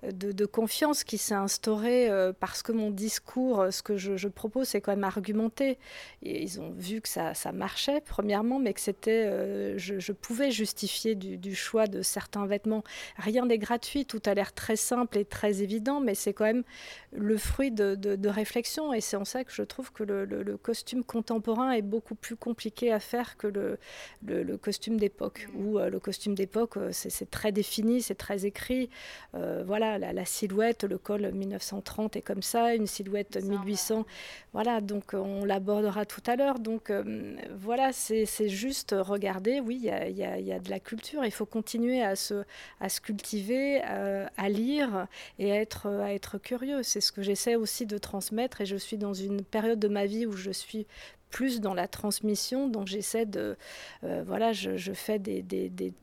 de, 0.03 0.47
confiance 0.47 1.05
qui 1.05 1.19
s'est 1.19 1.35
instaurée 1.35 2.09
euh, 2.09 2.33
parce 2.39 2.63
que 2.63 2.73
mon 2.73 2.91
discours, 2.91 3.61
euh, 3.61 3.71
ce 3.71 3.83
que 3.83 3.97
je, 3.97 4.29
propose, 4.29 4.69
c'est 4.69 4.81
quand 4.81 4.93
même 4.93 5.05
argumenté. 5.05 5.79
Et 6.23 6.43
ils 6.43 6.61
ont 6.61 6.71
vu 6.71 7.01
que 7.01 7.09
ça, 7.09 7.35
marchait, 7.53 8.01
premièrement, 8.01 8.59
mais 8.59 8.73
que 8.73 8.81
c'était, 8.81 9.27
euh, 9.27 9.75
je, 9.77 10.13
pouvais 10.13 10.51
justifier 10.51 11.15
du, 11.15 11.55
choix 11.55 11.87
de 11.87 12.03
certains 12.03 12.47
vêtements. 12.47 12.83
Rien 13.17 13.47
n'est 13.47 13.59
gratuit, 13.59 14.07
tout 14.07 14.23
a 14.25 14.35
l'air 14.35 14.53
très 14.53 14.77
simple 14.77 15.19
et 15.19 15.25
très 15.25 15.63
évident, 15.63 16.01
mais 16.01 16.15
c'est 16.15 16.33
quand 16.33 16.45
même 16.45 16.65
le 17.13 17.37
fruit 17.37 17.71
de, 17.71 18.29
réflexion. 18.29 18.93
Et 18.95 19.01
c'est 19.01 19.17
en 19.17 19.25
ça 19.25 19.45
que 19.45 19.53
je 19.53 19.63
trouve 19.63 19.93
que 19.93 20.05
le, 20.05 20.57
costume 20.57 21.05
contemporain 21.05 21.73
est 21.73 21.83
beaucoup 21.83 22.15
plus 22.15 22.37
compliqué 22.37 22.93
à 22.93 23.01
faire 23.01 23.37
que 23.37 23.47
le, 23.47 23.79
le 24.27 24.57
costume 24.57 24.99
d'époque, 24.99 25.49
où 25.55 25.79
le 25.79 25.99
costume 25.99 26.35
d'époque, 26.35 26.75
c'est 26.93 27.31
très 27.31 27.53
défini, 27.53 28.03
c'est 28.03 28.15
très 28.15 28.47
écrit. 28.47 28.89
voilà 29.33 29.90
la, 29.99 30.25
silhouette, 30.25 30.85
le 30.85 30.99
col 30.99 31.33
1930 31.33 32.17
est 32.17 32.23
comme 32.23 32.43
ça, 32.43 32.75
une 32.75 32.87
silhouette 32.87 33.37
1800. 33.43 34.07
Voilà, 34.53 34.81
donc 34.81 35.15
euh, 35.15 35.19
on 35.19 35.45
l'abordera 35.45 36.05
tout 36.05 36.23
à 36.27 36.37
l'heure. 36.37 36.59
Donc 36.59 36.91
euh, 36.91 37.37
voilà, 37.57 37.93
c'est 37.93 38.49
juste 38.49 38.95
regarder, 38.99 39.61
oui, 39.61 39.77
il 39.83 40.17
y 40.17 40.53
a, 40.53 40.59
de 40.59 40.71
la 40.71 40.81
culture, 40.81 41.25
il 41.25 41.31
faut 41.31 41.47
continuer 41.47 42.03
à 42.03 42.17
se, 42.17 42.45
à 42.81 42.89
se 42.89 43.01
cultiver, 43.01 43.83
euh, 43.87 44.27
à 44.37 44.49
lire 44.49 45.07
et 45.39 45.53
à 45.53 45.57
être, 45.57 45.87
à 45.87 46.13
être 46.13 46.39
curieux. 46.39 46.83
C'est 46.83 47.01
ce 47.01 47.13
que 47.13 47.23
j'essaie 47.23 47.57
aussi 47.57 47.87
de 47.87 47.99
transmettre 47.99 48.61
et 48.61 48.67
je 48.67 48.77
suis 48.77 48.99
dans 48.99 49.15
une 49.15 49.43
période 49.43 49.79
de 49.79 49.89
ma 49.89 50.07
vie 50.07 50.27
où 50.27 50.33
je 50.33 50.51
suis 50.51 50.87
plus 51.31 51.61
dans 51.61 51.75
la 51.75 51.89
transmission. 51.89 52.69
Donc 52.69 52.87
j'essaie 52.87 53.27
de, 53.27 53.57
euh, 54.05 54.23
voilà, 54.27 54.53
je, 54.53 54.93
fais 54.93 55.19
des, 55.19 55.45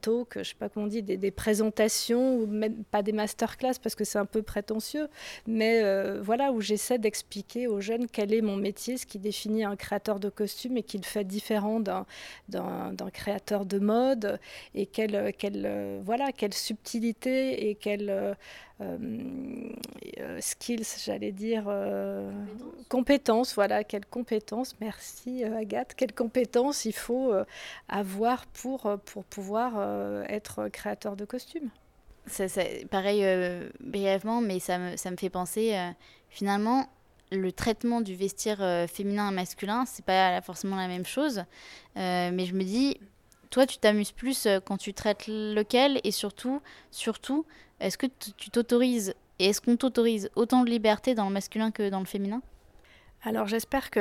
talks, 0.02 0.38
je 0.38 0.44
sais 0.44 0.56
pas 0.56 0.70
comment 0.70 0.86
on 0.86 0.90
dit, 0.90 1.04
des, 1.04 1.32
présentations 1.32 2.36
ou 2.36 2.48
même 2.48 2.84
pas 2.86 3.02
des 3.02 3.12
masterclass 3.12 3.74
parce 3.82 3.96
que 3.96 4.04
c'est 4.04 4.18
un 4.18 4.26
peu 4.26 4.42
prétentieux, 4.42 5.08
mais 5.46 5.82
euh, 5.84 6.22
voilà 6.22 6.52
où 6.52 6.62
j'essaie 6.62 6.98
d'expliquer 6.98 7.68
aux 7.68 7.82
jeunes 7.82 8.08
quel 8.08 8.34
est 8.34 8.42
mon 8.42 8.56
métier, 8.56 8.98
ce 8.98 9.06
qui 9.06 9.20
définit 9.20 9.64
un 9.64 9.76
créateur 9.76 10.20
de 10.20 10.30
costumes 10.30 10.78
et 10.78 10.84
qui 10.84 10.98
le 10.98 11.04
fait 11.04 11.24
différent 11.24 11.80
d'un 11.80 12.06
créateur 13.14 13.66
de 13.66 13.80
mode 13.80 14.40
et 14.74 14.86
quelle, 14.86 15.34
quelle, 15.38 16.02
voilà, 16.04 16.32
quelle 16.32 16.54
subtilité 16.54 17.70
et 17.70 17.76
quelle 17.76 18.10
euh, 18.10 18.28
euh, 18.28 18.34
skills, 20.40 20.86
j'allais 21.04 21.32
dire 21.32 21.66
euh, 21.68 22.32
compétences. 22.90 23.56
voilà, 23.56 23.84
quelles 23.84 24.06
compétences, 24.06 24.76
merci 24.80 25.44
Agathe, 25.44 25.94
quelles 25.96 26.14
compétences 26.14 26.86
il 26.86 26.94
faut 26.94 27.34
avoir 27.90 28.46
pour, 28.48 28.98
pour 29.06 29.24
pouvoir 29.24 30.26
être 30.30 30.68
créateur 30.70 31.16
de 31.16 31.26
costumes? 31.26 31.70
Pareil 32.92 33.24
brièvement, 33.80 34.42
mais 34.42 34.60
ça 34.60 34.78
me, 34.78 34.98
ça 34.98 35.12
me 35.12 35.18
fait 35.18 35.30
penser 35.30 35.76
finalement 36.30 36.88
le 37.32 37.52
traitement 37.52 38.02
du 38.02 38.16
vestiaire 38.16 38.88
féminin 38.90 39.32
et 39.32 39.34
masculin, 39.34 39.86
c'est 39.86 40.06
pas 40.06 40.42
forcément 40.42 40.76
la 40.76 40.88
même 40.88 41.06
chose. 41.06 41.44
mais 41.96 42.46
je 42.46 42.54
me 42.54 42.64
dis, 42.64 43.00
toi, 43.50 43.66
tu 43.66 43.78
t'amuses 43.78 44.12
plus 44.12 44.48
quand 44.66 44.78
tu 44.78 44.94
traites 44.94 45.28
lequel 45.28 46.00
et 46.04 46.12
surtout, 46.12 46.62
surtout, 46.92 47.46
est-ce 47.80 47.98
que 47.98 48.08
tu 48.38 48.50
t'autorises 48.50 49.14
et 49.40 49.46
est-ce 49.46 49.62
qu'on 49.62 49.76
t'autorise 49.76 50.30
autant 50.36 50.64
de 50.64 50.70
liberté 50.70 51.14
dans 51.14 51.28
le 51.28 51.34
masculin 51.34 51.72
que 51.72 51.90
dans 51.90 52.00
le 52.00 52.06
féminin? 52.06 52.42
Alors 53.24 53.48
j'espère 53.48 53.90
que 53.90 54.00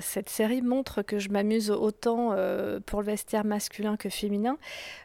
cette 0.00 0.30
série 0.30 0.62
montre 0.62 1.02
que 1.02 1.18
je 1.18 1.28
m'amuse 1.28 1.70
autant 1.70 2.32
euh, 2.32 2.80
pour 2.84 3.00
le 3.00 3.06
vestiaire 3.06 3.44
masculin 3.44 3.96
que 3.96 4.08
féminin. 4.08 4.56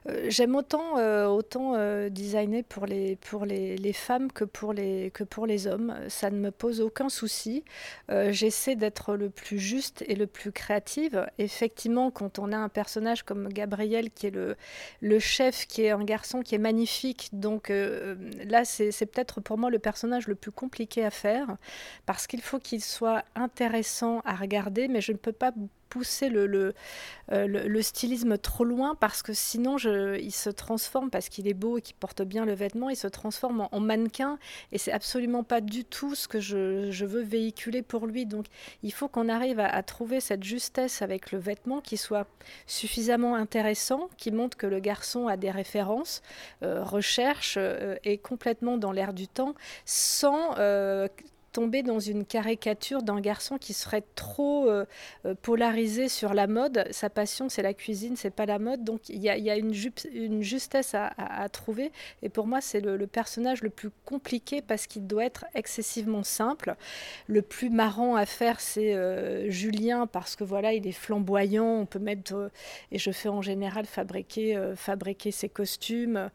Euh, 0.07 0.25
j'aime 0.29 0.55
autant, 0.55 0.97
euh, 0.97 1.27
autant 1.27 1.75
designer 2.09 2.63
pour, 2.63 2.85
les, 2.85 3.17
pour 3.17 3.45
les, 3.45 3.77
les, 3.77 3.93
femmes 3.93 4.31
que 4.31 4.45
pour 4.45 4.73
les, 4.73 5.11
que 5.11 5.23
pour 5.23 5.45
les 5.45 5.67
hommes. 5.67 5.93
Ça 6.07 6.31
ne 6.31 6.37
me 6.37 6.49
pose 6.49 6.79
aucun 6.81 7.09
souci. 7.09 7.63
J'essaie 8.09 8.75
d'être 8.75 9.15
le 9.15 9.29
plus 9.29 9.59
juste 9.59 10.03
et 10.07 10.15
le 10.15 10.27
plus 10.27 10.51
créative. 10.51 11.27
Effectivement, 11.37 12.09
quand 12.09 12.39
on 12.39 12.51
a 12.51 12.57
un 12.57 12.69
personnage 12.69 13.23
comme 13.23 13.49
Gabriel 13.49 14.11
qui 14.11 14.27
est 14.27 14.31
le, 14.31 14.55
le 15.01 15.19
chef, 15.19 15.67
qui 15.67 15.83
est 15.83 15.91
un 15.91 16.03
garçon 16.03 16.41
qui 16.41 16.55
est 16.55 16.59
magnifique, 16.59 17.29
donc 17.33 17.69
là 17.69 18.65
c'est 18.65 19.05
peut-être 19.05 19.41
pour 19.41 19.57
moi 19.57 19.69
le 19.69 19.79
personnage 19.79 20.27
le 20.27 20.35
plus 20.35 20.51
compliqué 20.51 21.03
à 21.03 21.11
faire 21.11 21.57
parce 22.05 22.27
qu'il 22.27 22.41
faut 22.41 22.59
qu'il 22.59 22.81
soit 22.81 23.23
intéressant 23.43 24.21
à 24.25 24.36
regarder, 24.36 24.88
mais 24.88 25.01
je 25.01 25.12
ne 25.12 25.17
peux 25.17 25.32
pas 25.32 25.51
pousser 25.91 26.30
le, 26.30 26.73
euh, 27.32 27.82
stylisme 27.82 28.38
trop 28.38 28.63
loin 28.63 28.95
parce 28.95 29.21
que 29.21 29.34
sinon 29.34 29.75
il 29.77 30.32
se 30.32 30.49
transforme, 30.49 31.10
parce 31.10 31.27
qu'il 31.30 31.47
est 31.47 31.54
beau 31.54 31.77
et 31.77 31.82
qu'il 31.82 31.95
porte 31.95 32.21
bien 32.21 32.45
le 32.45 32.54
vêtement, 32.54 32.89
il 32.89 32.95
se 32.95 33.08
transforme 33.08 33.67
en, 33.71 33.80
mannequin 33.80 34.39
et 34.71 34.77
c'est 34.77 34.91
absolument 34.91 35.43
pas 35.43 35.60
du 35.60 35.84
tout 35.84 36.15
ce 36.15 36.27
que 36.27 36.39
je, 36.39 37.06
veux 37.06 37.21
véhiculer 37.21 37.82
pour 37.82 38.08
lui. 38.08 38.25
Donc 38.25 38.45
il 38.84 38.93
faut 38.93 39.10
qu'on 39.10 39.27
arrive 39.27 39.60
à, 39.60 39.84
trouver 39.84 40.21
cette 40.21 40.43
justesse 40.43 41.01
avec 41.01 41.32
le 41.32 41.39
vêtement 41.39 41.82
qui 41.82 41.97
soit 41.97 42.27
suffisamment 42.67 43.36
intéressant, 43.36 44.10
qui 44.17 44.32
montre 44.32 44.56
que 44.56 44.67
le 44.67 44.80
garçon 44.80 45.27
a 45.27 45.36
des 45.36 45.51
références, 45.51 46.21
euh, 46.63 46.84
recherche, 46.84 47.56
euh, 47.58 47.95
est 48.06 48.17
complètement 48.17 48.77
dans 48.77 48.93
l'air 48.93 49.13
du 49.13 49.27
temps, 49.27 49.56
sans 49.84 50.56
tomber 51.51 51.83
dans 51.83 51.99
une 51.99 52.25
caricature 52.25 53.03
d'un 53.03 53.19
garçon 53.19 53.57
qui 53.57 53.73
serait 53.73 54.03
trop 54.15 54.69
euh, 54.69 54.85
euh, 55.25 55.35
polarisé 55.41 56.09
sur 56.09 56.33
la 56.33 56.47
mode. 56.47 56.87
Sa 56.91 57.09
passion, 57.09 57.49
c'est 57.49 57.61
la 57.61 57.73
cuisine, 57.73 58.15
c'est 58.15 58.31
pas 58.31 58.45
la 58.45 58.59
mode. 58.59 58.83
Donc 58.83 59.09
il 59.09 59.21
y 59.21 59.29
a, 59.29 59.57
une, 59.57 59.73
justesse 60.43 60.95
à, 60.95 61.49
trouver. 61.49 61.91
Et 62.21 62.29
pour 62.29 62.47
moi, 62.47 62.61
c'est 62.61 62.81
le, 62.81 63.07
personnage 63.07 63.61
le 63.61 63.69
plus 63.69 63.89
compliqué 64.05 64.61
parce 64.61 64.87
qu'il 64.87 65.07
doit 65.07 65.25
être 65.25 65.45
excessivement 65.55 66.23
simple. 66.23 66.75
Le 67.27 67.41
plus 67.41 67.69
marrant 67.69 68.15
à 68.15 68.25
faire, 68.25 68.59
c'est 68.59 68.93
euh, 68.93 69.49
Julien 69.49 70.07
parce 70.07 70.35
que 70.35 70.43
voilà, 70.43 70.73
il 70.73 70.87
est 70.87 70.91
flamboyant. 70.91 71.65
On 71.65 71.85
peut 71.85 71.99
mettre 71.99 72.51
et 72.91 72.97
je 72.97 73.11
fais 73.11 73.29
en 73.29 73.41
général 73.41 73.85
fabriquer, 73.85 74.59
fabriquer 74.75 75.31
ses 75.31 75.49
costumes. 75.49 76.29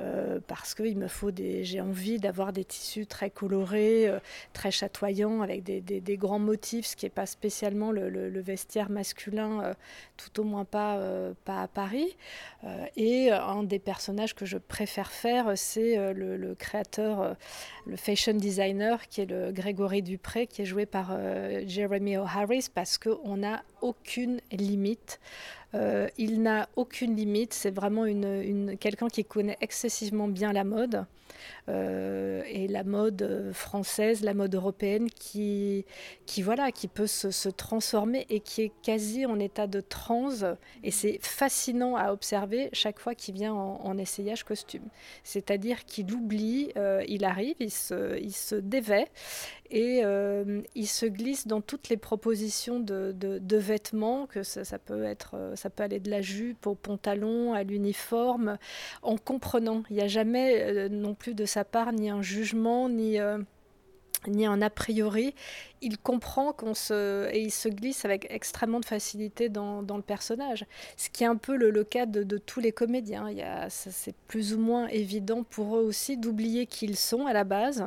Euh, 0.00 0.38
parce 0.46 0.74
que 0.74 0.84
il 0.84 0.96
me 0.96 1.08
faut 1.08 1.32
des, 1.32 1.64
j'ai 1.64 1.80
envie 1.80 2.20
d'avoir 2.20 2.52
des 2.52 2.64
tissus 2.64 3.06
très 3.06 3.30
colorés, 3.30 4.06
euh, 4.06 4.20
très 4.52 4.70
chatoyants, 4.70 5.42
avec 5.42 5.64
des, 5.64 5.80
des, 5.80 6.16
grands 6.16 6.38
motifs, 6.38 6.86
ce 6.86 6.96
qui 6.96 7.04
n'est 7.06 7.10
pas 7.10 7.26
spécialement 7.26 7.90
le, 7.90 8.40
vestiaire 8.40 8.90
masculin, 8.90 9.60
euh, 9.64 9.74
tout 10.16 10.40
au 10.40 10.44
moins 10.44 10.64
pas, 10.64 11.00
pas 11.44 11.62
à 11.62 11.68
Paris. 11.68 12.16
et 12.96 13.30
un 13.32 13.64
des 13.64 13.78
personnages 13.80 14.34
que 14.34 14.46
je 14.46 14.58
préfère 14.58 15.10
faire, 15.10 15.52
c'est 15.56 16.12
le, 16.14 16.36
le, 16.36 16.54
créateur, 16.54 17.36
le 17.86 17.96
fashion 17.96 18.34
designer, 18.34 19.08
qui 19.08 19.22
est 19.22 19.26
le 19.26 19.50
Grégory 19.50 20.02
Dupré, 20.02 20.46
qui 20.46 20.62
est 20.62 20.66
joué 20.66 20.86
par 20.86 21.16
Jeremy 21.66 22.16
O'Harris, 22.16 22.68
parce 22.72 22.98
qu'on 22.98 23.38
n'a 23.38 23.62
aucune 23.80 24.40
limite. 24.52 25.20
Euh, 25.74 26.08
il 26.16 26.42
n'a 26.42 26.68
aucune 26.76 27.14
limite, 27.14 27.52
c'est 27.52 27.70
vraiment 27.70 28.06
une, 28.06 28.76
quelqu'un 28.78 29.08
qui 29.08 29.24
connaît 29.24 29.58
excessivement 29.60 30.28
bien 30.28 30.52
la 30.52 30.64
mode. 30.64 31.04
Euh, 31.68 32.42
et 32.46 32.66
la 32.66 32.82
mode 32.82 33.50
française, 33.52 34.22
la 34.22 34.32
mode 34.34 34.54
européenne 34.54 35.08
qui, 35.10 35.84
voilà, 36.38 36.72
qui 36.72 36.88
peut 36.88 37.06
se, 37.06 37.48
transformer 37.50 38.26
et 38.30 38.40
qui 38.40 38.62
est 38.62 38.72
quasi 38.82 39.26
en 39.26 39.38
état 39.38 39.66
de 39.66 39.80
transe. 39.80 40.44
Et 40.82 40.90
c'est 40.90 41.18
fascinant 41.20 41.96
à 41.96 42.12
observer 42.12 42.70
chaque 42.72 42.98
fois 42.98 43.14
qu'il 43.14 43.34
vient 43.34 43.52
en, 43.52 43.98
essayage 43.98 44.44
costume. 44.44 44.84
C'est-à-dire 45.24 45.84
qu'il 45.84 46.12
oublie, 46.12 46.70
euh, 46.76 47.04
il 47.08 47.24
arrive, 47.24 47.56
il 47.60 47.70
se, 47.70 48.18
il 48.18 48.32
et 49.70 50.00
euh, 50.04 50.62
il 50.74 50.86
se 50.86 51.06
glisse 51.06 51.46
dans 51.46 51.60
toutes 51.60 51.88
les 51.88 51.96
propositions 51.96 52.80
de, 52.80 53.56
vêtements, 53.56 54.26
que 54.26 54.42
ça, 54.42 54.64
ça, 54.64 54.78
peut 54.78 55.04
être, 55.04 55.52
ça 55.54 55.70
peut 55.70 55.82
aller 55.82 56.00
de 56.00 56.10
la 56.10 56.22
jupe 56.22 56.66
au 56.66 56.74
pantalon, 56.74 57.52
à 57.52 57.62
l'uniforme, 57.62 58.58
en 59.02 59.16
comprenant. 59.16 59.82
Il 59.90 59.96
n'y 59.96 60.02
a 60.02 60.08
jamais 60.08 60.88
non 60.88 61.14
plus 61.14 61.34
de 61.34 61.44
sa 61.44 61.64
part 61.64 61.92
ni 61.92 62.10
un 62.10 62.22
jugement, 62.22 62.88
ni, 62.88 63.20
euh, 63.20 63.38
ni 64.26 64.46
un 64.46 64.62
a 64.62 64.70
priori 64.70 65.34
il 65.82 65.98
comprend 65.98 66.52
qu'on 66.52 66.74
se 66.74 67.28
et 67.32 67.40
il 67.40 67.50
se 67.50 67.68
glisse 67.68 68.04
avec 68.04 68.26
extrêmement 68.30 68.80
de 68.80 68.84
facilité 68.84 69.48
dans, 69.48 69.82
dans 69.82 69.96
le 69.96 70.02
personnage. 70.02 70.64
Ce 70.96 71.08
qui 71.10 71.24
est 71.24 71.26
un 71.26 71.36
peu 71.36 71.56
le, 71.56 71.70
le 71.70 71.84
cas 71.84 72.06
de, 72.06 72.22
de, 72.22 72.38
tous 72.38 72.60
les 72.60 72.72
comédiens. 72.72 73.30
Il 73.30 73.44
c'est 73.68 74.14
plus 74.26 74.54
ou 74.54 74.58
moins 74.58 74.88
évident 74.88 75.42
pour 75.42 75.76
eux 75.76 75.82
aussi 75.82 76.16
d'oublier 76.16 76.66
qui 76.66 76.86
ils 76.86 76.96
sont 76.96 77.26
à 77.26 77.32
la 77.32 77.44
base, 77.44 77.84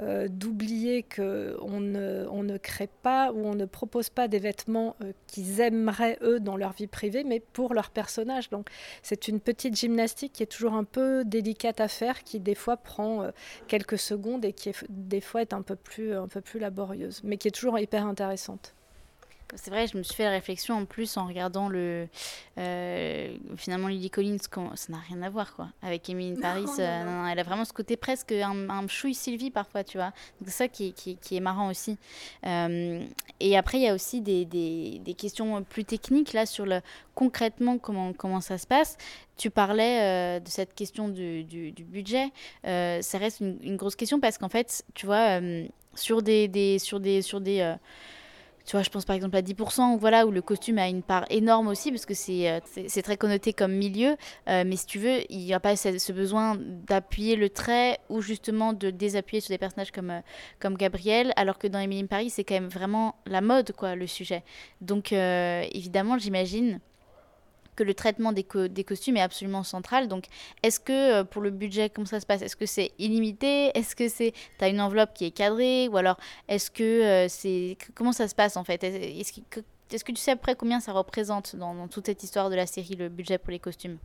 euh, 0.00 0.28
d'oublier 0.28 1.02
que 1.02 1.56
on 1.62 1.80
ne, 1.80 2.26
on 2.30 2.42
ne 2.42 2.58
crée 2.58 2.88
pas 3.02 3.32
ou 3.32 3.46
on 3.46 3.54
ne 3.54 3.64
propose 3.64 4.10
pas 4.10 4.28
des 4.28 4.38
vêtements 4.38 4.94
euh, 5.02 5.12
qu'ils 5.26 5.60
aimeraient 5.60 6.18
eux 6.22 6.38
dans 6.38 6.56
leur 6.56 6.72
vie 6.72 6.86
privée, 6.86 7.24
mais 7.24 7.40
pour 7.40 7.74
leur 7.74 7.90
personnage. 7.90 8.50
Donc 8.50 8.68
c'est 9.02 9.28
une 9.28 9.40
petite 9.40 9.76
gymnastique 9.76 10.32
qui 10.34 10.42
est 10.42 10.46
toujours 10.46 10.74
un 10.74 10.84
peu 10.84 11.24
délicate 11.24 11.80
à 11.80 11.88
faire, 11.88 12.24
qui 12.24 12.40
des 12.40 12.54
fois 12.54 12.76
prend 12.76 13.22
euh, 13.22 13.30
quelques 13.68 13.98
secondes 13.98 14.44
et 14.44 14.52
qui 14.52 14.68
est, 14.68 14.84
des 14.88 15.20
fois 15.20 15.40
est 15.40 15.52
un 15.52 15.62
peu 15.62 15.76
plus 15.76 16.14
un 16.14 16.28
peu 16.28 16.40
plus 16.40 16.60
laborieuse 16.60 17.22
mais 17.26 17.36
qui 17.36 17.48
est 17.48 17.52
toujours 17.52 17.78
hyper 17.78 18.06
intéressante. 18.06 18.74
C'est 19.54 19.70
vrai, 19.70 19.86
je 19.86 19.96
me 19.96 20.02
suis 20.02 20.14
fait 20.14 20.24
la 20.24 20.30
réflexion 20.30 20.74
en 20.74 20.84
plus 20.86 21.16
en 21.16 21.26
regardant 21.26 21.68
le. 21.68 22.08
Euh, 22.58 23.36
finalement, 23.56 23.86
Lily 23.86 24.10
Collins, 24.10 24.38
ça 24.40 24.92
n'a 24.92 24.98
rien 24.98 25.22
à 25.22 25.30
voir 25.30 25.54
quoi. 25.54 25.68
Avec 25.82 26.08
Emily 26.10 26.38
Paris, 26.40 26.66
euh, 26.80 27.26
elle 27.30 27.38
a 27.38 27.42
vraiment 27.44 27.64
ce 27.64 27.72
côté 27.72 27.96
presque 27.96 28.32
un, 28.32 28.68
un 28.68 28.88
chouille 28.88 29.14
Sylvie 29.14 29.52
parfois, 29.52 29.84
tu 29.84 29.98
vois. 29.98 30.12
C'est 30.44 30.50
ça 30.50 30.68
qui, 30.68 30.92
qui, 30.94 31.16
qui, 31.16 31.36
est 31.36 31.40
marrant 31.40 31.70
aussi. 31.70 31.96
Euh, 32.44 33.04
et 33.38 33.56
après, 33.56 33.78
il 33.78 33.84
y 33.84 33.88
a 33.88 33.94
aussi 33.94 34.20
des, 34.20 34.44
des, 34.44 35.00
des, 35.04 35.14
questions 35.14 35.62
plus 35.62 35.84
techniques 35.84 36.32
là 36.32 36.44
sur 36.44 36.66
le 36.66 36.80
concrètement 37.14 37.78
comment, 37.78 38.12
comment 38.12 38.40
ça 38.40 38.58
se 38.58 38.66
passe. 38.66 38.98
Tu 39.36 39.50
parlais 39.50 40.40
de 40.40 40.48
cette 40.48 40.74
question 40.74 41.08
du, 41.08 41.44
du, 41.44 41.70
du 41.70 41.84
budget. 41.84 42.32
ça 42.64 43.18
reste 43.18 43.40
une, 43.40 43.58
une, 43.62 43.76
grosse 43.76 43.94
question 43.94 44.18
parce 44.18 44.38
qu'en 44.38 44.48
fait, 44.48 44.82
tu 44.94 45.06
vois 45.06 45.40
sur 45.96 46.22
des, 46.22 46.48
des 46.48 46.78
sur 46.78 47.00
des 47.00 47.22
sur 47.22 47.40
des 47.40 47.60
euh, 47.60 47.74
tu 48.64 48.72
vois, 48.72 48.82
je 48.82 48.90
pense 48.90 49.04
par 49.04 49.14
exemple 49.14 49.36
à 49.36 49.42
10%, 49.42 49.94
où, 49.94 49.98
voilà, 49.98 50.26
où 50.26 50.32
le 50.32 50.42
costume 50.42 50.78
a 50.78 50.88
une 50.88 51.02
part 51.02 51.24
énorme 51.30 51.68
aussi, 51.68 51.92
parce 51.92 52.04
que 52.04 52.14
c'est 52.14 52.50
euh, 52.50 53.02
très 53.04 53.16
connoté 53.16 53.52
comme 53.52 53.70
milieu. 53.70 54.16
Euh, 54.48 54.64
mais 54.66 54.74
si 54.74 54.86
tu 54.86 54.98
veux, 54.98 55.20
il 55.30 55.38
n'y 55.38 55.54
a 55.54 55.60
pas 55.60 55.76
ce, 55.76 56.12
besoin 56.12 56.58
d'appuyer 56.58 57.36
le 57.36 57.48
trait 57.48 58.00
ou 58.08 58.20
justement 58.20 58.72
de 58.72 58.90
désappuyer 58.90 59.40
sur 59.40 59.50
des 59.50 59.58
personnages 59.58 59.92
comme, 59.92 60.20
comme 60.58 60.76
Gabriel, 60.76 61.32
alors 61.36 61.58
que 61.58 61.68
dans 61.68 61.78
Emily 61.78 62.02
Paris, 62.08 62.30
c'est 62.30 62.42
quand 62.42 62.54
même 62.54 62.66
vraiment 62.66 63.14
la 63.24 63.40
mode, 63.40 63.70
quoi, 63.70 63.94
le 63.94 64.08
sujet. 64.08 64.42
Donc, 64.80 65.12
évidemment, 65.12 66.18
j'imagine 66.18 66.80
que 67.76 67.84
le 67.84 67.94
traitement 67.94 68.32
des, 68.32 68.46
des, 68.68 68.84
costumes 68.84 69.16
est 69.16 69.22
absolument 69.22 69.62
central. 69.62 70.08
Donc, 70.08 70.24
est-ce 70.62 70.80
que 70.80 71.20
euh, 71.20 71.24
pour 71.24 71.42
le 71.42 71.50
budget, 71.50 71.90
comment 71.90 72.06
ça 72.06 72.20
se 72.20 72.26
passe? 72.26 72.42
Est-ce 72.42 72.56
que 72.56 72.66
c'est 72.66 72.92
illimité? 72.98 73.70
Est-ce 73.78 73.94
que 73.94 74.08
c'est 74.08 74.32
tu 74.58 74.64
as 74.64 74.68
une 74.68 74.80
enveloppe 74.80 75.14
qui 75.14 75.26
est 75.26 75.30
cadrée? 75.30 75.88
Ou 75.88 75.96
alors, 75.96 76.18
est-ce 76.48 76.70
que 76.70 76.82
euh, 76.82 77.28
c'est. 77.28 77.76
Comment 77.94 78.12
ça 78.12 78.26
se 78.26 78.34
passe 78.34 78.56
en 78.56 78.64
fait? 78.64 78.82
Est-ce 78.82 80.04
que, 80.04 80.12
tu 80.12 80.16
sais 80.16 80.32
après 80.32 80.56
combien 80.56 80.80
ça 80.80 80.92
représente 80.92 81.54
dans 81.54 81.86
toute 81.86 82.06
cette 82.06 82.22
histoire 82.24 82.50
de 82.50 82.56
la 82.56 82.66
série, 82.66 82.96
le 82.96 83.08
budget 83.08 83.38
pour 83.38 83.50
les 83.50 83.60
costumes? 83.60 83.98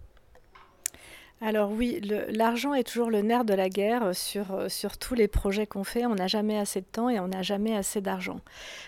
Alors 1.44 1.72
oui, 1.72 2.00
l'argent 2.30 2.76
est 2.76 2.84
toujours 2.84 3.10
le 3.10 3.24
nerf 3.24 3.46
de 3.46 3.56
la 3.56 3.68
guerre 3.68 4.16
sur, 4.16 4.54
euh, 4.54 4.70
sur 4.70 5.00
tous 5.00 5.16
les 5.16 5.28
projets 5.28 5.66
qu'on 5.66 5.84
fait. 5.84 6.06
On 6.06 6.14
n'a 6.14 6.28
jamais 6.28 6.56
assez 6.56 6.82
de 6.82 6.86
temps 6.86 7.10
et 7.10 7.20
on 7.20 7.30
n'a 7.30 7.42
jamais 7.42 7.76
assez 7.76 8.00
d'argent. 8.00 8.42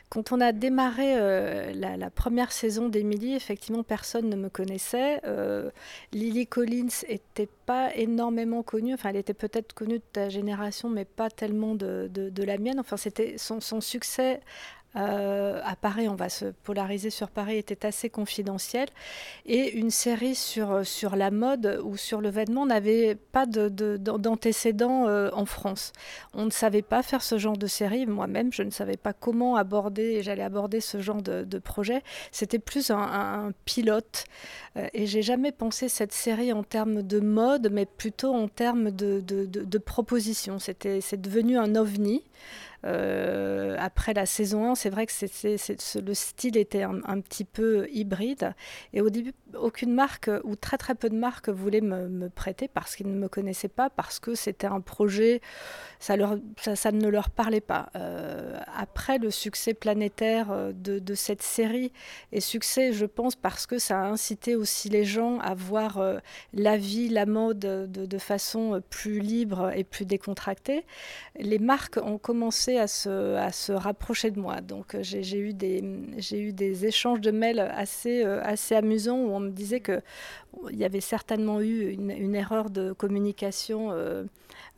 Quand 0.10 0.32
on 0.32 0.40
a 0.40 0.52
démarré 0.52 1.16
euh, 1.16 1.74
la, 1.74 2.10
première 2.12 2.52
saison 2.52 2.90
d'Emily, 2.90 3.34
effectivement, 3.34 3.82
personne 3.82 4.30
ne 4.30 4.36
me 4.36 4.50
connaissait. 4.50 5.20
Euh, 5.26 5.72
Lily 6.12 6.46
Collins 6.46 6.90
n'était 7.10 7.50
pas 7.66 7.96
énormément 7.96 8.62
connue. 8.62 8.94
Enfin, 8.94 9.10
elle 9.10 9.16
était 9.16 9.34
peut-être 9.34 9.74
connue 9.74 9.98
de 9.98 10.04
ta 10.14 10.30
génération, 10.30 10.90
mais 10.90 11.06
pas 11.06 11.32
tellement 11.32 11.74
de, 11.74 12.08
de, 12.14 12.44
la 12.44 12.60
mienne. 12.60 12.80
Enfin, 12.80 12.98
c'était 12.98 13.36
son 13.40 13.82
succès 13.82 14.42
euh, 14.96 15.60
à 15.64 15.76
Paris, 15.76 16.08
on 16.08 16.16
va 16.16 16.30
se 16.30 16.46
polariser 16.46 17.10
sur 17.10 17.30
Paris, 17.30 17.58
était 17.58 17.86
assez 17.86 18.10
confidentiel. 18.10 18.88
Et 19.46 19.72
une 19.72 19.90
série 19.90 20.36
sur, 20.36 20.86
sur 20.86 21.16
la 21.16 21.32
mode 21.32 21.82
ou 21.84 21.98
sur 21.98 22.22
le 22.22 22.30
vêtement 22.30 22.66
n'avait 22.66 23.16
pas 23.16 23.46
d'antécédents 23.46 25.06
de, 25.06 25.10
euh, 25.10 25.30
en 25.34 25.46
France. 25.46 25.94
On 26.34 26.46
ne 26.46 26.52
savait 26.52 26.82
pas 26.82 27.02
faire 27.02 27.24
ce 27.24 27.38
genre 27.38 27.58
de 27.58 27.68
série. 27.68 28.06
Moi-même, 28.06 28.54
je 28.54 28.64
ne 28.64 28.70
savais 28.70 28.98
pas 28.98 29.14
comment 29.14 29.56
aborder, 29.56 30.04
et 30.04 30.24
j'allais 30.24 30.44
aborder 30.44 30.80
ce 30.80 31.02
genre 31.02 31.22
de, 31.22 31.60
projet. 31.60 32.04
C'était 32.32 32.60
plus 32.60 32.92
un, 32.92 33.52
pilote. 33.66 34.26
Euh, 34.76 34.88
et 34.94 35.06
j'ai 35.06 35.22
jamais 35.22 35.52
pensé 35.52 35.90
cette 35.90 36.14
série 36.14 36.52
en 36.52 36.64
termes 36.64 37.02
de 37.02 37.20
mode, 37.20 37.70
mais 37.72 37.86
plutôt 37.86 38.34
en 38.34 38.48
termes 38.48 38.92
de, 38.92 39.22
de. 39.22 39.50
C'est 41.02 41.22
devenu 41.22 41.58
un 41.58 41.76
ovni. 41.76 42.24
Après 42.84 44.14
la 44.14 44.26
saison 44.26 44.72
1, 44.72 44.76
c'est 44.76 44.90
vrai 44.90 45.06
que 45.06 46.00
le 46.00 46.14
style 46.14 46.58
était 46.58 46.84
un, 46.84 47.22
petit 47.22 47.46
peu 47.46 47.88
hybride. 47.92 48.54
Et 48.94 49.02
au 49.02 49.10
début, 49.10 49.34
aucune 49.56 49.94
marque 49.94 50.30
ou 50.44 50.56
très 50.56 50.78
très 50.78 50.96
peu 50.96 51.10
de 51.10 51.16
marques 51.16 51.50
voulaient 51.50 51.82
me, 51.82 52.30
prêter 52.30 52.68
parce 52.68 52.96
qu'ils 52.96 53.08
ne 53.08 53.18
me 53.18 53.28
connaissaient 53.28 53.68
pas, 53.68 53.90
parce 53.90 54.20
que 54.20 54.36
c'était 54.36 54.68
un 54.68 54.82
projet, 54.82 55.42
ça, 56.00 56.16
ne 56.18 57.08
leur 57.08 57.30
parlait 57.30 57.62
pas. 57.62 57.90
après 58.76 59.18
le 59.18 59.32
succès 59.32 59.74
planétaire 59.74 60.74
de, 60.74 61.00
de, 61.00 61.14
cette 61.14 61.42
série, 61.42 61.92
et 62.32 62.42
succès, 62.42 62.94
je 62.94 63.06
pense, 63.06 63.36
parce 63.36 63.66
que 63.66 63.80
ça 63.80 64.02
a 64.02 64.06
incité 64.06 64.56
aussi 64.56 64.90
les 64.90 65.06
gens 65.06 65.40
à 65.40 65.54
voir 65.54 66.02
la 66.54 66.78
vie, 66.78 67.10
la 67.10 67.26
mode 67.26 67.60
de, 67.60 68.18
façon 68.18 68.82
plus 68.90 69.20
libre 69.20 69.72
et 69.76 69.84
plus 69.84 70.06
décontractée, 70.06 70.86
les 71.40 71.60
marques 71.60 72.00
ont 72.02 72.18
commencé 72.18 72.73
à 72.78 72.88
se, 72.88 73.36
à 73.36 73.52
se 73.52 73.72
rapprocher 73.72 74.32
de 74.32 74.40
moi. 74.40 74.62
Donc 74.62 74.98
j'ai 75.02 75.38
eu, 75.38 75.54
des, 75.54 75.84
eu 76.32 76.54
des 76.54 76.86
échanges 76.86 77.22
de 77.22 77.32
mails 77.32 77.60
assez, 77.60 78.24
assez 78.24 78.76
amusants 78.76 79.18
où 79.18 79.32
on 79.32 79.40
me 79.40 79.52
disait 79.52 79.82
qu'il 79.82 80.02
y 80.72 80.84
avait 80.84 81.02
certainement 81.02 81.62
eu 81.62 81.92
une, 81.92 82.36
erreur 82.36 82.70
de 82.70 82.94
communication. 82.94 83.92
Euh, 83.92 84.24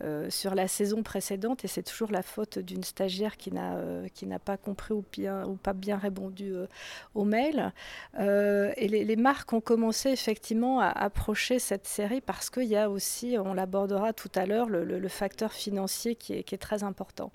euh, 0.04 0.30
sur 0.30 0.56
la 0.56 0.68
saison 0.68 1.04
précédente 1.04 1.64
et 1.64 1.70
c'est 1.70 1.82
toujours 1.82 2.12
la 2.12 2.22
faute 2.22 2.60
d'une 2.60 2.84
stagiaire 2.84 3.38
qui 3.38 3.54
n'a 3.54 3.76
euh, 3.76 4.08
pas 4.44 4.58
compris 4.58 4.94
ou 4.94 5.06
bien 5.14 5.46
ou 5.46 5.56
pas 5.56 5.72
bien 5.72 5.96
répondu 5.96 6.54
euh, 6.54 6.68
au 7.14 7.24
mail 7.24 7.72
et 8.20 8.88
les, 8.90 9.16
marques 9.16 9.54
ont 9.54 9.62
commencé 9.62 10.10
effectivement 10.10 10.82
à 10.82 10.90
approcher 10.90 11.60
cette 11.60 11.88
série 11.88 12.20
parce 12.20 12.50
qu'il 12.50 12.66
y 12.66 12.76
a 12.76 12.90
aussi 12.90 13.38
on 13.40 13.54
l'abordera 13.54 14.12
tout 14.12 14.30
à 14.36 14.46
l'heure 14.46 14.68
le, 14.68 15.08
facteur 15.08 15.54
financier 15.54 16.16
qui 16.16 16.34
est, 16.34 16.44
qui 16.44 16.56
est, 16.56 16.58
très 16.60 16.84
important 16.84 17.32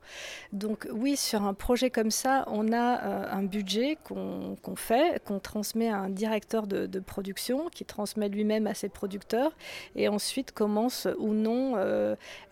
donc 0.52 0.88
oui 0.92 1.16
sur 1.16 1.42
un 1.42 1.54
projet 1.54 1.90
comme 1.90 2.10
ça 2.10 2.44
on 2.48 2.72
a 2.72 3.30
un 3.30 3.42
budget 3.42 3.96
qu'on 4.02 4.56
fait 4.76 5.22
qu'on 5.24 5.38
transmet 5.38 5.88
à 5.88 5.98
un 5.98 6.10
directeur 6.10 6.66
de, 6.66 7.00
production 7.00 7.68
qui 7.70 7.84
transmet 7.84 8.28
lui-même 8.28 8.66
à 8.66 8.74
ses 8.74 8.88
producteurs 8.88 9.52
et 9.96 10.08
ensuite 10.08 10.52
commence 10.52 11.08
ou 11.18 11.32
non 11.32 11.76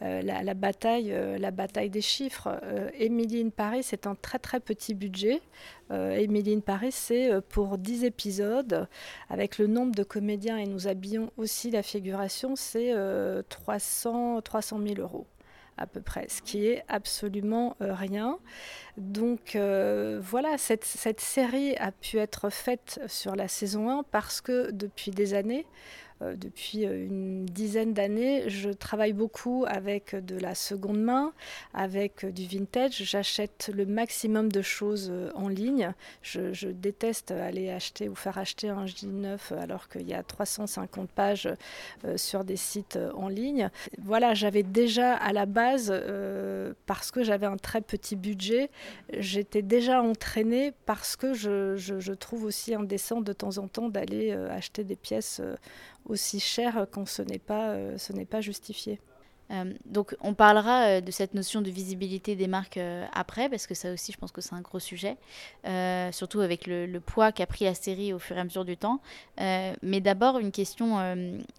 euh, 0.03 0.23
la, 0.23 0.55
bataille, 0.55 1.13
euh, 1.13 1.39
la 1.39 1.51
bataille 1.51 1.91
des 1.91 2.01
chiffres. 2.01 2.49
Euh, 2.63 2.89
Emily 2.95 3.43
in 3.43 3.51
Paris, 3.51 3.83
c'est 3.83 4.07
un 4.07 4.15
très 4.15 4.39
très 4.39 4.61
petit 4.61 4.95
budget. 4.95 5.41
Emily 5.91 6.53
in 6.53 6.61
Paris, 6.61 6.93
c'est 6.93 7.31
pour 7.49 7.79
10 7.79 8.05
épisodes, 8.05 8.87
avec 9.31 9.57
le 9.57 9.67
nombre 9.67 9.95
de 9.95 10.03
comédiens, 10.03 10.59
et 10.59 10.67
nous 10.67 10.87
habillons 10.87 11.31
aussi 11.39 11.71
la 11.71 11.83
figuration, 11.83 12.57
c'est 12.57 12.93
300, 13.49 14.43
300 14.43 14.81
000 14.87 15.01
euros 15.01 15.27
à 15.79 15.87
peu 15.87 16.01
près, 16.01 16.27
ce 16.29 16.43
qui 16.43 16.67
est 16.67 16.85
absolument 16.89 17.77
rien. 17.81 18.39
Donc 18.97 19.57
voilà, 19.57 20.59
cette, 20.59 20.85
série 21.21 21.77
a 21.77 21.93
pu 21.93 22.19
être 22.19 22.51
faite 22.51 23.01
sur 23.07 23.37
la 23.37 23.49
saison 23.49 23.91
1 23.91 24.03
parce 24.11 24.41
que 24.41 24.71
depuis 24.73 25.11
des 25.11 25.35
années, 25.35 25.65
euh, 25.65 26.08
depuis 26.21 26.85
euh, 26.85 27.07
une 27.07 27.45
dizaine 27.47 27.95
d'années, 27.95 28.49
je 28.49 28.71
travaille 28.71 29.13
beaucoup 29.13 29.65
avec 29.69 30.15
de 30.15 30.37
la 30.37 30.55
seconde 30.55 31.01
main, 31.01 31.33
avec 31.75 32.27
du 32.27 32.47
vintage. 32.47 33.03
J'achète 33.05 33.71
le 33.75 33.87
maximum 33.87 34.51
de 34.51 34.63
choses 34.63 35.11
euh, 35.13 35.31
en 35.35 35.49
ligne. 35.49 35.93
Je, 36.23 36.69
déteste 36.69 37.31
aller 37.31 37.71
acheter 37.71 38.09
ou 38.09 38.15
faire 38.15 38.37
acheter 38.39 38.69
un 38.69 38.87
jean 38.87 39.13
neuf 39.13 39.53
alors 39.53 39.89
qu'il 39.89 40.07
y 40.07 40.13
a 40.13 40.23
350 40.23 41.09
pages 41.09 41.49
sur 42.17 42.45
des 42.45 42.57
sites 42.57 42.99
en 43.15 43.29
ligne. 43.29 43.71
Voilà, 43.99 44.35
j'avais 44.35 44.63
déjà 44.63 45.15
à 45.15 45.33
la 45.33 45.47
base, 45.47 45.93
parce 46.87 47.11
que 47.11 47.23
j'avais 47.23 47.47
un 47.47 47.57
très 47.57 47.81
petit 47.81 48.17
budget, 48.17 48.71
j'étais 49.17 49.63
déjà 49.63 50.03
entraînée 50.03 50.73
parce 50.85 51.17
que 51.17 51.33
je, 51.33 51.77
je, 51.77 52.13
trouve 52.13 52.45
aussi 52.45 52.75
indécent 52.75 53.21
de 53.21 53.33
temps 53.33 53.59
en 53.59 53.67
temps 53.67 53.89
d'aller 53.89 54.33
acheter 54.33 54.85
des 54.85 54.97
pièces 54.97 55.41
aussi 56.09 56.41
cher 56.41 56.87
quand 56.91 57.07
ce 57.07 57.23
n'est 57.23 57.39
pas, 57.39 57.71
euh, 57.71 57.99
ce 57.99 58.13
n'est 58.13 58.25
pas 58.25 58.41
justifié. 58.41 59.01
Euh, 59.51 59.73
donc 59.87 60.15
on 60.21 60.35
parlera 60.35 60.83
euh, 60.89 61.01
de 61.01 61.11
cette 61.11 61.33
notion 61.33 61.63
de 61.63 61.71
visibilité 61.71 62.37
des 62.37 62.49
marques 62.49 62.81
après, 63.13 63.49
parce 63.49 63.67
que 63.67 63.75
ça 63.75 63.93
aussi 63.93 64.13
je 64.13 64.19
pense 64.19 64.33
que 64.33 64.41
c'est 64.41 64.55
un 64.55 64.61
gros 64.61 64.81
sujet, 64.81 65.17
surtout 66.13 66.41
avec 66.41 66.67
le, 66.67 66.99
poids 66.99 67.33
qu'a 67.33 67.47
pris 67.47 67.65
la 67.65 67.75
série 67.75 68.13
au 68.13 68.19
fur 68.19 68.37
et 68.37 68.41
à 68.41 68.45
mesure 68.45 68.65
du 68.65 68.77
temps. 68.77 69.01
mais 69.39 70.01
d'abord 70.01 70.39
une 70.39 70.53
question 70.53 70.99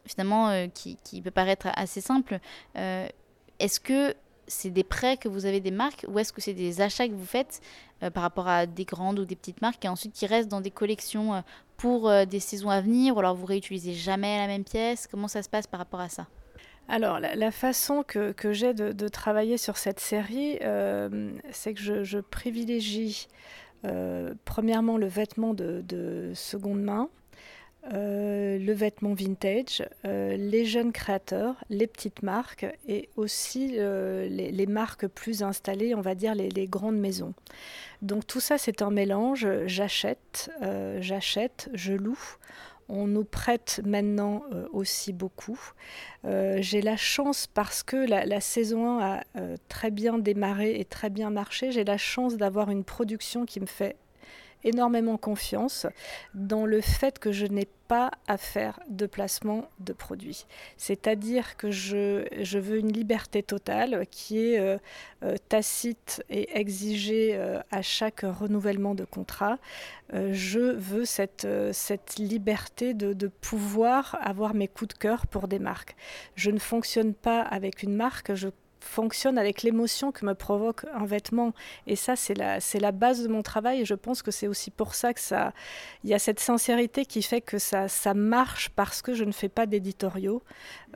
finalement 0.05 0.67
qui, 0.73 0.97
qui, 1.03 1.21
peut 1.21 1.31
paraître 1.31 1.67
assez 1.75 2.01
simple. 2.01 2.39
Est-ce 2.75 3.79
que 3.79 4.15
c'est 4.49 4.71
des 4.71 4.83
prêts 4.83 5.15
que 5.15 5.29
vous 5.29 5.45
avez 5.45 5.61
des 5.61 5.71
marques 5.71 6.05
ou 6.09 6.19
est-ce 6.19 6.33
que 6.33 6.41
c'est 6.41 6.53
des 6.53 6.81
achats 6.81 7.07
que 7.07 7.13
vous 7.13 7.25
faites 7.25 7.61
euh, 8.03 8.09
par 8.09 8.23
rapport 8.23 8.47
à 8.47 8.65
des 8.65 8.83
grandes 8.83 9.19
ou 9.19 9.25
des 9.25 9.35
petites 9.35 9.61
marques 9.61 9.85
et 9.85 9.87
ensuite 9.87 10.13
qui 10.13 10.25
restent 10.25 10.49
dans 10.49 10.61
des 10.61 10.71
collections 10.71 11.35
euh, 11.35 11.41
pour 11.77 12.09
euh, 12.09 12.25
des 12.25 12.39
saisons 12.39 12.69
à 12.69 12.81
venir 12.81 13.15
ou 13.15 13.19
alors 13.19 13.35
vous 13.35 13.45
réutilisez 13.45 13.93
jamais 13.93 14.37
la 14.37 14.47
même 14.47 14.65
pièce? 14.65 15.07
Comment 15.07 15.27
ça 15.27 15.43
se 15.43 15.49
passe 15.49 15.67
par 15.67 15.79
rapport 15.79 16.01
à 16.01 16.09
ça? 16.09 16.27
Alors, 16.91 17.19
la, 17.19 17.51
façon 17.51 18.03
que, 18.03 18.33
j'ai 18.51 18.73
de, 18.73 19.07
travailler 19.09 19.57
sur 19.57 19.77
cette 19.77 19.99
série, 19.99 20.57
c'est 21.51 21.75
que 21.75 22.03
je, 22.03 22.19
privilégie 22.19 23.27
premièrement 24.43 24.97
le 24.97 25.05
vêtement 25.05 25.53
de 25.53 26.31
seconde 26.33 26.81
main, 26.81 27.07
euh, 27.93 28.59
le 28.59 28.73
vêtement 28.73 29.13
vintage, 29.13 29.83
euh, 30.05 30.35
les 30.35 30.65
jeunes 30.65 30.91
créateurs, 30.91 31.55
les 31.69 31.87
petites 31.87 32.23
marques 32.23 32.67
et 32.87 33.07
aussi 33.15 33.75
euh, 33.77 34.27
les, 34.27 34.67
marques 34.67 35.07
plus 35.07 35.43
installées, 35.43 35.95
on 35.95 36.01
va 36.01 36.13
dire 36.13 36.35
les, 36.35 36.67
grandes 36.67 36.97
maisons. 36.97 37.33
Donc 38.01 38.27
tout 38.27 38.41
ça 38.41 38.57
c'est 38.57 38.81
un 38.81 38.91
mélange, 38.91 39.47
j'achète, 39.65 40.51
j'achète, 40.99 41.69
je 41.73 41.93
loue. 41.93 42.19
On 42.89 43.07
nous 43.07 43.23
prête 43.23 43.81
maintenant 43.85 44.43
aussi 44.73 45.13
beaucoup. 45.13 45.59
j'ai 46.23 46.81
la 46.81 46.97
chance 46.97 47.47
parce 47.47 47.81
que 47.81 47.95
la, 47.95 48.25
la 48.25 48.41
saison 48.41 48.99
1 48.99 48.99
a 48.99 49.23
très 49.69 49.89
bien 49.89 50.17
démarré 50.17 50.79
et 50.79 50.85
très 50.85 51.09
bien 51.09 51.29
marché, 51.29 51.71
j'ai 51.71 51.85
la 51.85 51.97
chance 51.97 52.35
d'avoir 52.35 52.69
une 52.71 52.83
production 52.83 53.45
qui 53.45 53.59
me 53.59 53.67
fait 53.67 53.95
énormément 54.63 55.17
confiance 55.17 55.87
dans 56.33 56.65
le 56.65 56.81
fait 56.81 57.19
que 57.19 57.31
je 57.31 57.45
n'ai 57.45 57.67
pas 57.87 58.11
à 58.27 58.37
faire 58.37 58.79
de 58.87 59.07
placement 59.07 59.67
de 59.79 59.93
produits. 59.93 60.45
C'est-à-dire 60.77 61.57
que 61.57 61.71
je, 61.71 62.23
je, 62.39 62.59
veux 62.59 62.77
une 62.77 62.93
liberté 62.93 63.41
totale 63.41 64.05
qui 64.11 64.37
est 64.37 64.59
euh, 64.59 64.77
euh, 65.23 65.35
tacite 65.49 66.23
et 66.29 66.55
exigée 66.57 67.31
euh, 67.33 67.59
à 67.71 67.81
chaque 67.81 68.21
renouvellement 68.21 68.93
de 68.93 69.05
contrat. 69.05 69.57
je 70.13 70.59
veux 70.59 71.05
cette, 71.05 71.47
cette 71.71 72.17
liberté 72.17 72.93
de, 72.93 73.13
de, 73.13 73.27
pouvoir 73.27 74.17
avoir 74.21 74.53
mes 74.53 74.67
coups 74.67 74.93
de 74.95 74.99
cœur 74.99 75.25
pour 75.25 75.47
des 75.47 75.59
marques. 75.59 75.95
Je 76.35 76.51
ne 76.51 76.59
fonctionne 76.59 77.13
pas 77.15 77.41
avec 77.41 77.81
une 77.81 77.95
marque, 77.95 78.35
je 78.35 78.49
fonctionne 78.79 79.37
avec 79.37 79.63
l'émotion 79.63 80.11
que 80.11 80.25
me 80.25 80.33
provoque 80.33 80.85
un 80.93 81.05
vêtement. 81.05 81.53
Et 81.87 81.95
ça, 81.95 82.15
c'est 82.15 82.33
la, 82.33 82.59
c'est 82.59 82.79
la 82.79 82.91
base 82.91 83.23
de 83.23 83.27
mon 83.27 83.41
travail. 83.41 83.81
Et 83.81 83.85
je 83.85 83.95
pense 83.95 84.21
que 84.21 84.31
c'est 84.31 84.47
aussi 84.47 84.71
pour 84.71 84.95
ça 84.95 85.13
que 85.13 85.19
ça, 85.19 85.53
il 86.03 86.09
y 86.09 86.13
a 86.13 86.19
cette 86.19 86.39
sincérité 86.39 87.05
qui 87.05 87.21
fait 87.21 87.41
que 87.41 87.57
ça, 87.57 87.87
ça 87.87 88.13
marche 88.13 88.69
parce 88.69 89.01
que 89.01 89.13
je 89.13 89.23
ne 89.23 89.31
fais 89.31 89.49
pas 89.49 89.65
d'éditoriaux. 89.65 90.43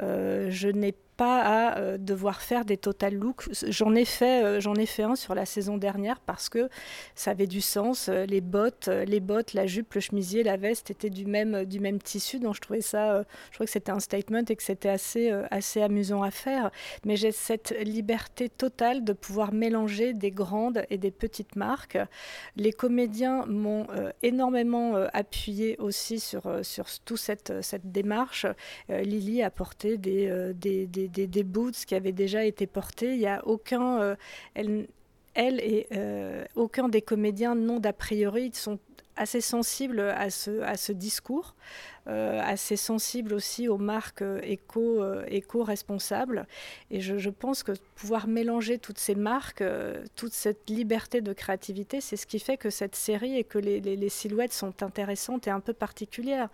Euh, 0.02 0.48
je 0.50 0.70
n'ai 0.70 0.96
pas 1.18 1.42
à 1.42 1.78
euh, 1.78 1.98
devoir 1.98 2.42
faire 2.42 2.66
des 2.66 2.78
total 2.78 3.16
looks. 3.16 3.48
J'en 3.68 3.96
ai 3.96 4.06
fait, 4.06 4.44
euh, 4.44 4.74
ai 4.76 4.86
fait 4.86 5.04
un 5.04 5.16
sur 5.16 5.36
la 5.36 5.46
saison 5.46 5.78
dernière 5.78 6.20
parce 6.20 6.50
que 6.50 6.70
ça 7.16 7.32
avait 7.32 7.48
du 7.48 7.62
sens. 7.62 8.10
Euh, 8.10 8.26
les 8.26 8.42
bottes, 8.42 8.88
les 8.88 9.20
bottes, 9.20 9.54
la 9.54 9.68
jupe, 9.68 9.94
le 9.94 10.02
chemisier, 10.02 10.44
la 10.44 10.58
veste 10.58 10.90
étaient 10.92 11.10
du 11.10 11.26
même 11.26 11.66
du 11.66 11.80
même 11.80 12.02
tissu. 12.02 12.40
Donc 12.40 12.56
je 12.56 12.62
trouvais 12.62 12.82
ça, 12.82 13.24
je 13.50 13.56
trouvais 13.56 13.66
que 13.66 13.72
c'était 13.72 13.92
un 13.92 14.00
statement 14.00 14.44
et 14.50 14.56
que 14.56 14.64
c'était 14.64 14.90
assez 14.90 15.32
assez 15.52 15.82
amusant 15.82 16.24
à 16.24 16.32
faire. 16.32 16.72
Mais 17.06 17.16
j'ai 17.16 17.32
cette 17.32 17.76
liberté 17.84 18.50
totale 18.50 19.04
de 19.04 19.14
pouvoir 19.14 19.54
mélanger 19.54 20.14
des 20.14 20.32
grandes 20.32 20.84
et 20.90 20.98
des 20.98 21.12
petites 21.12 21.56
marques. 21.56 21.98
Les 22.56 22.72
comédiens 22.72 23.46
m'ont 23.46 23.88
énormément 24.22 24.96
appuyé 25.14 25.78
aussi 25.80 26.20
sur 26.20 26.44
sur 26.64 26.86
toute 27.06 27.18
cette 27.18 27.62
cette 27.62 27.92
démarche. 27.92 28.46
Lily 28.90 29.44
a 29.44 29.52
porté 29.52 29.98
des, 29.98 30.54
des 30.54 31.03
des, 31.08 31.44
boots 31.44 31.86
qui 31.86 31.96
avaient 31.96 32.12
déjà 32.12 32.46
été 32.46 32.68
portés. 32.68 33.14
Il 33.14 33.20
n'y 33.20 33.28
a 33.28 33.46
aucun, 33.48 34.00
euh, 34.02 34.16
elle, 34.54 34.88
elle, 35.34 35.60
et 35.60 35.88
euh, 35.94 36.46
aucun 36.56 36.90
des 36.90 37.02
comédiens 37.02 37.56
n'ont 37.56 37.80
d'a 37.80 37.94
priori, 37.94 38.52
ils 38.54 38.56
sont 38.56 38.80
assez 39.16 39.42
sensibles 39.42 40.00
à 40.00 40.30
ce, 40.30 40.62
à 40.62 40.76
ce 40.76 40.92
discours. 40.92 41.56
Assez 42.06 42.76
sensible 42.76 43.34
aussi 43.34 43.68
aux 43.68 43.78
marques 43.78 44.24
éco, 44.44 45.04
éco-responsables. 45.28 46.48
Et 46.92 47.00
je, 47.00 47.30
pense 47.30 47.64
que 47.64 47.72
pouvoir 47.96 48.28
mélanger 48.28 48.78
toutes 48.78 49.00
ces 49.00 49.16
marques, 49.16 49.64
toute 50.16 50.34
cette 50.34 50.70
liberté 50.70 51.22
de 51.22 51.34
créativité, 51.34 52.02
c'est 52.02 52.18
ce 52.18 52.26
qui 52.28 52.40
fait 52.40 52.58
que 52.58 52.70
cette 52.70 52.96
série 52.96 53.38
et 53.38 53.44
que 53.44 53.58
les, 53.58 53.80
les 53.80 54.10
silhouettes 54.10 54.54
sont 54.54 54.84
intéressantes 54.84 55.48
et 55.48 55.52
un 55.52 55.60
peu 55.60 55.74
particulières. 55.74 56.50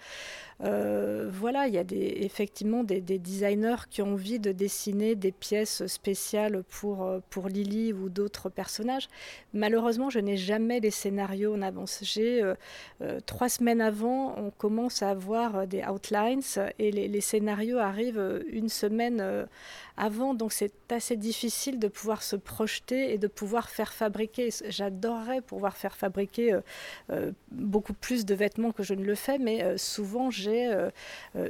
Euh, 0.62 1.30
voilà, 1.32 1.68
il 1.68 1.74
y 1.74 1.78
a 1.78 1.86
des, 1.86 2.18
effectivement 2.22 2.84
des, 2.84 3.00
designers 3.02 3.88
qui 3.90 4.02
ont 4.02 4.14
envie 4.14 4.40
de 4.40 4.52
dessiner 4.52 5.16
des 5.16 5.32
pièces 5.32 5.88
spéciales 5.88 6.64
pour, 6.64 7.04
euh, 7.04 7.20
pour 7.30 7.48
Lily 7.48 7.94
ou 7.94 8.10
d'autres 8.10 8.50
personnages. 8.50 9.08
Malheureusement, 9.54 10.10
je 10.10 10.20
n'ai 10.20 10.36
jamais 10.36 10.82
les 10.82 10.92
scénarios 10.92 11.54
en 11.56 11.62
avance. 11.62 12.00
J'ai 12.02 12.44
euh, 12.44 13.20
trois 13.26 13.48
semaines 13.48 13.80
avant, 13.80 14.38
on 14.38 14.52
commence 14.52 15.02
à 15.02 15.12
avoir 15.12 15.39
des 15.68 15.84
outlines 15.84 16.42
et 16.78 16.92
les, 16.92 17.22
scénarios 17.22 17.78
arrivent 17.78 18.44
une 18.52 18.70
semaine 18.70 19.48
avant, 20.00 20.34
donc 20.34 20.54
c'est 20.54 20.72
assez 20.92 21.18
difficile 21.18 21.78
de 21.78 21.90
pouvoir 21.90 22.24
se 22.24 22.38
projeter 22.38 23.14
et 23.14 23.18
de 23.18 23.28
pouvoir 23.28 23.70
faire 23.70 23.92
fabriquer. 23.92 24.50
J'adorerais 24.70 25.42
pouvoir 25.42 25.76
faire 25.76 25.96
fabriquer 25.96 26.54
euh, 26.54 26.62
euh, 27.12 27.32
beaucoup 27.52 27.94
plus 27.94 28.26
de 28.26 28.34
vêtements 28.34 28.72
que 28.72 28.82
je 28.82 28.94
ne 28.94 29.04
le 29.04 29.14
fais, 29.14 29.38
mais 29.38 29.62
euh, 29.62 29.78
souvent 29.78 30.32
j'ai 30.32 30.70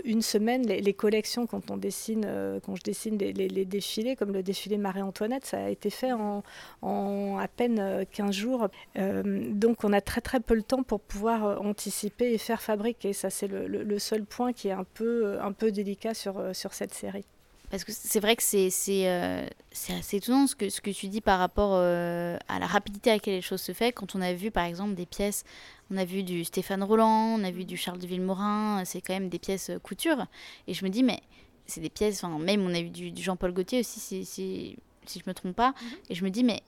une 0.03 0.23
semaine 0.23 0.65
les, 0.65 0.93
collections 0.93 1.45
quand 1.45 1.69
on 1.69 1.77
dessine, 1.77 2.27
quand 2.65 2.75
je 2.75 2.81
dessine 2.81 3.17
les, 3.17 3.65
défilés, 3.65 4.15
comme 4.15 4.33
le 4.33 4.41
défilé 4.41 4.77
Marie-Antoinette, 4.77 5.45
ça 5.45 5.65
a 5.65 5.69
été 5.69 5.91
fait 5.91 6.11
en, 6.11 6.43
à 6.81 7.47
peine 7.47 8.05
15 8.11 8.31
jours. 8.31 8.67
donc 8.95 9.83
on 9.83 9.93
a 9.93 10.01
très 10.01 10.21
très 10.21 10.39
peu 10.39 10.55
le 10.55 10.63
temps 10.63 10.81
pour 10.81 10.99
pouvoir 11.01 11.61
anticiper 11.61 12.33
et 12.33 12.37
faire 12.39 12.61
fabriquer. 12.61 13.13
Ça 13.13 13.29
c'est 13.29 13.47
le, 13.47 13.78
seul 13.99 14.25
point 14.25 14.53
qui 14.53 14.67
est 14.67 14.73
un 14.73 14.83
peu, 14.83 15.39
un 15.41 15.51
peu 15.51 15.71
délicat 15.71 16.13
sur, 16.13 16.55
sur 16.55 16.73
cette 16.73 16.93
série. 16.93 17.25
Parce 17.69 17.83
que 17.83 17.91
c'est 17.91 18.19
vrai 18.19 18.35
que 18.35 18.43
c'est 18.43 18.71
euh, 19.07 19.45
assez 19.71 20.17
étonnant 20.17 20.47
ce 20.47 20.55
que, 20.55 20.69
ce 20.69 20.81
que 20.81 20.89
tu 20.89 21.07
dis 21.07 21.21
par 21.21 21.37
rapport 21.37 21.73
euh, 21.73 22.37
à 22.47 22.57
la 22.57 22.65
rapidité 22.65 23.11
à 23.11 23.13
laquelle 23.13 23.35
les 23.35 23.41
choses 23.41 23.61
se 23.61 23.73
font. 23.73 23.91
Quand 23.93 24.15
on 24.15 24.21
a 24.21 24.33
vu 24.33 24.49
par 24.49 24.65
exemple 24.65 24.95
des 24.95 25.05
pièces, 25.05 25.43
on 25.91 25.97
a 25.97 26.05
vu 26.05 26.23
du 26.23 26.43
Stéphane 26.43 26.83
Roland, 26.83 27.35
on 27.39 27.43
a 27.43 27.51
vu 27.51 27.65
du 27.65 27.77
Charles 27.77 27.99
de 27.99 28.07
Villemorin, 28.07 28.83
c'est 28.85 29.01
quand 29.01 29.13
même 29.13 29.29
des 29.29 29.39
pièces 29.39 29.69
euh, 29.69 29.79
couture. 29.79 30.25
Et 30.67 30.73
je 30.73 30.83
me 30.83 30.89
dis, 30.89 31.03
mais 31.03 31.21
c'est 31.67 31.81
des 31.81 31.91
pièces, 31.91 32.23
enfin, 32.23 32.39
même 32.39 32.65
on 32.65 32.73
a 32.73 32.81
vu 32.81 32.89
du, 32.89 33.21
Jean-Paul 33.21 33.53
Gaultier 33.53 33.81
aussi, 33.81 33.99
si, 33.99 34.25
si, 34.25 34.75
si 35.05 35.19
je 35.19 35.29
me 35.29 35.33
trompe 35.35 35.55
pas. 35.55 35.69
Mhm. 35.69 35.97
Et 36.09 36.15
je 36.15 36.23
me 36.23 36.29
dis, 36.29 36.43
mais 36.43 36.61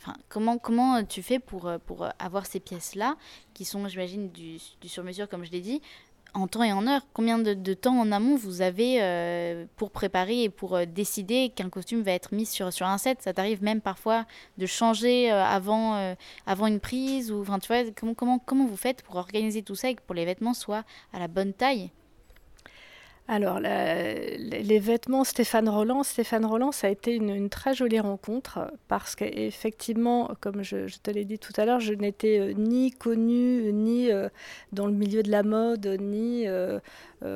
Enfin, 0.00 0.14
comment, 0.28 0.58
comment 0.58 1.02
tu 1.02 1.24
fais 1.24 1.40
pour, 1.40 1.72
pour 1.84 2.06
avoir 2.20 2.46
ces 2.46 2.60
pièces-là, 2.60 3.16
qui 3.52 3.64
sont, 3.64 3.88
j'imagine, 3.88 4.30
du, 4.30 4.58
du 4.80 4.88
sur-mesure, 4.88 5.28
comme 5.28 5.44
je 5.44 5.50
l'ai 5.50 5.60
dit, 5.60 5.82
en 6.34 6.46
temps 6.46 6.62
et 6.62 6.72
en 6.72 6.86
heure. 6.86 7.02
Combien 7.12 7.38
de, 7.38 7.74
temps 7.74 7.98
en 7.98 8.12
amont 8.12 8.36
vous 8.36 8.62
avez 8.62 9.02
euh, 9.02 9.66
pour 9.76 9.90
préparer 9.90 10.44
et 10.44 10.48
pour 10.48 10.76
euh, 10.76 10.84
décider 10.84 11.50
qu'un 11.50 11.68
costume 11.68 12.02
va 12.02 12.12
être 12.12 12.34
mis 12.34 12.46
sur, 12.46 12.66
un 12.80 12.98
set? 12.98 13.22
Ça 13.22 13.32
t'arrive 13.32 13.62
même 13.62 13.80
parfois 13.80 14.26
de 14.56 14.66
changer 14.66 15.30
euh, 15.30 15.44
avant, 15.44 16.14
avant 16.46 16.66
une 16.66 16.80
prise 16.80 17.32
ou, 17.32 17.44
tu 17.44 17.66
vois, 17.68 17.84
comment, 17.96 18.14
comment, 18.14 18.38
comment 18.38 18.66
vous 18.66 18.76
faites 18.76 19.02
pour 19.02 19.16
organiser 19.16 19.62
tout 19.62 19.74
ça 19.74 19.90
et 19.90 19.94
que 19.94 20.02
pour 20.02 20.14
les 20.14 20.24
vêtements 20.24 20.54
soient 20.54 20.84
à 21.12 21.18
la 21.18 21.28
bonne 21.28 21.52
taille? 21.52 21.90
Alors, 23.30 23.60
les 23.60 24.78
vêtements 24.78 25.22
Stéphane 25.22 25.68
Roland, 25.68 26.02
Stéphane 26.02 26.46
Roland, 26.46 26.72
ça 26.72 26.86
a 26.86 26.90
été 26.90 27.14
une, 27.14 27.50
très 27.50 27.74
jolie 27.74 28.00
rencontre 28.00 28.72
parce 28.88 29.14
qu'effectivement, 29.14 30.30
comme 30.40 30.62
je, 30.62 30.86
te 31.02 31.10
l'ai 31.10 31.26
dit 31.26 31.38
tout 31.38 31.52
à 31.58 31.66
l'heure, 31.66 31.78
je 31.78 31.92
n'étais 31.92 32.40
euh, 32.40 32.52
ni 32.54 32.90
connue, 32.90 33.70
ni 33.74 34.10
euh, 34.10 34.30
dans 34.72 34.86
le 34.86 34.94
milieu 34.94 35.22
de 35.22 35.30
la 35.30 35.42
mode, 35.42 35.86
ni 36.00 36.48
euh, 36.48 36.80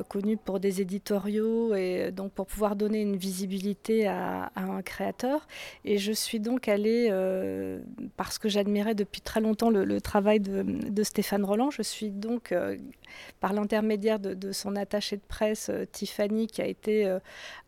connue 0.09 0.39
pour 0.39 0.61
des 0.61 0.81
éditoriaux, 0.81 1.75
et 1.75 2.11
donc 2.11 2.33
pour 2.33 2.47
pouvoir 2.47 2.75
donner 2.75 3.03
une 3.03 3.17
visibilité 3.17 4.07
à, 4.07 4.51
un 4.57 4.81
créateur. 4.81 5.47
Et 5.85 5.99
je 5.99 6.13
suis 6.13 6.41
donc 6.41 6.69
allée, 6.69 7.11
parce 8.17 8.39
que 8.39 8.49
j'admirais 8.49 8.95
depuis 8.95 9.21
très 9.21 9.41
longtemps 9.41 9.71
le, 9.71 10.01
travail 10.01 10.41
de, 10.41 11.03
Stéphane 11.03 11.45
Roland, 11.45 11.71
je 11.71 11.83
suis 11.83 12.11
donc 12.11 12.55
par 13.41 13.53
l'intermédiaire 13.53 14.21
de, 14.21 14.53
son 14.53 14.77
attaché 14.77 15.17
de 15.17 15.23
presse, 15.27 15.69
Tiffany, 15.85 16.47
qui 16.47 16.63
a 16.63 16.67
été 16.67 17.07
euh, 17.07 17.19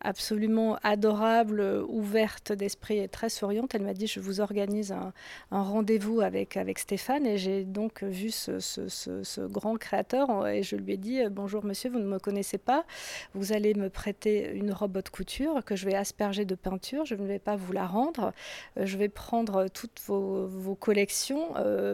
absolument 0.01 0.77
adorable, 0.83 1.59
euh, 1.59 1.83
ouverte 1.87 2.51
d'esprit 2.51 2.99
et 2.99 3.07
très 3.07 3.29
souriante. 3.29 3.75
Elle 3.75 3.83
m'a 3.83 3.93
dit, 3.93 4.07
je 4.07 4.19
vous 4.19 4.39
organise 4.41 4.91
un, 4.91 5.13
rendez-vous 5.51 6.21
avec, 6.21 6.57
avec 6.57 6.79
Stéphane. 6.79 7.25
Et 7.25 7.37
j'ai 7.37 7.63
donc 7.63 8.03
vu 8.03 8.31
ce, 8.31 9.47
grand 9.47 9.77
créateur 9.77 10.47
et 10.47 10.63
je 10.63 10.75
lui 10.75 10.93
ai 10.93 10.97
dit, 10.97 11.21
bonjour 11.29 11.63
monsieur, 11.63 11.89
vous 11.89 11.99
ne 11.99 12.05
me 12.07 12.19
connaissez 12.19 12.57
pas. 12.57 12.85
Vous 13.33 13.53
allez 13.53 13.73
me 13.73 13.89
prêter 13.89 14.51
une 14.53 14.71
robe 14.71 15.01
de 15.01 15.09
couture 15.09 15.63
que 15.63 15.75
je 15.75 15.85
vais 15.85 15.95
asperger 15.95 16.45
de 16.45 16.55
peinture. 16.55 17.05
Je 17.05 17.15
ne 17.15 17.25
vais 17.25 17.39
pas 17.39 17.55
vous 17.55 17.73
la 17.73 17.85
rendre. 17.85 18.33
Je 18.77 18.97
vais 18.97 19.09
prendre 19.09 19.67
toutes 19.67 19.99
vos, 20.05 20.47
vos 20.47 20.75
collections 20.75 21.53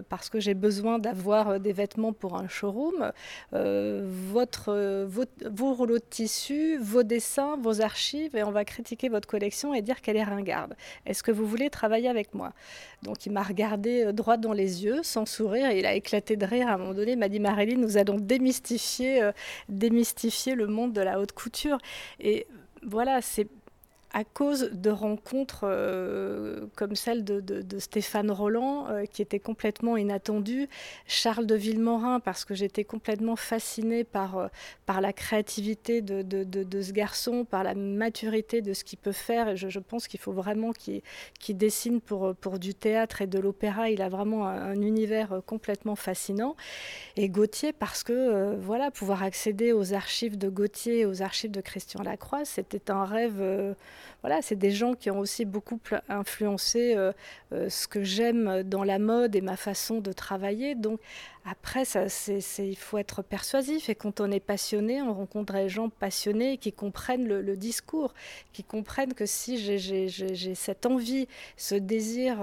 parce 0.09 0.29
que 0.29 0.39
j'ai 0.39 0.53
besoin 0.53 0.99
d'avoir 0.99 1.59
des 1.59 1.73
vêtements 1.73 2.13
pour 2.13 2.37
un 2.37 2.47
showroom. 2.47 3.11
Euh, 3.53 4.01
votre, 4.05 5.05
vos, 5.05 5.73
rouleaux 6.11 6.23
de 6.23 6.27
tissu, 6.27 6.77
vos 6.77 7.03
dessins, 7.03 7.57
vos 7.57 7.81
archives, 7.81 8.35
et 8.35 8.43
on 8.43 8.51
va 8.51 8.65
critiquer 8.65 9.09
votre 9.09 9.27
collection 9.27 9.73
et 9.73 9.81
dire 9.81 10.01
qu'elle 10.01 10.17
est 10.17 10.23
ringarde. 10.23 10.75
Est-ce 11.05 11.23
que 11.23 11.31
vous 11.31 11.45
voulez 11.45 11.69
travailler 11.69 12.09
avec 12.09 12.33
moi? 12.33 12.53
Donc 13.03 13.25
il 13.25 13.31
m'a 13.31 13.43
regardé 13.43 14.05
euh, 14.05 14.11
droit 14.11 14.37
dans 14.37 14.53
les 14.53 14.83
yeux, 14.83 15.03
sans 15.03 15.25
sourire, 15.25 15.69
et 15.69 15.79
il 15.79 15.85
a 15.85 15.93
éclaté 15.93 16.35
de 16.37 16.45
rire. 16.45 16.67
À 16.67 16.73
un 16.73 16.77
moment 16.77 16.93
donné, 16.93 17.13
il 17.13 17.17
m'a 17.19 17.29
dit 17.29 17.39
Maréline, 17.39 17.79
nous 17.79 17.97
allons 17.97 18.17
démystifier, 18.19 19.21
euh, 19.23 19.31
démystifier 19.69 20.55
le 20.55 20.67
monde 20.67 20.93
de 20.93 21.01
la 21.01 21.19
haute 21.19 21.31
couture. 21.31 21.77
Et 22.19 22.45
voilà, 22.83 23.21
c'est 23.21 23.47
à 24.13 24.23
cause 24.23 24.71
de 24.73 24.89
rencontres 24.89 25.61
euh, 25.63 26.65
comme 26.75 26.95
celle 26.95 27.23
de, 27.23 27.79
Stéphane 27.79 28.29
Roland, 28.29 28.87
euh, 28.89 29.05
qui 29.05 29.21
était 29.21 29.39
complètement 29.39 29.95
inattendue, 29.95 30.67
Charles 31.07 31.45
de 31.45 31.55
Villemorin, 31.55 32.19
parce 32.19 32.43
que 32.43 32.53
j'étais 32.53 32.83
complètement 32.83 33.35
fascinée 33.35 34.03
par, 34.03 34.37
euh, 34.37 34.47
par 34.85 34.99
la 35.01 35.13
créativité 35.13 36.01
de, 36.01 36.81
ce 36.81 36.91
garçon, 36.91 37.45
par 37.45 37.63
la 37.63 37.73
maturité 37.73 38.61
de 38.61 38.73
ce 38.73 38.83
qu'il 38.83 38.99
peut 38.99 39.11
faire, 39.11 39.55
je, 39.55 39.79
pense 39.79 40.07
qu'il 40.07 40.19
faut 40.19 40.33
vraiment 40.33 40.71
qu'il 40.73 41.57
dessine 41.57 42.01
pour, 42.01 42.35
pour 42.35 42.59
du 42.59 42.73
théâtre 42.73 43.21
et 43.21 43.27
de 43.27 43.39
l'opéra, 43.39 43.89
il 43.89 44.01
a 44.01 44.09
vraiment 44.09 44.47
un, 44.47 44.79
univers 44.81 45.41
complètement 45.45 45.95
fascinant, 45.95 46.55
et 47.15 47.29
Gauthier, 47.29 47.71
parce 47.71 48.03
que 48.03 48.55
voilà, 48.55 48.91
pouvoir 48.91 49.23
accéder 49.23 49.71
aux 49.71 49.93
archives 49.93 50.37
de 50.37 50.49
Gauthier, 50.49 51.05
aux 51.05 51.21
archives 51.21 51.51
de 51.51 51.61
Christian 51.61 52.03
Lacroix, 52.03 52.45
c'était 52.45 52.91
un 52.91 53.05
rêve 53.05 53.41
voilà, 54.21 54.41
c'est 54.41 54.55
des 54.55 54.71
gens 54.71 54.93
qui 54.93 55.09
ont 55.09 55.19
aussi 55.19 55.45
beaucoup 55.45 55.79
influencé 56.09 56.95
euh, 56.95 57.11
euh, 57.53 57.69
ce 57.69 57.87
que 57.87 58.03
j'aime 58.03 58.63
dans 58.63 58.83
la 58.83 58.99
mode 58.99 59.35
et 59.35 59.41
ma 59.41 59.57
façon 59.57 59.99
de 59.99 60.11
travailler. 60.11 60.75
Donc 60.75 60.99
après, 61.45 61.85
ça, 61.85 62.07
c'est, 62.07 62.39
il 62.59 62.75
faut 62.75 62.97
être 62.97 63.23
persuasif 63.23 63.89
et 63.89 63.95
quand 63.95 64.21
on 64.21 64.29
est 64.31 64.39
passionné, 64.39 65.01
on 65.01 65.13
rencontre 65.13 65.53
des 65.53 65.69
gens 65.69 65.89
passionnés 65.89 66.57
qui 66.57 66.71
comprennent 66.71 67.27
le, 67.27 67.57
discours, 67.57 68.13
qui 68.53 68.63
comprennent 68.63 69.13
que 69.13 69.25
si 69.25 69.57
j'ai, 69.57 70.55
cette 70.55 70.85
envie, 70.85 71.27
ce 71.57 71.75
désir 71.75 72.37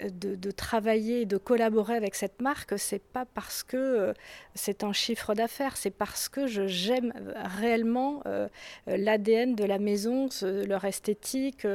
euh, 0.00 0.08
de, 0.10 0.50
travailler, 0.50 1.26
de 1.26 1.36
collaborer 1.36 1.94
avec 1.94 2.14
cette 2.14 2.40
marque, 2.40 2.78
c'est 2.78 3.02
pas 3.02 3.24
parce 3.24 3.62
que 3.62 3.76
euh, 3.76 4.12
c'est 4.54 4.84
un 4.84 4.92
chiffre 4.92 5.34
d'affaires, 5.34 5.76
c'est 5.76 5.90
parce 5.90 6.28
que 6.28 6.46
j'aime 6.46 7.12
réellement 7.58 8.22
euh, 8.26 8.48
l'ADN 8.86 9.54
de 9.54 9.64
la 9.64 9.78
maison, 9.78 10.28
leur 10.42 10.84
esthétique, 10.84 11.66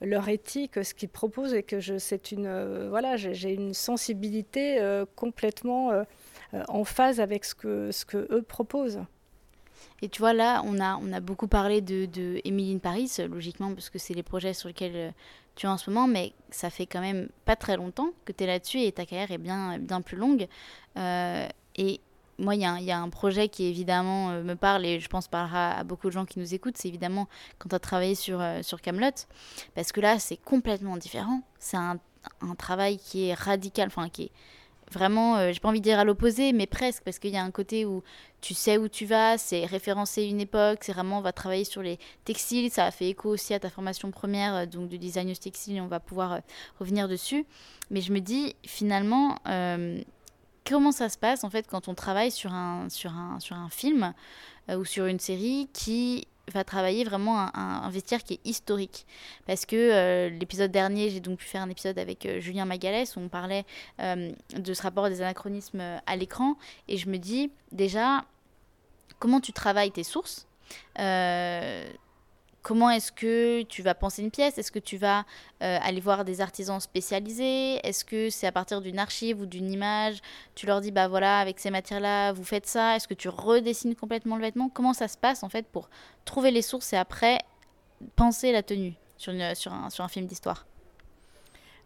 leur 0.00 0.28
éthique, 0.28 0.82
ce 0.84 0.94
qu'ils 0.94 1.08
proposent 1.08 1.54
et 1.54 1.62
que 1.62 1.80
je, 1.80 1.98
c'est 1.98 2.32
une, 2.32 2.88
voilà, 2.88 3.16
j'ai 3.16 3.52
une 3.52 3.74
sensibilité 3.74 4.80
complètement 5.16 5.90
euh, 5.90 6.04
euh, 6.54 6.62
en 6.68 6.84
phase 6.84 7.20
avec 7.20 7.44
ce 7.44 7.54
que, 7.54 7.92
ce 7.92 8.04
que 8.04 8.26
eux 8.32 8.42
proposent. 8.42 9.00
Et 10.00 10.08
tu 10.08 10.20
vois, 10.20 10.32
là, 10.32 10.62
on 10.64 10.80
a, 10.80 10.96
on 10.96 11.12
a 11.12 11.20
beaucoup 11.20 11.48
parlé 11.48 11.80
de, 11.80 12.06
de 12.06 12.40
Emily 12.44 12.78
Paris, 12.78 13.10
logiquement, 13.28 13.74
parce 13.74 13.90
que 13.90 13.98
c'est 13.98 14.14
les 14.14 14.22
projets 14.22 14.54
sur 14.54 14.68
lesquels 14.68 14.96
euh, 14.96 15.10
tu 15.58 15.66
en 15.66 15.76
ce 15.76 15.90
moment, 15.90 16.06
mais 16.06 16.32
ça 16.50 16.70
fait 16.70 16.86
quand 16.86 17.00
même 17.00 17.28
pas 17.44 17.56
très 17.56 17.76
longtemps 17.76 18.10
que 18.24 18.32
tu 18.32 18.44
es 18.44 18.46
là-dessus 18.46 18.80
et 18.80 18.92
ta 18.92 19.04
carrière 19.04 19.30
est 19.32 19.38
bien, 19.38 19.78
bien 19.78 20.00
plus 20.00 20.16
longue. 20.16 20.46
et 20.96 22.00
moi, 22.40 22.54
il 22.54 22.60
y, 22.60 22.92
a 22.92 23.00
un 23.00 23.08
projet 23.08 23.48
qui 23.48 23.64
évidemment 23.64 24.30
me 24.30 24.54
parle 24.54 24.86
et 24.86 25.00
je 25.00 25.08
pense 25.08 25.26
parlera 25.26 25.72
à 25.72 25.82
beaucoup 25.82 26.06
de 26.06 26.12
gens 26.12 26.24
qui 26.24 26.38
nous 26.38 26.54
écoutent, 26.54 26.76
c'est 26.76 26.86
évidemment 26.86 27.26
quand 27.58 27.68
tu 27.68 27.74
as 27.74 27.80
travaillé 27.80 28.14
sur, 28.14 28.40
sur 28.62 28.80
Camelot, 28.80 29.10
parce 29.74 29.90
que 29.90 30.00
là, 30.00 30.20
c'est 30.20 30.36
complètement 30.36 30.96
différent. 30.96 31.42
C'est 31.58 31.76
un, 31.76 31.98
un, 32.40 32.54
travail 32.54 32.98
qui 32.98 33.26
est 33.26 33.34
radical, 33.34 33.88
enfin, 33.88 34.08
qui 34.08 34.24
est 34.24 34.30
vraiment, 34.92 35.36
euh, 35.36 35.52
j'ai 35.52 35.60
pas 35.60 35.68
envie 35.68 35.80
de 35.80 35.84
dire 35.84 35.98
à 35.98 36.04
l'opposé, 36.04 36.52
mais 36.52 36.66
presque, 36.66 37.02
parce 37.04 37.18
qu'il 37.18 37.30
y 37.30 37.36
a 37.36 37.42
un 37.42 37.50
côté 37.50 37.84
où 37.84 38.02
tu 38.40 38.54
sais 38.54 38.78
où 38.78 38.88
tu 38.88 39.06
vas, 39.06 39.38
c'est 39.38 39.64
référencer 39.66 40.24
une 40.24 40.40
époque, 40.40 40.78
c'est 40.82 40.92
vraiment, 40.92 41.18
on 41.18 41.22
va 41.22 41.32
travailler 41.32 41.64
sur 41.64 41.82
les 41.82 41.98
textiles, 42.24 42.70
ça 42.70 42.86
a 42.86 42.90
fait 42.90 43.08
écho 43.08 43.30
aussi 43.30 43.54
à 43.54 43.60
ta 43.60 43.70
formation 43.70 44.10
première, 44.10 44.54
euh, 44.54 44.66
donc 44.66 44.88
de 44.88 44.96
design 44.96 45.32
textile, 45.34 45.80
on 45.80 45.86
va 45.86 46.00
pouvoir 46.00 46.32
euh, 46.32 46.38
revenir 46.78 47.08
dessus. 47.08 47.44
Mais 47.90 48.00
je 48.00 48.12
me 48.12 48.20
dis, 48.20 48.54
finalement, 48.66 49.36
comment 50.68 50.92
ça 50.92 51.08
se 51.08 51.16
passe 51.16 51.42
en 51.42 51.48
fait 51.48 51.66
quand 51.66 51.88
on 51.88 51.94
travaille 51.94 52.30
sur 52.30 52.52
un, 52.52 52.88
sur 52.90 53.12
un, 53.12 53.40
sur 53.40 53.56
un 53.56 53.70
film 53.70 54.12
ou 54.68 54.84
sur 54.84 55.06
une 55.06 55.18
série 55.18 55.70
qui 55.72 56.28
va 56.48 56.64
travailler 56.64 57.04
vraiment 57.04 57.40
un, 57.40 57.50
un, 57.54 57.90
vestiaire 57.90 58.22
qui 58.22 58.34
est 58.34 58.40
historique. 58.44 59.06
Parce 59.46 59.66
que 59.66 60.28
l'épisode 60.28 60.70
dernier, 60.70 61.10
j'ai 61.10 61.20
donc 61.20 61.38
pu 61.38 61.46
faire 61.46 61.62
un 61.62 61.70
épisode 61.70 61.98
avec 61.98 62.28
Julien 62.40 62.64
Magalès 62.64 63.16
où 63.16 63.20
on 63.20 63.28
parlait 63.28 63.64
de 63.98 64.74
ce 64.74 64.82
rapport 64.82 65.08
des 65.08 65.20
anachronismes 65.20 65.82
à 66.06 66.16
l'écran. 66.16 66.56
Et 66.88 66.96
je 66.96 67.08
me 67.08 67.18
dis 67.18 67.50
déjà, 67.72 68.24
comment 69.18 69.40
tu 69.40 69.52
travailles 69.52 69.92
tes 69.92 70.04
sources 70.04 70.46
Comment 72.68 72.90
est-ce 72.90 73.12
que 73.12 73.62
tu 73.62 73.80
vas 73.80 73.94
penser 73.94 74.20
une 74.20 74.30
pièce? 74.30 74.58
Est-ce 74.58 74.70
que 74.70 74.78
tu 74.78 74.98
vas 74.98 75.20
euh, 75.62 75.78
aller 75.80 76.02
voir 76.02 76.26
des 76.26 76.42
artisans 76.42 76.78
spécialisés? 76.80 77.76
Est-ce 77.82 78.04
que 78.04 78.28
c'est 78.28 78.46
à 78.46 78.52
partir 78.52 78.82
d'une 78.82 78.98
archive 78.98 79.40
ou 79.40 79.46
d'une 79.46 79.72
image? 79.72 80.18
Tu 80.54 80.66
leur 80.66 80.82
dis, 80.82 80.90
bah 80.90 81.08
voilà, 81.08 81.38
avec 81.40 81.60
ces 81.60 81.70
matières-là, 81.70 82.34
vous 82.34 82.44
faites 82.44 82.66
ça. 82.66 82.94
Est-ce 82.94 83.08
que 83.08 83.14
tu 83.14 83.30
redessines 83.30 83.94
complètement 83.94 84.36
le 84.36 84.42
vêtement? 84.42 84.68
Comment 84.68 84.92
ça 84.92 85.08
se 85.08 85.16
passe 85.16 85.42
en 85.44 85.48
fait 85.48 85.66
pour 85.66 85.88
trouver 86.26 86.50
les 86.50 86.60
sources 86.60 86.92
et 86.92 86.98
après 86.98 87.38
penser 88.16 88.52
la 88.52 88.62
tenue 88.62 88.92
sur, 89.16 89.32
un 89.32 90.08
film 90.08 90.26
d'histoire? 90.26 90.66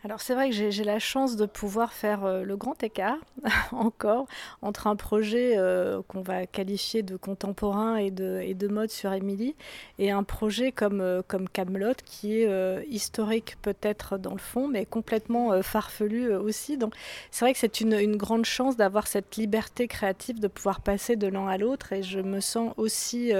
Alors 0.04 0.20
c'est 0.20 0.34
vrai 0.34 0.50
que 0.50 0.70
j'ai 0.70 0.84
la 0.84 0.98
chance 0.98 1.36
de 1.36 1.46
pouvoir 1.46 1.92
faire 1.92 2.24
euh, 2.24 2.42
le 2.42 2.56
grand 2.56 2.82
écart 2.82 3.18
encore 3.72 4.26
entre 4.60 4.88
un 4.88 4.96
projet 4.96 5.54
euh, 5.56 6.02
qu'on 6.08 6.22
va 6.22 6.44
qualifier 6.46 7.04
de 7.04 7.16
contemporain 7.16 7.96
et 7.96 8.10
de, 8.10 8.68
mode 8.68 8.90
sur 8.90 9.12
Émilie 9.12 9.54
et 9.98 10.10
un 10.10 10.24
projet 10.24 10.72
comme, 10.72 11.00
euh, 11.00 11.22
comme 11.26 11.48
Camelot 11.48 11.94
qui 12.04 12.40
est 12.40 12.86
historique 12.88 13.56
peut-être 13.62 14.18
dans 14.18 14.32
le 14.32 14.38
fond 14.38 14.66
mais 14.66 14.86
complètement 14.86 15.62
farfelu 15.62 16.34
aussi. 16.34 16.76
Donc 16.78 16.94
c'est 17.30 17.44
vrai 17.44 17.52
que 17.52 17.58
c'est 17.58 17.80
une, 17.80 18.16
grande 18.16 18.44
chance 18.44 18.76
d'avoir 18.76 19.06
cette 19.06 19.36
liberté 19.36 19.86
créative 19.88 20.40
de 20.40 20.48
pouvoir 20.48 20.80
passer 20.80 21.16
de 21.16 21.26
l'un 21.26 21.46
à 21.48 21.58
l'autre 21.58 21.92
et 21.92 22.02
je 22.02 22.20
me 22.20 22.40
sens 22.40 22.72
aussi 22.76 23.32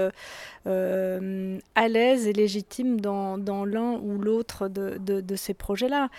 à 0.65 1.87
l'aise 1.87 2.27
et 2.27 2.33
légitime 2.33 3.01
dans, 3.01 3.37
dans 3.37 3.65
l'un 3.65 3.93
ou 3.93 4.17
l'autre 4.19 4.67
de, 4.67 4.97
de, 4.99 5.21
de 5.21 5.35
ces 5.35 5.53
projets-là 5.53 6.09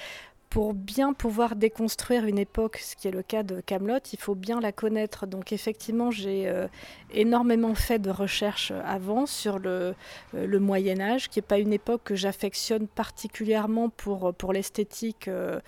pour 0.55 0.73
bien 0.73 1.15
pouvoir 1.15 1.57
déconstruire 1.57 2.27
une 2.27 2.39
époque, 2.39 2.77
ce 2.77 2.95
qui 2.95 3.09
est 3.09 3.11
le 3.11 3.25
cas 3.25 3.43
de 3.43 3.61
Camelot, 3.61 3.99
il 4.13 4.21
faut 4.21 4.37
bien 4.37 4.61
la 4.61 4.71
connaître. 4.71 5.27
Donc 5.27 5.53
effectivement, 5.53 6.13
j'ai 6.13 6.49
euh, 6.49 6.69
énormément 7.13 7.75
fait 7.75 7.99
de 7.99 8.09
recherches 8.09 8.73
avant 8.85 9.27
sur 9.27 9.59
le, 9.59 9.97
euh, 10.37 10.47
le 10.47 10.61
Moyen 10.61 11.01
Âge, 11.01 11.29
qui 11.29 11.41
n'est 11.41 11.45
pas 11.45 11.59
une 11.59 11.73
époque 11.73 12.03
que 12.05 12.15
j'affectionne 12.15 12.87
particulièrement 12.87 13.89
pour, 13.89 14.33
pour 14.33 14.53
l'esthétique, 14.53 15.27
euh, 15.27 15.59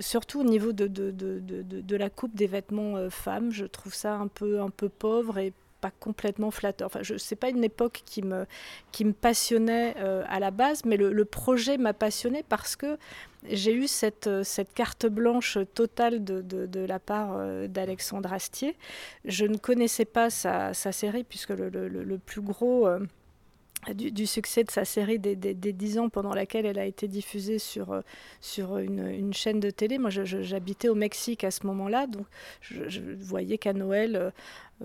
surtout 0.00 0.40
au 0.40 0.44
niveau 0.44 0.72
de, 0.72 0.88
de, 0.88 1.12
de, 1.12 1.40
de, 1.62 1.96
la 1.96 2.10
coupe 2.10 2.34
des 2.34 2.48
vêtements 2.48 3.08
femmes. 3.08 3.52
Je 3.52 3.66
trouve 3.66 3.94
ça 3.94 4.16
un 4.16 4.26
peu, 4.26 4.60
un 4.60 4.70
peu 4.70 4.88
pauvre 4.88 5.38
et 5.38 5.52
pas 5.80 5.92
complètement 6.00 6.50
flatteur. 6.50 6.86
Enfin, 6.86 7.02
je 7.02 7.16
sais 7.16 7.36
pas 7.36 7.48
une 7.50 7.62
époque 7.64 8.02
qui 8.04 8.22
me, 8.22 8.46
qui 8.90 9.04
me 9.04 9.12
passionnait 9.12 9.94
à 10.28 10.40
la 10.40 10.50
base, 10.50 10.84
mais 10.84 10.96
le, 10.96 11.12
le 11.12 11.24
projet 11.24 11.78
m'a 11.78 11.94
passionné 11.94 12.44
parce 12.46 12.76
que 12.76 12.98
j'ai 13.48 13.74
eu 13.74 13.88
cette, 13.88 14.26
euh, 14.26 14.44
cette, 14.44 14.72
carte 14.72 15.06
blanche 15.06 15.58
totale 15.74 16.22
de, 16.22 16.42
de, 16.42 16.80
la 16.80 16.98
part 16.98 17.36
euh, 17.36 17.68
d'Alexandre 17.68 18.32
Astier. 18.32 18.76
Je 19.24 19.46
ne 19.46 19.56
connaissais 19.56 20.04
pas 20.04 20.30
sa, 20.30 20.72
série, 20.74 21.24
puisque 21.24 21.50
le, 21.50 21.68
le, 21.68 22.18
plus 22.18 22.42
gros... 22.42 22.86
Euh, 22.86 23.00
du, 23.94 24.26
succès 24.26 24.62
de 24.62 24.70
sa 24.70 24.84
série 24.84 25.18
des, 25.18 25.36
des, 25.36 25.54
des, 25.54 25.72
10 25.72 26.00
ans 26.00 26.08
pendant 26.10 26.34
laquelle 26.34 26.66
elle 26.66 26.78
a 26.78 26.84
été 26.84 27.08
diffusée 27.08 27.58
sur, 27.58 28.02
sur 28.42 28.76
une, 28.76 29.32
chaîne 29.32 29.58
de 29.58 29.70
télé. 29.70 29.96
Moi, 29.96 30.10
j'habitais 30.10 30.90
au 30.90 30.94
Mexique 30.94 31.44
à 31.44 31.50
ce 31.50 31.66
moment-là, 31.66 32.06
donc 32.06 32.26
je 32.60 33.00
voyais 33.20 33.56
qu'à 33.56 33.72
Noël, 33.72 34.34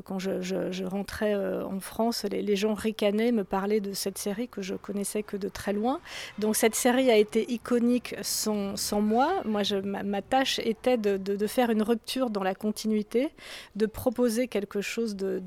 quand 0.04 0.20
je, 0.20 0.84
rentrais 0.84 1.34
euh, 1.36 1.66
en 1.66 1.80
France, 1.80 2.26
les, 2.30 2.56
gens 2.56 2.74
ricanaient, 2.74 3.32
me 3.32 3.44
parlaient 3.44 3.80
de 3.80 3.94
cette 3.94 4.18
série 4.18 4.48
que 4.48 4.62
je 4.62 4.76
connaissais 4.76 5.24
que 5.24 5.38
de 5.38 5.48
très 5.48 5.74
loin. 5.74 6.00
Donc 6.38 6.56
cette 6.56 6.76
série 6.76 7.10
a 7.10 7.16
été 7.16 7.52
iconique 7.52 8.16
sans, 8.22 8.76
moi. 9.00 9.42
Moi, 9.46 9.62
ma, 9.84 10.22
tâche 10.22 10.60
était 10.60 10.98
de, 10.98 11.48
faire 11.48 11.70
une 11.70 11.82
rupture 11.82 12.30
dans 12.30 12.44
la 12.44 12.56
continuité, 12.56 13.30
de 13.76 13.86
proposer 13.86 14.48
quelque 14.48 14.82
chose 14.82 15.16
de, 15.16 15.40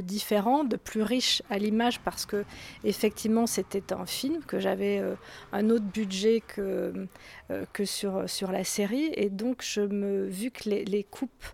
différent, 0.00 0.64
de 0.64 0.76
plus 0.76 1.02
riche 1.02 1.42
à 1.50 1.58
l'image, 1.58 2.00
parce 2.00 2.26
que 2.26 2.44
effectivement, 2.84 3.46
c'était 3.46 3.92
un 3.92 4.06
film 4.06 4.42
que 4.44 4.60
j'avais 4.60 5.00
euh, 5.00 5.14
un 5.52 5.70
autre 5.70 5.84
budget 5.84 6.42
que, 6.46 7.08
euh, 7.50 7.64
sur, 7.84 8.52
la 8.52 8.64
série, 8.64 9.10
et 9.14 9.30
donc 9.30 9.62
je 9.62 9.80
me 9.80 10.26
vu 10.26 10.50
que 10.50 10.68
les 10.68 11.04
coupes 11.04 11.44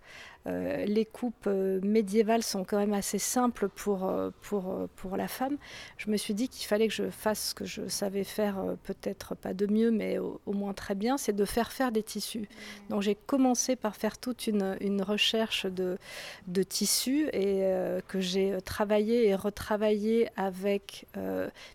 euh, 0.46 0.84
les 0.86 1.04
coupes 1.04 1.46
euh, 1.46 1.80
médiévales 1.82 2.42
sont 2.42 2.64
quand 2.64 2.78
même 2.78 2.94
assez 2.94 3.18
simples 3.18 3.68
pour, 3.68 4.08
euh, 4.08 4.30
pour, 4.42 4.88
pour 4.96 5.16
la 5.16 5.28
femme. 5.28 5.56
Je 5.96 6.10
me 6.10 6.16
suis 6.16 6.34
dit 6.34 6.48
qu'il 6.48 6.66
fallait 6.66 6.88
que 6.88 6.94
je 6.94 7.10
fasse 7.10 7.50
ce 7.50 7.54
que 7.54 7.64
je 7.64 7.86
savais 7.88 8.24
faire, 8.24 8.60
peut-être 8.84 9.34
pas 9.34 9.54
de 9.54 9.66
mieux, 9.66 9.90
mais 9.90 10.18
au, 10.18 10.40
moins 10.46 10.74
très 10.74 10.94
bien, 10.94 11.16
c'est 11.16 11.32
de 11.32 11.44
faire 11.44 11.72
faire 11.72 11.92
des 11.92 12.02
tissus. 12.02 12.48
Donc 12.90 13.02
j'ai 13.02 13.14
commencé 13.14 13.76
par 13.76 13.96
faire 13.96 14.18
toute 14.18 14.46
une, 14.46 14.76
une 14.80 15.02
recherche 15.02 15.66
de, 15.66 15.98
de 16.46 16.62
tissus 16.62 17.28
et 17.32 17.62
que 18.08 18.20
j'ai 18.20 18.58
travaillé 18.64 19.28
et 19.28 19.34
retravaillé 19.34 20.28
avec 20.36 21.06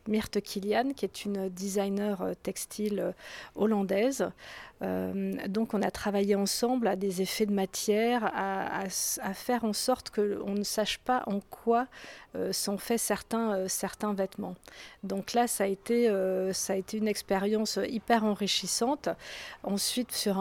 Myrthe 0.07 0.41
Kilian, 0.41 0.93
qui 0.95 1.05
est 1.05 1.25
une 1.25 1.49
designer 1.49 2.31
textile 2.43 3.13
hollandaise. 3.55 4.29
Euh, 4.83 5.33
donc 5.47 5.73
on 5.73 5.81
a 5.81 5.89
travaillé 5.89 6.35
ensemble 6.35 6.87
à 6.87 6.95
des 6.95 7.21
effets 7.21 7.45
de 7.45 7.53
matière, 7.53 8.31
à, 8.33 8.87
faire 9.33 9.63
en 9.63 9.73
sorte 9.73 10.11
qu'on 10.11 10.53
ne 10.53 10.63
sache 10.63 10.99
pas 10.99 11.23
en 11.25 11.39
quoi 11.39 11.87
euh, 12.35 12.53
sont 12.53 12.77
faits 12.77 12.99
certains, 12.99 13.55
euh, 13.55 13.67
certains 13.67 14.13
vêtements. 14.13 14.55
Donc 15.03 15.33
là, 15.33 15.47
ça 15.47 15.63
a 15.63 15.67
été, 15.67 16.07
une 16.93 17.07
expérience 17.07 17.79
hyper 17.87 18.23
enrichissante. 18.23 19.09
Ensuite, 19.63 20.11
sur 20.11 20.35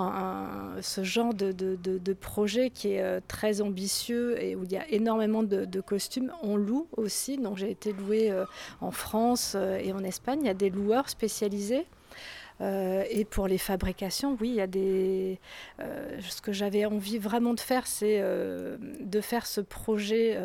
ce 0.81 1.05
genre 1.05 1.35
de, 1.35 1.53
de, 1.53 1.77
de, 1.77 2.13
projet 2.13 2.71
qui 2.71 2.93
est 2.93 3.21
très 3.29 3.61
ambitieux 3.61 4.43
et 4.43 4.57
où 4.57 4.65
il 4.65 4.73
y 4.73 4.77
a 4.77 4.89
énormément 4.89 5.43
de, 5.43 5.81
costumes, 5.81 6.33
on 6.43 6.57
loue 6.57 6.87
aussi. 6.97 7.39
Donc 7.39 7.57
j'ai 7.57 7.71
été 7.71 7.93
louée 7.93 8.33
en 8.81 8.91
France 8.91 9.55
et 9.55 9.93
en 9.93 10.03
Espagne. 10.05 10.41
Il 10.43 10.47
y 10.47 10.51
a 10.51 10.55
des 10.55 10.71
loueurs 10.71 11.09
spécialisés. 11.09 11.87
Euh, 12.61 13.05
et 13.11 13.25
pour 13.25 13.49
les 13.49 13.59
fabrications, 13.59 14.37
oui, 14.41 14.49
il 14.49 14.55
y 14.55 14.61
a 14.61 14.67
des. 14.67 15.39
Euh, 15.81 16.19
ce 16.21 16.41
que 16.41 16.53
j'avais 16.53 16.87
envie 16.87 17.19
vraiment 17.19 17.55
de 17.55 17.61
faire, 17.61 17.87
c'est 17.87 18.19
euh, 18.21 18.77
de 19.01 19.21
faire 19.21 19.47
ce 19.47 19.61
projet 19.61 20.39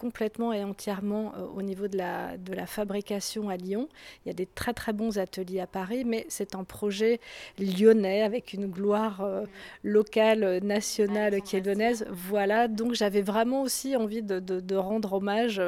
complètement 0.00 0.54
et 0.54 0.64
entièrement 0.64 1.34
euh, 1.36 1.44
au 1.54 1.60
niveau 1.60 1.86
de 1.86 1.98
la, 1.98 2.38
de 2.38 2.54
la 2.54 2.64
fabrication 2.64 3.50
à 3.50 3.58
Lyon. 3.58 3.86
Il 4.24 4.28
y 4.28 4.30
a 4.30 4.34
des 4.34 4.46
très 4.46 4.72
très 4.72 4.94
bons 4.94 5.18
ateliers 5.18 5.60
à 5.60 5.66
Paris, 5.66 6.04
mais 6.06 6.24
c'est 6.30 6.54
un 6.54 6.64
projet 6.64 7.20
lyonnais 7.58 8.22
avec 8.22 8.54
une 8.54 8.66
gloire 8.66 9.20
euh, 9.20 9.44
locale, 9.84 10.42
euh, 10.42 10.60
nationale 10.60 11.42
qui 11.42 11.56
est 11.56 11.60
lyonnaise. 11.60 12.06
Voilà, 12.08 12.66
donc 12.66 12.94
j'avais 12.94 13.20
vraiment 13.20 13.60
aussi 13.60 13.94
envie 13.94 14.22
de, 14.22 14.40
de, 14.40 14.76
rendre 14.76 15.12
hommage 15.12 15.60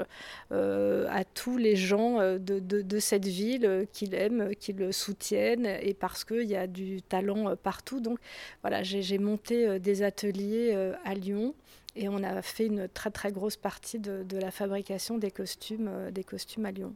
à 0.50 1.24
tous 1.34 1.58
les 1.58 1.76
gens 1.76 2.18
de, 2.18 2.38
de 2.60 2.98
cette 2.98 3.26
ville 3.26 3.86
qui 3.92 4.06
l'aiment, 4.06 4.54
qui 4.54 4.72
le 4.72 4.92
soutiennent, 4.92 5.66
et 5.66 5.92
parce 5.92 6.24
qu'il 6.24 6.48
y 6.48 6.56
a 6.56 6.66
du 6.66 7.02
talent 7.02 7.54
partout. 7.56 8.00
Donc 8.00 8.18
voilà, 8.62 8.82
j'ai 8.82 9.18
monté 9.18 9.78
des 9.78 10.02
ateliers 10.02 10.74
à 11.04 11.14
Lyon. 11.14 11.54
Et 11.95 12.09
on 12.09 12.22
a 12.22 12.40
fait 12.43 12.66
une 12.66 12.88
très 12.88 13.11
très 13.11 13.32
grosse 13.32 13.57
partie 13.57 13.99
de, 13.99 14.24
la 14.38 14.51
fabrication 14.51 15.18
des 15.18 15.30
costumes, 15.30 15.88
euh, 15.88 16.11
des 16.11 16.24
costumes 16.24 16.64
à 16.64 16.70
Lyon. 16.70 16.95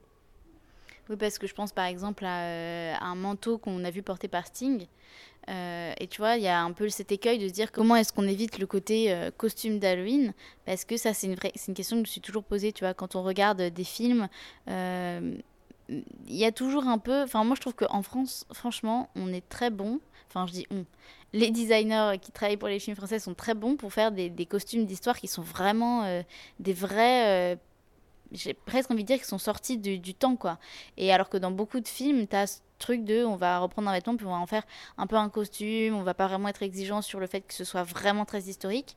Oui, 1.08 1.16
parce 1.16 1.38
que 1.38 1.46
je 1.46 1.54
pense 1.54 1.72
par 1.72 1.84
exemple 1.84 2.24
à, 2.24 2.46
euh, 2.46 2.94
un 3.00 3.14
manteau 3.14 3.58
qu'on 3.58 3.84
a 3.84 3.90
vu 3.90 4.02
porter 4.02 4.28
par 4.28 4.46
Sting. 4.46 4.86
Euh, 5.48 5.92
et 6.00 6.08
tu 6.08 6.20
vois, 6.20 6.36
il 6.36 6.42
y 6.42 6.48
a 6.48 6.60
un 6.60 6.72
peu 6.72 6.88
cet 6.88 7.12
écueil 7.12 7.38
de 7.38 7.46
se 7.46 7.52
dire 7.52 7.70
comment 7.70 7.94
est-ce 7.94 8.12
qu'on 8.12 8.26
évite 8.26 8.58
le 8.58 8.66
côté 8.66 9.14
costume 9.36 9.78
d'Halloween 9.78 10.32
Parce 10.64 10.84
que 10.84 10.96
ça, 10.96 11.14
c'est 11.14 11.28
une, 11.28 11.36
c'est 11.54 11.68
une 11.68 11.74
question 11.74 11.96
que 11.96 11.98
je 11.98 12.08
me 12.08 12.12
suis 12.12 12.20
toujours 12.20 12.42
posée, 12.42 12.72
tu 12.72 12.82
vois, 12.82 12.94
quand 12.94 13.14
on 13.14 13.22
regarde 13.22 13.62
des 13.62 13.84
films. 13.84 14.28
il 14.66 15.42
y 16.26 16.44
a 16.44 16.50
toujours 16.50 16.88
un 16.88 16.98
peu. 16.98 17.22
Enfin, 17.22 17.44
moi, 17.44 17.54
je 17.54 17.60
trouve 17.60 17.74
qu'en 17.74 18.02
France, 18.02 18.44
franchement, 18.52 19.10
on 19.14 19.32
est 19.32 19.48
très 19.48 19.70
bon. 19.70 20.00
Enfin, 20.28 20.46
je 20.48 20.52
dis 20.52 20.66
on 20.70 20.84
les 21.32 21.50
designers 21.50 22.18
qui 22.20 22.32
travaillent 22.32 22.56
pour 22.56 22.68
les 22.68 22.78
films 22.78 22.96
français 22.96 23.18
sont 23.18 23.34
très 23.34 23.54
bons 23.54 23.76
pour 23.76 23.92
faire 23.92 24.12
des, 24.12 24.46
costumes 24.46 24.86
d'histoire 24.86 25.18
qui 25.18 25.28
sont 25.28 25.42
vraiment 25.42 26.04
euh, 26.04 26.22
des 26.60 26.72
vrais. 26.72 27.54
Euh, 27.54 27.56
j'ai 28.32 28.54
presque 28.54 28.90
envie 28.90 29.02
de 29.02 29.06
dire 29.06 29.16
qu'ils 29.16 29.26
sont 29.26 29.38
sortis 29.38 29.78
du, 29.78 30.14
temps, 30.14 30.36
quoi. 30.36 30.58
Et 30.96 31.12
alors 31.12 31.28
que 31.28 31.36
dans 31.36 31.52
beaucoup 31.52 31.80
de 31.80 31.86
films, 31.86 32.26
tu 32.26 32.34
as 32.34 32.46
ce 32.46 32.58
truc 32.78 33.04
de 33.04 33.24
on 33.24 33.36
va 33.36 33.58
reprendre 33.58 33.88
un 33.88 33.92
vêtement, 33.92 34.16
puis 34.16 34.26
on 34.26 34.30
va 34.30 34.36
en 34.36 34.46
faire 34.46 34.64
un 34.98 35.06
peu 35.06 35.16
un 35.16 35.28
costume, 35.28 35.94
on 35.94 36.02
va 36.02 36.14
pas 36.14 36.26
vraiment 36.26 36.48
être 36.48 36.62
exigeant 36.62 37.02
sur 37.02 37.20
le 37.20 37.26
fait 37.26 37.42
que 37.42 37.54
ce 37.54 37.64
soit 37.64 37.84
vraiment 37.84 38.24
très 38.24 38.42
historique. 38.42 38.96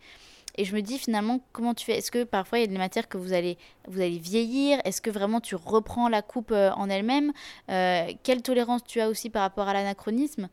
Et 0.55 0.65
je 0.65 0.75
me 0.75 0.81
dis 0.81 0.97
finalement, 0.97 1.41
comment 1.51 1.75
tu 1.75 1.85
fais? 1.85 1.97
Est-ce 1.97 2.09
que 2.11 2.23
parfois 2.23 2.57
il 2.57 2.61
y 2.61 2.63
a 2.63 2.67
des 2.67 2.77
matières 2.77 3.07
que 3.07 3.17
vous 3.17 3.33
allez, 3.33 3.57
vous 3.87 4.01
allez 4.01 4.17
vieillir? 4.17 4.81
Est-ce 4.83 4.99
que 4.99 5.11
vraiment 5.11 5.41
tu 5.41 5.55
reprends 5.55 6.09
la 6.09 6.23
coupe 6.23 6.51
euh, 6.51 6.71
en 6.71 6.89
elle-même? 6.89 7.31
Quelle 7.67 8.41
tolérance 8.41 8.83
tu 8.83 8.99
as 8.99 9.09
aussi 9.09 9.29
par 9.29 9.43
rapport 9.43 9.67
à 9.67 9.73
l'anachronisme? 9.73 10.49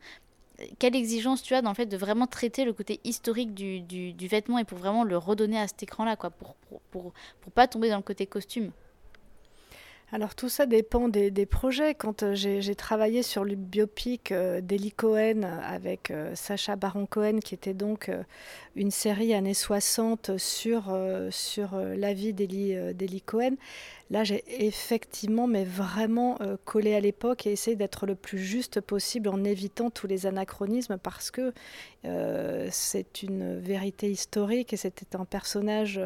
Quelle 0.79 0.95
exigence 0.95 1.43
tu 1.43 1.53
as 1.53 1.61
dans 1.61 1.69
le 1.69 1.75
fait 1.75 1.85
de 1.85 1.97
vraiment 1.97 2.27
traiter 2.27 2.65
le 2.65 2.73
côté 2.73 2.99
historique 3.03 3.53
du, 3.53 3.81
du, 3.81 4.27
vêtement 4.27 4.57
et 4.57 4.63
pour 4.63 4.77
vraiment 4.77 5.03
le 5.03 5.17
redonner 5.17 5.59
à 5.59 5.67
cet 5.67 5.83
écran-là, 5.83 6.15
quoi, 6.15 6.29
pour, 6.29 6.55
pour, 6.55 6.81
pour, 6.91 7.13
pour 7.41 7.51
pas 7.51 7.67
tomber 7.67 7.89
dans 7.89 7.97
le 7.97 8.03
côté 8.03 8.25
costume? 8.25 8.71
Alors 10.13 10.35
tout 10.35 10.47
ça 10.47 10.65
dépend 10.65 11.09
des, 11.09 11.45
projets. 11.45 11.93
Quand 11.93 12.23
euh, 12.23 12.33
j'ai 12.33 12.75
travaillé 12.75 13.23
sur 13.23 13.43
le 13.43 13.55
biopic 13.55 14.31
euh, 14.31 14.61
d'Eli 14.61 14.93
Cohen 14.93 15.43
avec 15.43 16.11
euh, 16.11 16.33
Sacha 16.33 16.77
Baron 16.77 17.05
Cohen, 17.05 17.39
qui 17.39 17.53
était 17.53 17.73
donc 17.73 18.09
une 18.77 18.91
série 18.91 19.33
années 19.33 19.53
60 19.53 20.37
sur, 20.37 20.97
sur 21.29 21.75
la 21.75 22.13
vie 22.13 22.33
d'Eli 22.33 23.21
Cohen, 23.25 23.55
Là, 24.09 24.23
j'ai 24.23 24.45
effectivement, 24.65 25.47
mais 25.47 25.65
vraiment 25.65 26.39
collé 26.63 26.95
à 26.95 27.01
l'époque 27.01 27.45
et 27.45 27.51
essayé 27.51 27.75
d'être 27.75 28.05
le 28.05 28.15
plus 28.15 28.39
juste 28.39 28.79
possible 28.79 29.27
en 29.27 29.43
évitant 29.43 29.89
tous 29.89 30.07
les 30.07 30.25
anachronismes 30.25 30.97
parce 30.97 31.29
que 31.29 31.51
c'est 32.71 33.21
une 33.21 33.59
vérité 33.59 34.09
historique 34.09 34.71
et 34.71 34.77
c'était 34.77 35.17
un 35.17 35.25
personnage 35.25 35.99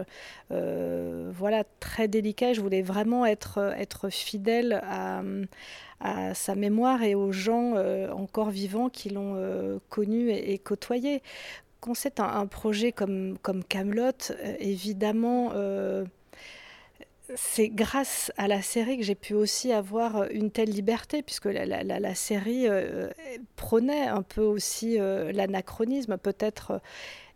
voilà, 0.50 1.64
très 1.80 2.08
délicat. 2.08 2.54
Je 2.54 2.62
voulais 2.62 2.82
vraiment 2.82 3.24
être 3.24 3.60
fidèle 4.10 4.82
à, 4.84 5.22
sa 6.34 6.56
mémoire 6.56 7.04
et 7.04 7.14
aux 7.14 7.32
gens 7.32 7.76
encore 8.12 8.50
vivants 8.50 8.90
qui 8.90 9.10
l'ont 9.10 9.80
connu 9.90 10.32
et, 10.32 10.58
côtoyé. 10.58 11.22
Quand 11.80 11.94
c'est 11.94 12.20
un, 12.20 12.48
projet 12.48 12.92
comme, 12.92 13.38
Camelot, 13.70 14.34
évidemment 14.60 15.52
c'est 17.36 17.70
grâce 17.70 18.32
à 18.38 18.48
la 18.48 18.62
série 18.62 18.98
que 18.98 19.04
j'ai 19.04 19.16
pu 19.16 19.34
aussi 19.34 19.72
avoir 19.72 20.30
une 20.32 20.52
telle 20.52 20.70
liberté, 20.70 21.22
puisque 21.22 21.46
la, 21.46 22.16
série 22.16 22.68
euh, 22.68 23.10
prônait 23.56 24.08
un 24.08 24.22
peu 24.22 24.42
aussi 24.42 25.00
euh, 25.00 25.32
l'anachronisme, 25.32 26.18
peut-être, 26.18 26.82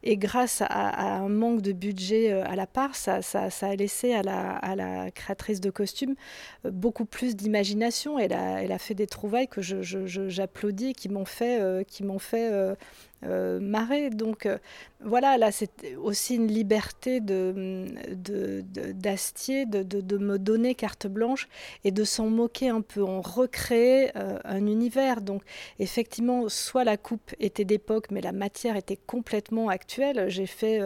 et 0.05 0.17
grâce 0.17 0.61
à, 0.61 1.15
un 1.17 1.29
manque 1.29 1.61
de 1.61 1.71
budget 1.71 2.31
euh, 2.31 2.43
à 2.45 2.55
la 2.55 2.67
part, 2.67 2.95
ça, 2.95 3.19
a 3.19 3.75
laissé 3.75 4.13
à 4.13 4.21
la, 4.21 5.11
créatrice 5.11 5.59
de 5.59 5.69
costumes 5.69 6.15
beaucoup 6.63 7.05
plus 7.05 7.35
d'imagination. 7.35 8.19
Elle 8.19 8.33
a, 8.33 8.77
fait 8.77 8.93
des 8.93 9.07
trouvailles 9.07 9.47
que 9.47 9.61
j'applaudis, 9.61 10.93
qui 10.93 11.09
m'ont 11.09 11.25
fait, 11.25 11.85
qui 11.87 12.03
m'ont 12.03 12.19
fait 12.19 12.75
euh, 13.23 13.59
marée. 13.59 14.09
Donc 14.09 14.45
euh, 14.45 14.57
voilà, 15.03 15.37
là 15.37 15.51
c'est 15.51 15.95
aussi 15.95 16.35
une 16.35 16.47
liberté 16.47 17.21
d'Astier 18.93 19.65
de, 19.65 19.83
de, 19.83 20.01
de, 20.01 20.17
me 20.17 20.37
donner 20.37 20.75
carte 20.75 21.07
blanche 21.07 21.47
et 21.83 21.91
de 21.91 22.03
s'en 22.03 22.27
moquer 22.27 22.69
un 22.69 22.81
peu. 22.81 23.01
On 23.01 23.21
recréait 23.21 24.11
euh, 24.15 24.37
un 24.43 24.67
univers. 24.67 25.21
Donc 25.21 25.43
effectivement, 25.79 26.49
soit 26.49 26.83
la 26.83 26.97
coupe 26.97 27.33
était 27.39 27.65
d'époque, 27.65 28.11
mais 28.11 28.21
la 28.21 28.33
matière 28.33 28.75
était 28.75 28.97
complètement 28.97 29.69
actuelle. 29.69 30.29
J'ai 30.29 30.45
fait 30.45 30.81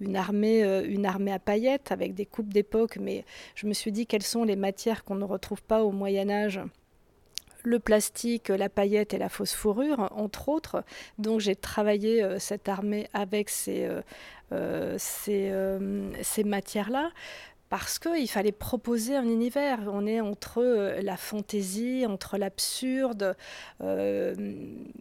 une, 0.00 0.16
armée, 0.16 0.62
une 0.86 1.06
armée 1.06 1.32
à 1.32 1.38
paillettes 1.38 1.92
avec 1.92 2.14
des 2.14 2.26
coupes 2.26 2.52
d'époque, 2.52 2.96
mais 3.00 3.24
je 3.54 3.66
me 3.66 3.72
suis 3.72 3.92
dit 3.92 4.06
quelles 4.06 4.22
sont 4.22 4.44
les 4.44 4.56
matières 4.56 5.04
qu'on 5.04 5.16
ne 5.16 5.24
retrouve 5.24 5.62
pas 5.62 5.84
au 5.84 5.92
Moyen 5.92 6.30
Âge? 6.30 6.60
Le 7.64 7.78
plastique, 7.78 8.48
la 8.48 8.68
paillette 8.68 9.14
et 9.14 9.18
la 9.18 9.28
fausse 9.28 9.54
fourrure, 9.54 10.08
entre 10.14 10.48
autres. 10.48 10.84
Donc 11.18 11.40
j'ai 11.40 11.56
travaillé 11.56 12.22
euh, 12.22 12.38
cette 12.38 12.68
armée 12.68 13.08
avec 13.12 13.48
ces, 13.48 13.84
euh, 13.84 14.02
euh, 14.52 16.12
ces 16.22 16.44
matières-là 16.44 17.10
parce 17.76 17.98
qu'il 17.98 18.28
fallait 18.28 18.52
proposer 18.52 19.16
un 19.16 19.24
univers. 19.24 19.80
On 19.88 20.06
est 20.06 20.20
entre 20.20 20.62
euh, 20.62 21.02
la 21.02 21.16
fantaisie, 21.16 22.06
entre 22.06 22.38
l'absurde. 22.38 23.34
Euh, 23.82 24.32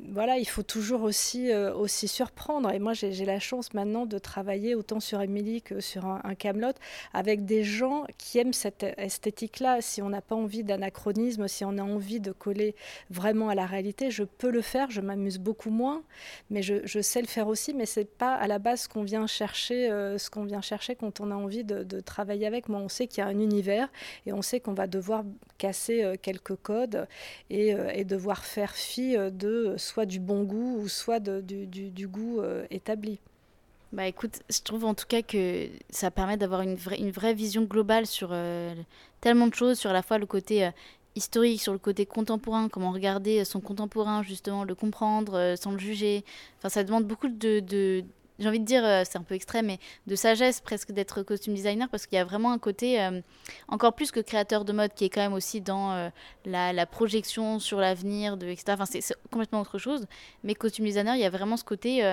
voilà, 0.10 0.40
il 0.40 0.50
faut 0.50 0.64
toujours 0.64 1.04
aussi, 1.04 1.52
euh, 1.52 1.72
aussi 1.76 2.08
surprendre. 2.08 2.72
Et 2.72 2.80
moi, 2.80 2.94
j'ai 2.94 3.26
la 3.26 3.38
chance 3.38 3.76
maintenant 3.76 4.08
de 4.08 4.18
travailler 4.18 4.74
autant 4.74 5.00
sur 5.00 5.22
Émilie 5.22 5.62
que 5.62 5.82
sur 5.82 6.08
un, 6.08 6.34
Camelot 6.34 6.74
avec 7.14 7.46
des 7.46 7.64
gens 7.64 8.06
qui 8.18 8.40
aiment 8.40 8.54
cette 8.54 8.84
esthétique-là. 8.98 9.82
Si 9.82 10.02
on 10.02 10.10
n'a 10.10 10.22
pas 10.22 10.34
envie 10.34 10.64
d'anachronisme, 10.64 11.48
si 11.48 11.64
on 11.66 11.78
a 11.78 11.84
envie 11.84 12.22
de 12.22 12.32
coller 12.32 12.74
vraiment 13.12 13.50
à 13.50 13.56
la 13.56 13.68
réalité, 13.68 14.10
je 14.10 14.24
peux 14.24 14.50
le 14.50 14.64
faire. 14.64 14.90
Je 14.90 15.02
m'amuse 15.02 15.38
beaucoup 15.38 15.70
moins, 15.70 16.02
mais 16.50 16.64
je, 16.64 17.02
sais 17.02 17.22
le 17.22 17.28
faire 17.28 17.50
aussi. 17.50 17.76
Mais 17.76 17.86
c'est 17.86 18.06
pas 18.18 18.34
à 18.34 18.48
la 18.48 18.58
base 18.58 18.82
ce 18.82 18.90
qu'on 18.90 19.04
vient 19.04 19.28
chercher, 19.28 19.90
vient 20.48 20.62
chercher 20.62 20.96
quand 20.96 21.20
on 21.20 21.30
a 21.30 21.36
envie 21.36 21.64
de 21.64 22.00
travailler 22.00 22.48
avec 22.48 22.63
on 22.70 22.90
sait 22.90 23.08
qu'il 23.08 23.20
y 23.20 23.22
a 23.22 23.28
un 23.28 23.40
univers 23.40 23.90
et 24.26 24.34
on 24.34 24.42
sait 24.42 24.60
qu'on 24.60 24.74
va 24.74 24.88
devoir 24.88 25.24
casser 25.58 26.04
euh, 26.04 26.16
quelques 26.22 26.56
codes 26.56 27.08
euh, 27.52 27.90
et, 27.94 28.04
devoir 28.04 28.44
faire 28.44 28.76
fi 28.76 29.16
euh, 29.16 29.30
de 29.30 29.76
soit 29.78 30.06
du 30.06 30.20
bon 30.20 30.44
goût 30.44 30.78
ou 30.80 30.88
soit 30.88 31.20
du, 31.20 32.08
goût 32.08 32.42
établi. 32.70 33.20
Bah 33.92 34.08
écoute, 34.08 34.42
je 34.50 34.60
trouve 34.62 34.86
en 34.86 34.94
tout 34.94 35.06
cas 35.08 35.22
que 35.22 35.68
ça 35.90 36.10
permet 36.10 36.36
d'avoir 36.36 36.62
une 36.62 36.76
vraie, 36.76 36.98
une 36.98 37.12
vraie 37.12 37.34
vision 37.34 37.64
globale 37.64 38.08
sur 38.08 38.36
tellement 39.22 39.48
de 39.48 39.54
choses, 39.54 39.78
sur 39.78 39.92
à 39.92 39.94
la 39.94 40.02
fois 40.02 40.18
le 40.18 40.26
côté 40.26 40.70
historique, 41.16 41.62
sur 41.62 41.74
le 41.74 41.80
côté 41.80 42.08
contemporain, 42.08 42.70
comment 42.70 42.92
regarder 42.92 43.46
son 43.46 43.62
contemporain, 43.62 44.24
justement, 44.24 44.64
le 44.64 44.74
comprendre 44.74 45.54
sans 45.58 45.72
le 45.72 45.78
juger. 45.78 46.26
Enfin, 46.58 46.70
ça 46.70 46.84
demande 46.84 47.06
beaucoup 47.06 47.28
de, 47.28 48.04
j'ai 48.40 48.50
envie 48.50 48.60
de 48.60 48.66
dire, 48.66 48.84
euh, 48.84 49.04
c'est 49.06 49.18
un 49.18 49.24
peu 49.24 49.36
extrême, 49.36 49.68
mais 49.68 49.80
de 50.08 50.16
sagesse 50.16 50.60
presque 50.60 50.92
d'être 50.92 51.22
costume 51.24 51.54
designer 51.54 51.88
parce 51.90 52.08
qu'il 52.08 52.18
y 52.18 52.22
a 52.22 52.26
vraiment 52.26 52.52
un 52.52 52.58
côté, 52.58 53.02
euh, 53.02 53.22
encore 53.68 53.94
plus 53.94 54.12
que 54.12 54.20
créateur 54.20 54.66
de 54.66 54.74
mode, 54.74 54.94
qui 54.94 55.06
est 55.06 55.10
quand 55.10 55.22
même 55.22 55.34
aussi 55.34 55.62
dans 55.62 55.94
euh, 55.94 56.10
la, 56.46 56.86
projection 56.86 57.60
sur 57.60 57.80
l'avenir, 57.80 58.38
de, 58.38 58.48
etc. 58.48 58.66
Enfin, 58.70 58.86
c'est 58.86 59.16
complètement 59.32 59.62
autre 59.62 59.78
chose. 59.78 60.06
Mais 60.44 60.56
costume 60.56 60.86
designer, 60.86 61.16
il 61.16 61.22
y 61.22 61.26
a 61.26 61.30
vraiment 61.30 61.58
ce 61.58 61.64
côté, 61.64 62.04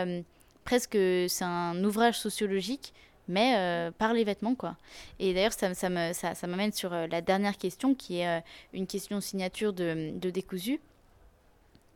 presque, 0.64 0.96
c'est 1.28 1.44
un 1.44 1.82
ouvrage 1.84 2.18
sociologique, 2.18 2.92
mais 3.28 3.90
par 3.98 4.12
les 4.12 4.24
vêtements, 4.24 4.54
quoi. 4.54 4.76
Et 5.18 5.34
d'ailleurs, 5.34 5.52
ça, 5.52 5.74
ça 5.74 5.88
m'amène 5.88 6.14
ça, 6.14 6.34
ça 6.34 6.72
sur 6.72 6.90
la 6.90 7.20
dernière 7.20 7.58
question, 7.58 7.94
qui 7.94 8.20
est 8.20 8.42
une 8.72 8.86
question 8.86 9.20
signature 9.20 9.72
de, 9.72 10.12
de 10.18 10.30
Décousu. 10.30 10.80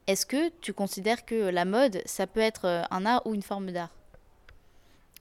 Est-ce 0.06 0.26
que 0.26 0.50
tu 0.60 0.72
considères 0.72 1.24
que 1.24 1.48
la 1.48 1.64
mode, 1.64 2.02
ça 2.04 2.26
peut 2.26 2.40
être 2.40 2.86
un 2.90 3.06
art 3.06 3.26
ou 3.26 3.34
une 3.34 3.42
forme 3.42 3.70
d'art? 3.70 3.90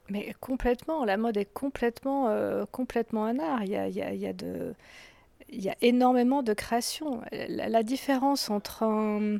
Mais 0.10 0.34
complètement, 0.39 1.06
la 1.06 1.18
mode 1.18 1.38
est 1.38 1.51
complètement, 1.54 2.28
euh, 2.30 2.66
complètement 2.72 3.26
un 3.26 3.39
art. 3.39 3.64
Il 3.64 3.72
y 3.72 3.76
a, 3.78 3.88
y 3.88 4.01
a, 4.01 4.12
y 5.49 5.70
a 5.70 5.76
énormément 5.82 6.43
de 6.43 6.54
créations. 6.54 7.22
La, 7.32 7.84
différence 7.84 8.49
entre 8.49 8.84
un, 8.84 9.39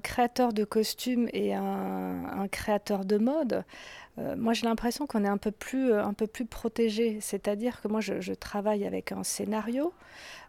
créateur 0.00 0.52
de 0.52 0.64
costumes 0.64 1.28
et 1.32 1.54
un 1.54 2.48
créateur 2.50 3.04
de 3.04 3.18
mode, 3.18 3.64
euh, 4.18 4.36
moi 4.36 4.52
j'ai 4.52 4.66
l'impression 4.66 5.06
qu'on 5.06 5.24
est 5.24 5.28
un 5.28 5.38
peu 5.38 5.50
plus, 5.50 5.92
un 5.92 6.12
peu 6.12 6.26
plus 6.26 6.46
protégé. 6.46 7.18
C'est-à-dire 7.20 7.80
que 7.80 7.88
moi 7.88 8.00
je, 8.00 8.32
travaille 8.34 8.84
avec 8.86 9.12
un 9.12 9.24
scénario. 9.24 9.92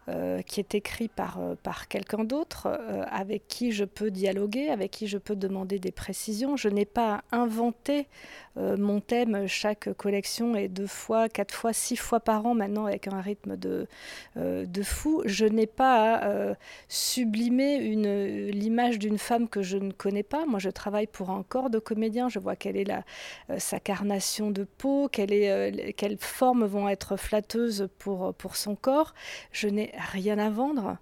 Euh, 0.08 0.40
qui 0.42 0.60
est 0.60 0.76
écrit 0.76 1.08
par, 1.08 1.40
euh, 1.40 1.56
par 1.60 1.88
quelqu'un 1.88 2.22
d'autre, 2.22 2.68
euh, 2.68 3.02
avec 3.10 3.48
qui 3.48 3.72
je 3.72 3.84
peux 3.84 4.12
dialoguer, 4.12 4.68
avec 4.68 4.92
qui 4.92 5.08
je 5.08 5.18
peux 5.18 5.34
demander 5.34 5.80
des 5.80 5.90
précisions. 5.90 6.56
Je 6.56 6.68
n'ai 6.68 6.84
pas 6.84 7.24
inventé 7.32 8.06
mon 8.58 9.00
thème. 9.00 9.46
Chaque 9.46 9.92
collection 9.98 10.56
est 10.56 10.68
deux 10.68 10.86
fois, 10.86 11.28
quatre 11.28 11.54
fois, 11.54 11.74
six 11.74 11.96
fois 11.96 12.20
par 12.20 12.46
an 12.46 12.54
maintenant 12.54 12.86
avec 12.86 13.06
un 13.06 13.20
rythme 13.20 13.54
de, 13.58 13.86
de 14.34 14.82
fou. 14.82 15.20
Je 15.26 15.44
n'ai 15.44 15.66
pas 15.66 16.14
à 16.14 16.54
sublimer 16.88 17.78
l'image 18.50 18.98
d'une 18.98 19.18
femme 19.18 19.46
que 19.46 19.60
je 19.60 19.76
ne 19.76 19.92
connais 19.92 20.22
pas. 20.22 20.46
Moi, 20.46 20.58
je 20.58 20.70
travaille 20.70 21.06
pour 21.06 21.28
un 21.28 21.42
corps 21.42 21.68
de 21.68 21.78
comédien. 21.78 22.30
Je 22.30 22.38
vois 22.38 22.56
quelle 22.56 22.78
est 22.78 22.84
la, 22.84 23.04
sa 23.58 23.80
carnation 23.80 24.50
de 24.50 24.64
peau, 24.64 25.08
est, 25.32 25.92
quelles 25.96 26.18
formes 26.18 26.64
vont 26.64 26.88
être 26.88 27.16
flatteuses 27.16 27.88
pour 27.98 28.56
son 28.56 28.76
corps. 28.76 29.14
Je 29.52 29.68
n'ai 29.68 29.92
rien 30.12 30.38
à 30.38 30.50
vendre. 30.50 30.98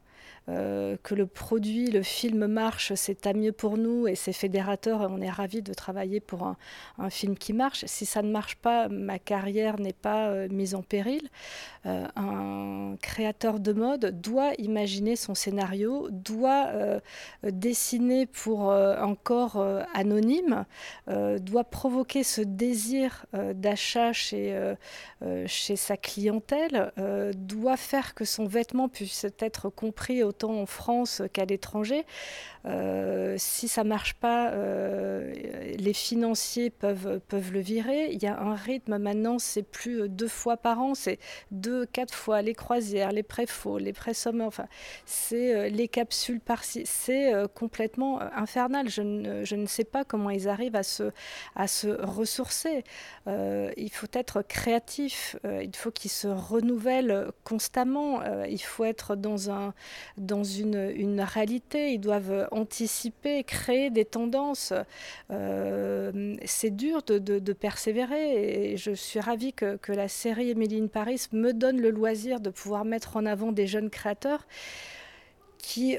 Euh, 0.50 0.98
que 1.02 1.14
le 1.14 1.26
produit, 1.26 1.86
le 1.86 2.02
film 2.02 2.46
marche, 2.46 2.92
c'est 2.96 3.22
tant 3.22 3.32
mieux 3.32 3.52
pour 3.52 3.78
nous 3.78 4.06
et 4.06 4.14
c'est 4.14 4.34
fédérateur 4.34 5.00
on 5.10 5.22
est 5.22 5.30
ravis 5.30 5.62
de 5.62 5.72
travailler 5.72 6.20
pour 6.20 6.46
un, 6.98 7.10
film 7.10 7.36
qui 7.36 7.54
marche. 7.54 7.84
Si 7.86 8.04
ça 8.04 8.20
ne 8.20 8.30
marche 8.30 8.56
pas, 8.56 8.88
ma 8.88 9.18
carrière 9.18 9.80
n'est 9.80 9.94
pas 9.94 10.28
euh, 10.28 10.48
mise 10.50 10.74
en 10.74 10.82
péril. 10.82 11.30
Euh, 11.86 12.06
un 12.16 12.96
créateur 13.00 13.58
de 13.58 13.72
mode 13.72 14.20
doit 14.20 14.52
imaginer 14.58 15.16
son 15.16 15.34
scénario, 15.34 16.08
doit 16.10 16.70
dessiner 17.42 18.26
pour 18.26 18.72
un 18.72 19.14
corps 19.14 19.62
anonyme, 19.94 20.64
doit 21.06 21.64
provoquer 21.64 22.22
ce 22.22 22.40
désir 22.40 23.26
d'achat 23.32 24.12
chez 24.12 24.76
sa 25.76 25.96
clientèle, 25.96 26.92
doit 27.36 27.76
faire 27.76 28.14
que 28.14 28.24
son 28.24 28.46
vêtement 28.46 28.88
puisse 28.88 29.26
être 29.38 29.68
compris 29.68 30.13
au 30.22 30.34
autant 30.34 30.60
en 30.60 30.66
France 30.66 31.22
qu'à 31.32 31.44
l'étranger. 31.44 32.04
Euh, 32.66 33.34
si 33.36 33.68
ça 33.68 33.84
marche 33.84 34.14
pas, 34.14 34.50
euh, 34.52 35.34
les 35.76 35.92
financiers 35.92 36.70
peuvent, 36.70 37.20
peuvent 37.28 37.52
le 37.52 37.60
virer. 37.60 38.08
Il 38.12 38.22
y 38.22 38.26
a 38.26 38.40
un 38.40 38.54
rythme 38.54 38.96
maintenant, 38.96 39.38
c'est 39.38 39.62
plus 39.62 40.08
deux 40.08 40.28
fois 40.28 40.56
par 40.56 40.80
an, 40.80 40.94
c'est 40.94 41.18
deux, 41.50 41.84
quatre 41.84 42.14
fois 42.14 42.40
les 42.40 42.54
croisières, 42.54 43.12
les 43.12 43.22
prêts 43.22 43.46
faux, 43.46 43.76
les 43.76 43.92
prêts 43.92 44.14
sommets, 44.14 44.44
enfin, 44.44 44.66
c'est 45.04 45.68
les 45.68 45.88
capsules 45.88 46.40
par-ci. 46.40 46.84
C'est 46.86 47.32
complètement 47.54 48.20
infernal. 48.20 48.88
Je 48.88 49.02
ne, 49.02 49.44
je 49.44 49.56
ne, 49.56 49.66
sais 49.66 49.84
pas 49.84 50.04
comment 50.04 50.30
ils 50.30 50.48
arrivent 50.48 50.76
à 50.76 50.82
se, 50.82 51.10
à 51.56 51.66
se 51.66 51.88
ressourcer. 51.88 52.84
il 53.26 53.90
faut 53.92 54.06
être 54.12 54.42
créatif, 54.42 55.36
il 55.44 55.74
faut 55.76 55.90
qu'ils 55.90 56.10
se 56.10 56.28
renouvellent 56.28 57.30
constamment, 57.44 58.22
il 58.46 58.62
faut 58.62 58.84
être 58.84 59.16
dans, 59.16 59.50
un, 59.50 59.74
dans 60.16 60.44
une, 60.44 60.90
une 60.94 61.20
réalité, 61.20 61.92
ils 61.92 62.00
doivent 62.00 62.48
anticiper, 62.50 63.44
créer 63.44 63.90
des 63.90 64.04
tendances. 64.04 64.72
Euh, 65.30 66.36
c'est 66.44 66.74
dur 66.74 67.02
de, 67.02 67.52
persévérer 67.52 68.72
et 68.72 68.76
je 68.76 68.90
suis 68.92 69.20
ravie 69.20 69.52
que, 69.52 69.76
que 69.76 69.92
la 69.92 70.08
série 70.08 70.50
Emily 70.50 70.74
Paris 70.88 71.28
me 71.32 71.52
donne 71.52 71.80
le 71.80 71.90
loisir 71.90 72.40
de 72.40 72.50
pouvoir 72.50 72.84
mettre 72.84 73.16
en 73.16 73.26
avant 73.26 73.52
des 73.52 73.66
jeunes 73.66 73.90
créateurs 73.90 74.46
qui 75.58 75.98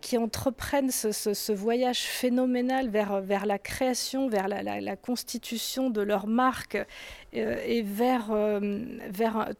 qui 0.00 0.16
entreprennent 0.18 0.90
ce, 0.90 1.52
voyage 1.52 2.02
phénoménal 2.02 2.88
vers, 2.88 3.46
la 3.46 3.58
création, 3.58 4.28
vers 4.28 4.48
la, 4.48 4.96
constitution 4.96 5.90
de 5.90 6.00
leur 6.00 6.26
marque 6.26 6.76
euh, 7.34 7.56
et 7.64 7.82
vers, 7.82 8.30
euh, 8.30 8.70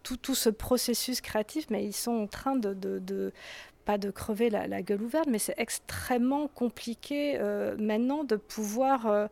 tout, 0.02 0.34
ce 0.34 0.50
processus 0.50 1.20
créatif, 1.20 1.66
mais 1.70 1.84
ils 1.84 1.92
sont 1.92 2.12
en 2.12 2.26
train 2.26 2.56
de 2.56 3.32
pas 3.86 3.98
de 3.98 4.10
crever 4.10 4.50
la, 4.50 4.82
gueule 4.82 5.00
ouverte, 5.00 5.28
mais 5.28 5.38
c'est 5.38 5.54
extrêmement 5.58 6.48
compliqué 6.48 7.38
euh, 7.38 7.76
maintenant 7.78 8.24
de 8.24 8.34
pouvoir 8.34 9.06
euh, 9.06 9.28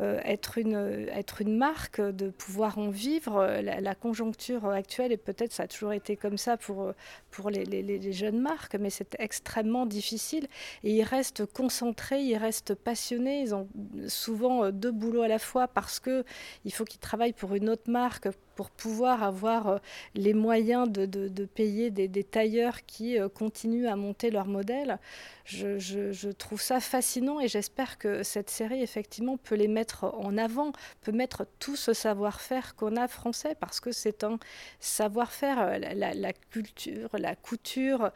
euh, 0.00 0.18
être, 0.24 0.56
une, 0.56 1.06
être 1.12 1.42
une 1.42 1.58
marque, 1.58 2.00
de 2.00 2.30
pouvoir 2.30 2.78
en 2.78 2.88
vivre. 2.88 3.46
La, 3.62 3.94
conjoncture 3.94 4.66
actuelle, 4.70 5.12
et 5.12 5.18
peut-être 5.18 5.52
ça 5.52 5.64
a 5.64 5.66
toujours 5.66 5.92
été 5.92 6.16
comme 6.16 6.38
ça 6.38 6.56
pour, 6.56 6.92
pour 7.30 7.50
les, 7.50 7.64
les, 7.64 8.12
jeunes 8.12 8.40
marques, 8.40 8.76
mais 8.76 8.90
c'est 8.90 9.14
extrêmement 9.18 9.84
difficile. 9.84 10.46
Et 10.84 10.96
ils 10.96 11.02
restent 11.02 11.44
concentrés, 11.44 12.22
ils 12.22 12.36
restent 12.36 12.74
passionnés, 12.74 13.42
ils 13.42 13.54
ont 13.54 13.68
souvent 14.06 14.70
deux 14.70 14.92
boulots 14.92 15.22
à 15.22 15.28
la 15.28 15.38
fois 15.38 15.68
parce 15.68 16.00
qu'il 16.00 16.72
faut 16.72 16.84
qu'ils 16.84 17.00
travaillent 17.00 17.34
pour 17.34 17.54
une 17.54 17.68
autre 17.68 17.90
marque 17.90 18.28
pour 18.54 18.70
pouvoir 18.70 19.22
avoir 19.22 19.80
les 20.14 20.34
moyens 20.34 20.88
de, 20.90 21.06
de, 21.06 21.44
payer 21.44 21.90
des, 21.90 22.08
des, 22.08 22.24
tailleurs 22.24 22.84
qui 22.86 23.16
continuent 23.34 23.86
à 23.86 23.96
monter 23.98 24.30
leur 24.30 24.46
modèle. 24.46 24.98
Je, 25.44 26.30
trouve 26.32 26.60
ça 26.60 26.80
fascinant 26.80 27.40
et 27.40 27.48
j'espère 27.48 27.98
que 27.98 28.22
cette 28.22 28.50
série, 28.50 28.82
effectivement, 28.82 29.36
peut 29.36 29.54
les 29.54 29.68
mettre 29.68 30.04
en 30.04 30.36
avant, 30.36 30.72
peut 31.02 31.12
mettre 31.12 31.46
tout 31.58 31.76
ce 31.76 31.92
savoir-faire 31.92 32.76
qu'on 32.76 32.96
a 32.96 33.08
français, 33.08 33.56
parce 33.58 33.80
que 33.80 33.90
c'est 33.92 34.24
un 34.24 34.38
savoir-faire, 34.80 35.58
euh, 35.60 35.78
la, 35.78 36.32
culture, 36.50 37.10
la 37.14 37.34
couture, 37.34 38.10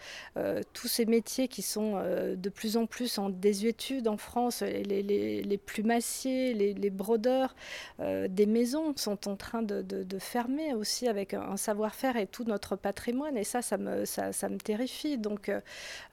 tous 0.72 0.89
ces 0.89 1.07
métiers 1.07 1.49
qui 1.49 1.62
sont 1.62 1.95
de 2.37 2.49
plus 2.49 2.76
en 2.76 2.87
plus 2.87 3.18
en 3.18 3.30
désuétude 3.30 4.09
en 4.09 4.16
France, 4.16 4.62
les, 4.62 5.03
les, 5.03 5.43
les 5.43 5.59
plumassiers, 5.59 6.55
les, 6.55 6.91
brodeurs, 6.91 7.55
des 7.99 8.47
maisons 8.47 8.95
sont 8.97 9.28
en 9.28 9.37
train 9.37 9.62
de, 9.62 10.18
fermé 10.18 10.74
aussi 10.74 11.09
avec 11.09 11.35
un, 11.35 11.57
savoir-faire 11.57 12.16
et 12.16 12.26
tout 12.26 12.45
notre 12.45 12.76
patrimoine. 12.76 13.37
Et 13.37 13.45
ça, 13.45 13.62
ça 13.62 13.76
me, 13.76 14.05
ça, 14.05 14.33
ça 14.33 14.49
me 14.49 14.59
terrifie. 14.59 15.18
Donc, 15.18 15.51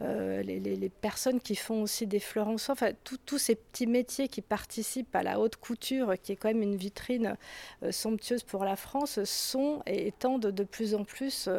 euh, 0.01 0.39
euh, 0.39 0.43
les, 0.43 0.89
personnes 0.89 1.39
qui 1.39 1.55
font 1.55 1.81
aussi 1.81 2.07
des 2.07 2.19
fleurs 2.19 2.47
en 2.47 2.57
soie, 2.57 2.73
enfin, 2.73 2.91
tous 3.03 3.37
ces 3.37 3.55
petits 3.55 3.87
métiers 3.87 4.27
qui 4.27 4.41
participent 4.41 5.15
à 5.15 5.23
la 5.23 5.39
haute 5.39 5.55
couture, 5.57 6.13
qui 6.21 6.31
est 6.31 6.35
quand 6.35 6.49
même 6.49 6.61
une 6.61 6.75
vitrine 6.75 7.35
euh, 7.83 7.91
somptueuse 7.91 8.43
pour 8.43 8.65
la 8.65 8.75
France, 8.75 9.23
sont 9.23 9.81
et 9.85 10.11
tendent 10.11 10.47
de 10.47 10.63
plus 10.63 10.95
en 10.95 11.03
plus 11.03 11.49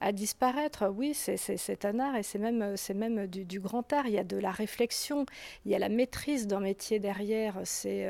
à 0.00 0.12
disparaître. 0.12 0.88
Oui, 0.88 1.14
c'est 1.14 1.84
un 1.84 1.98
art 1.98 2.16
et 2.16 2.22
c'est 2.22 2.38
même, 2.38 2.74
même 2.94 3.26
du, 3.26 3.60
grand 3.60 3.92
art. 3.92 4.06
Il 4.06 4.14
y 4.14 4.18
a 4.18 4.24
de 4.24 4.36
la 4.36 4.50
réflexion, 4.50 5.26
il 5.64 5.72
y 5.72 5.74
a 5.74 5.78
la 5.78 5.88
maîtrise 5.88 6.46
d'un 6.46 6.60
métier 6.60 6.98
derrière. 6.98 7.60
C'est 7.64 8.08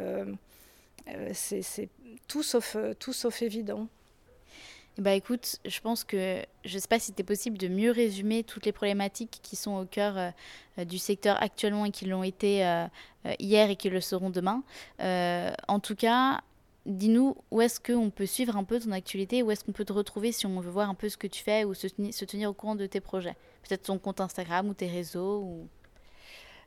c'est 1.33 1.89
tout 2.27 2.43
sauf, 2.43 2.77
tout 2.99 3.13
sauf 3.13 3.43
évident. 3.43 3.89
Bah 4.99 5.13
écoute, 5.13 5.61
je 5.65 5.81
pense 5.81 6.03
que 6.03 6.45
je 6.65 6.75
ne 6.75 6.81
sais 6.81 6.89
pas 6.89 6.99
si 6.99 7.07
c'était 7.07 7.23
possible 7.23 7.57
de 7.57 7.69
mieux 7.69 7.93
résumer 7.93 8.43
toutes 8.43 8.67
les 8.67 8.73
problématiques 8.73 9.39
qui 9.45 9.55
sont 9.55 9.77
au 9.77 9.85
cœur 9.85 10.33
euh, 10.77 10.85
du 10.85 10.99
secteur 10.99 11.41
actuellement 11.41 11.85
et 11.85 11.93
qui 11.93 12.07
l'ont 12.07 12.25
été 12.25 12.67
euh, 12.67 12.85
euh, 13.25 13.33
hier 13.39 13.71
et 13.71 13.77
qui 13.77 13.91
le 13.91 14.01
seront 14.01 14.31
demain. 14.31 14.65
en 14.99 15.79
tout 15.79 15.95
cas, 15.95 16.41
dis-nous 16.85 17.37
où 17.53 17.61
est-ce 17.61 17.79
qu'on 17.79 18.11
peut 18.11 18.27
suivre 18.27 18.57
un 18.57 18.65
peu 18.65 18.81
ton 18.81 18.91
actualité, 18.91 19.45
où 19.45 19.53
est-ce 19.53 19.63
qu'on 19.63 19.71
peut 19.71 19.85
te 19.85 19.93
retrouver 19.93 20.33
si 20.33 20.47
on 20.47 20.59
veut 20.59 20.71
voir 20.71 20.91
un 20.91 20.95
peu 20.95 21.09
ce 21.09 21.17
que 21.17 21.29
tu 21.29 21.45
fais 21.45 21.65
ou 21.65 21.75
se, 21.75 21.87
se 21.87 22.25
tenir 22.25 22.51
au 22.51 22.53
courant 22.53 22.75
de 22.75 22.87
tes 22.87 23.01
projets. 23.01 23.37
Peut-être 23.69 23.85
ton 23.85 23.99
compte 23.99 24.21
Instagram 24.21 24.69
ou 24.69 24.75
tes 24.75 24.89
réseaux 24.89 25.43
ou... 25.43 25.69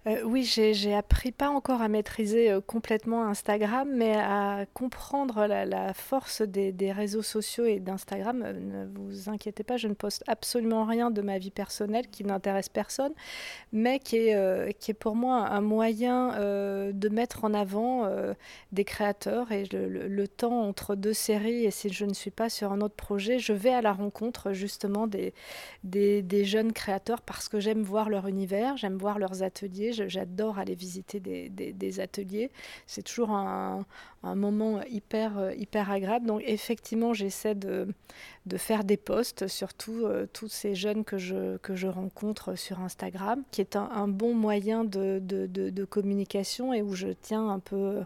Euh, 0.07 0.23
oui, 0.23 0.43
j'ai 0.43 0.95
appris 0.95 1.31
pas 1.31 1.49
encore 1.49 1.83
à 1.83 1.87
maîtriser 1.87 2.51
euh, 2.51 2.59
complètement 2.59 3.23
Instagram, 3.27 3.87
mais 3.93 4.15
à 4.15 4.65
comprendre 4.73 5.45
la, 5.45 5.93
force 5.93 6.41
des, 6.41 6.91
réseaux 6.91 7.21
sociaux 7.21 7.65
et 7.65 7.79
d'Instagram. 7.79 8.41
Euh, 8.43 8.53
ne 8.53 8.87
vous 8.87 9.29
inquiétez 9.29 9.63
pas, 9.63 9.77
je 9.77 9.87
ne 9.87 9.93
poste 9.93 10.23
absolument 10.25 10.85
rien 10.85 11.11
de 11.11 11.21
ma 11.21 11.37
vie 11.37 11.51
personnelle 11.51 12.07
qui 12.07 12.23
n'intéresse 12.23 12.67
personne, 12.67 13.13
mais 13.73 13.99
qui 13.99 14.17
est, 14.17 14.79
qui 14.79 14.89
est 14.89 14.95
pour 14.95 15.15
moi 15.15 15.47
un 15.47 15.61
moyen 15.61 16.31
de 16.31 17.09
mettre 17.09 17.43
en 17.45 17.53
avant 17.53 18.09
des 18.71 18.83
créateurs. 18.83 19.51
Et 19.51 19.65
le, 19.71 20.27
temps 20.27 20.63
entre 20.63 20.95
deux 20.95 21.13
séries, 21.13 21.65
et 21.65 21.71
si 21.71 21.89
je 21.89 22.05
ne 22.05 22.13
suis 22.13 22.31
pas 22.31 22.49
sur 22.49 22.71
un 22.71 22.81
autre 22.81 22.95
projet, 22.95 23.37
je 23.37 23.53
vais 23.53 23.73
à 23.73 23.81
la 23.81 23.91
rencontre 23.93 24.53
justement 24.53 25.07
des, 25.07 25.33
des, 25.83 26.21
des 26.21 26.45
jeunes 26.45 26.73
créateurs 26.73 27.21
parce 27.21 27.49
que 27.49 27.59
j'aime 27.59 27.83
voir 27.83 28.09
leur 28.09 28.27
univers, 28.27 28.77
j'aime 28.77 28.97
voir 28.97 29.19
leurs 29.19 29.43
ateliers 29.43 29.90
J'adore 29.91 30.59
aller 30.59 30.75
visiter 30.75 31.19
des, 31.19 31.99
ateliers. 31.99 32.51
C'est 32.87 33.03
toujours 33.03 33.31
un, 33.31 33.85
moment 34.23 34.81
hyper, 34.83 35.51
hyper 35.57 35.91
agréable. 35.91 36.25
Donc 36.25 36.41
effectivement, 36.45 37.13
j'essaie 37.13 37.55
de, 37.55 37.87
faire 38.57 38.83
des 38.83 38.97
posts, 38.97 39.47
surtout 39.47 40.05
euh, 40.05 40.25
tous 40.31 40.47
ces 40.47 40.75
jeunes 40.75 41.03
que 41.03 41.17
je, 41.17 41.57
que 41.57 41.75
je 41.75 41.87
rencontre 41.87 42.55
sur 42.55 42.79
Instagram, 42.79 43.43
qui 43.51 43.61
est 43.61 43.75
un, 43.75 44.07
bon 44.07 44.33
moyen 44.33 44.83
de, 44.83 45.19
de, 45.21 45.85
communication 45.85 46.73
et 46.73 46.81
où 46.81 46.93
je 46.93 47.07
tiens 47.07 47.49
un 47.49 47.59
peu... 47.59 48.01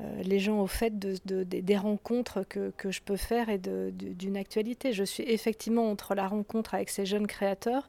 Euh, 0.00 0.22
les 0.24 0.40
gens 0.40 0.60
au 0.60 0.66
fait 0.66 0.98
de, 0.98 1.44
des 1.44 1.76
rencontres 1.76 2.42
que, 2.48 2.72
que, 2.76 2.90
je 2.90 3.00
peux 3.00 3.16
faire 3.16 3.48
et 3.48 3.58
d'une 3.58 4.36
actualité. 4.36 4.92
Je 4.92 5.04
suis 5.04 5.22
effectivement 5.24 5.88
entre 5.88 6.14
la 6.14 6.26
rencontre 6.26 6.74
avec 6.74 6.90
ces 6.90 7.06
jeunes 7.06 7.28
créateurs 7.28 7.88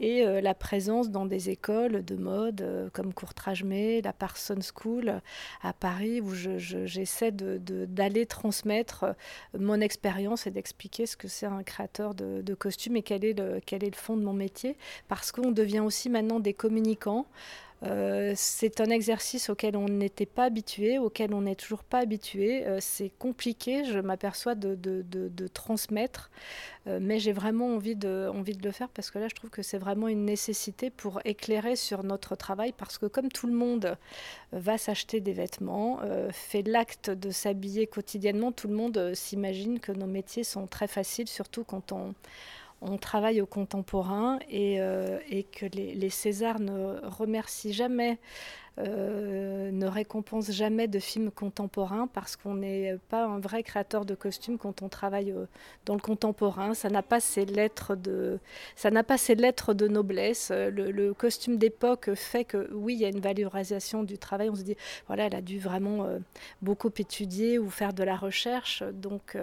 et 0.00 0.26
euh, 0.26 0.40
la 0.42 0.54
présence 0.54 1.10
dans 1.10 1.24
des 1.24 1.48
écoles 1.48 2.04
de 2.04 2.16
mode 2.16 2.60
euh, 2.60 2.90
comme 2.92 3.14
Courtrage-May, 3.14 4.02
la 4.02 4.12
Parson 4.12 4.58
School 4.60 5.22
à 5.62 5.72
Paris, 5.72 6.20
où 6.20 6.34
j'essaie 6.34 7.32
je, 7.38 7.84
d'aller 7.86 8.26
transmettre 8.26 9.06
mon 9.58 9.80
expérience 9.80 10.46
et 10.46 10.50
d'expliquer 10.50 11.06
ce 11.06 11.16
que 11.16 11.28
c'est 11.28 11.46
un 11.46 11.62
créateur 11.62 12.14
de, 12.14 12.42
de 12.42 12.54
costumes 12.54 12.96
et 12.96 13.02
quel 13.02 13.24
est, 13.24 13.38
le, 13.38 13.60
quel 13.64 13.82
est 13.84 13.90
le 13.90 13.96
fond 13.96 14.16
de 14.16 14.22
mon 14.22 14.34
métier, 14.34 14.76
parce 15.08 15.32
qu'on 15.32 15.50
devient 15.50 15.80
aussi 15.80 16.10
maintenant 16.10 16.40
des 16.40 16.54
communicants. 16.54 17.26
Euh, 17.84 18.32
c'est 18.34 18.80
un 18.80 18.90
exercice 18.90 19.50
auquel 19.50 19.76
on 19.76 19.86
n'était 19.86 20.26
pas 20.26 20.44
habitué, 20.44 20.98
auquel 20.98 21.32
on 21.32 21.42
n'est 21.42 21.54
toujours 21.54 21.84
pas 21.84 22.00
habitué. 22.00 22.66
Euh, 22.66 22.78
c'est 22.80 23.10
compliqué, 23.18 23.84
je 23.84 24.00
m'aperçois 24.00 24.54
de, 24.54 24.76
transmettre, 25.54 26.30
euh, 26.86 26.98
mais 27.00 27.18
j'ai 27.20 27.32
vraiment 27.32 27.68
envie 27.68 27.94
de 27.94 28.30
le 28.62 28.70
faire 28.72 28.88
parce 28.88 29.10
que 29.10 29.18
là, 29.18 29.28
je 29.28 29.34
trouve 29.34 29.50
que 29.50 29.62
c'est 29.62 29.78
vraiment 29.78 30.08
une 30.08 30.24
nécessité 30.24 30.90
pour 30.90 31.20
éclairer 31.24 31.76
sur 31.76 32.02
notre 32.02 32.34
travail 32.34 32.72
parce 32.76 32.98
que 32.98 33.06
comme 33.06 33.28
tout 33.28 33.46
le 33.46 33.54
monde 33.54 33.96
va 34.52 34.76
s'acheter 34.78 35.20
des 35.20 35.32
vêtements, 35.32 36.00
fait 36.30 36.62
l'acte 36.62 37.10
de 37.10 37.30
s'habiller 37.30 37.86
quotidiennement, 37.86 38.52
tout 38.52 38.68
le 38.68 38.74
monde 38.74 39.12
s'imagine 39.14 39.78
que 39.80 39.92
nos 39.92 40.06
métiers 40.06 40.44
sont 40.44 40.66
très 40.66 40.88
faciles, 40.88 41.28
surtout 41.28 41.64
quand 41.64 41.92
on 41.92 42.14
on 42.80 42.96
travaille 42.96 43.40
au 43.40 43.46
contemporain 43.46 44.38
et, 44.48 44.80
euh, 44.80 45.18
et 45.28 45.44
que 45.44 45.66
les, 45.66 45.94
les, 45.94 46.10
Césars 46.10 46.60
ne 46.60 47.00
remercient 47.06 47.72
jamais 47.72 48.18
ne 48.76 49.86
récompense 49.86 50.50
jamais 50.50 50.86
de 50.88 50.98
films 50.98 51.30
contemporains 51.30 52.06
parce 52.06 52.36
qu'on 52.36 52.54
n'est 52.54 52.96
pas 53.08 53.24
un 53.24 53.40
vrai 53.40 53.62
créateur 53.62 54.04
de 54.04 54.14
costumes 54.14 54.58
quand 54.58 54.82
on 54.82 54.88
travaille 54.88 55.34
dans 55.86 55.94
le 55.94 56.00
contemporain. 56.00 56.74
Ça 56.74 56.88
n'a 56.88 57.02
pas 57.02 57.20
ces 57.20 57.44
lettres 57.44 57.96
de, 57.96 58.38
ça 58.76 58.90
n'a 58.90 59.02
pas 59.02 59.16
lettres 59.34 59.74
de 59.74 59.88
noblesse. 59.88 60.50
Le, 60.50 60.90
le 60.90 61.14
costume 61.14 61.56
d'époque 61.56 62.14
fait 62.14 62.44
que 62.44 62.70
oui, 62.72 62.94
il 62.94 63.00
y 63.00 63.04
a 63.04 63.08
une 63.08 63.20
valorisation 63.20 64.02
du 64.04 64.18
travail. 64.18 64.50
On 64.50 64.54
se 64.54 64.62
dit, 64.62 64.76
voilà, 65.06 65.26
elle 65.26 65.34
a 65.34 65.42
dû 65.42 65.58
vraiment 65.58 66.06
beaucoup 66.62 66.90
étudier 66.96 67.58
ou 67.58 67.70
faire 67.70 67.92
de 67.92 68.04
la 68.04 68.16
recherche. 68.16 68.82
Donc 68.92 69.36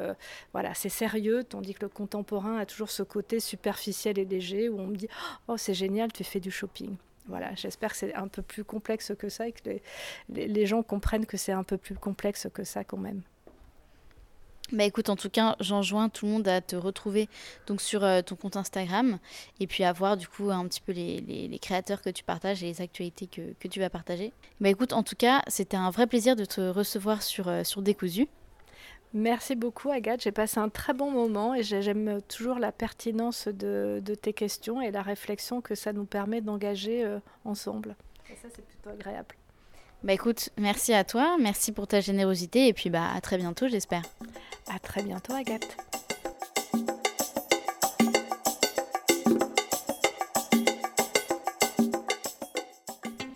voilà, 0.54 0.74
c'est 0.74 0.90
sérieux, 0.90 1.44
tandis 1.44 1.74
que 1.74 1.84
le 1.84 1.90
contemporain 1.90 2.58
a 2.58 2.66
toujours 2.66 2.90
ce 2.90 3.04
côté 3.04 3.40
superficiel 3.40 4.20
et 4.20 4.26
léger 4.26 4.70
où 4.70 4.80
on 4.80 4.88
me 4.88 4.96
dit 4.96 5.08
Oh, 5.48 5.58
c'est 5.58 5.74
génial, 5.74 6.12
tu 6.12 6.24
fais 6.24 6.40
du 6.40 6.52
shopping. 6.52 6.96
Voilà, 7.28 7.56
j'espère 7.56 7.92
que 7.92 7.98
c'est 7.98 8.14
un 8.14 8.28
peu 8.28 8.42
plus 8.42 8.64
complexe 8.64 9.14
que 9.18 9.30
ça 9.30 9.48
et 9.48 9.52
que 9.52 9.80
les, 10.30 10.66
gens 10.66 10.84
comprennent 10.84 11.26
que 11.26 11.38
c'est 11.38 11.52
un 11.52 11.64
peu 11.64 11.78
plus 11.78 11.96
complexe 11.96 12.48
que 12.54 12.64
ça 12.64 12.84
quand 12.84 12.98
même. 12.98 13.22
Bah 14.72 14.84
écoute, 14.84 15.10
en 15.10 15.16
tout 15.16 15.30
cas, 15.30 15.56
j'enjoins 15.60 16.10
tout 16.10 16.26
le 16.26 16.32
monde 16.32 16.48
à 16.48 16.60
te 16.60 16.76
retrouver 16.76 17.30
donc 17.68 17.82
sur 17.82 18.04
euh, 18.04 18.24
ton 18.24 18.36
compte 18.36 18.58
Instagram 18.58 19.20
et 19.60 19.68
puis 19.68 19.84
à 19.84 19.94
voir 19.94 20.18
du 20.18 20.28
coup 20.28 20.50
un 20.50 20.68
petit 20.68 20.82
peu 20.82 20.92
les, 20.92 21.60
créateurs 21.62 22.02
que 22.02 22.10
tu 22.10 22.24
partages 22.24 22.64
et 22.64 22.68
les 22.68 22.82
actualités 22.82 23.28
que, 23.28 23.54
que, 23.60 23.68
tu 23.68 23.80
vas 23.80 23.92
partager. 23.92 24.34
Bah 24.60 24.70
écoute, 24.70 24.92
en 24.92 25.04
tout 25.04 25.16
cas, 25.16 25.44
c'était 25.48 25.78
un 25.78 25.92
vrai 25.92 26.08
plaisir 26.08 26.36
de 26.36 26.46
te 26.46 26.62
recevoir 26.62 27.22
sur, 27.22 27.48
euh, 27.48 27.64
sur 27.64 27.84
Décousu. 27.84 28.28
Merci 29.18 29.56
beaucoup 29.56 29.92
Agathe, 29.92 30.24
j'ai 30.24 30.34
passé 30.34 30.60
un 30.60 30.68
très 30.68 30.94
bon 30.94 31.10
moment 31.10 31.56
et 31.56 31.64
j'aime 31.64 32.20
toujours 32.28 32.60
la 32.60 32.74
pertinence 32.74 33.48
de, 33.48 34.02
tes 34.22 34.34
questions 34.34 34.82
et 34.82 34.92
la 34.92 35.02
réflexion 35.02 35.62
que 35.62 35.74
ça 35.74 35.94
nous 35.94 36.04
permet 36.04 36.42
d'engager 36.42 37.06
euh, 37.06 37.20
ensemble. 37.46 37.96
Et 38.30 38.36
ça 38.36 38.50
c'est 38.54 38.66
plutôt 38.66 38.90
agréable. 38.90 39.34
Bah 40.04 40.12
écoute, 40.12 40.50
merci 40.58 40.94
à 40.94 41.06
toi, 41.06 41.38
merci 41.40 41.72
pour 41.72 41.88
ta 41.88 42.02
générosité 42.02 42.68
et 42.68 42.74
puis 42.74 42.90
bah 42.90 43.08
à 43.16 43.22
très 43.22 43.38
bientôt 43.38 43.70
j'espère. 43.70 44.02
À 44.70 44.80
très 44.80 45.02
bientôt 45.02 45.32
Agathe. 45.34 45.78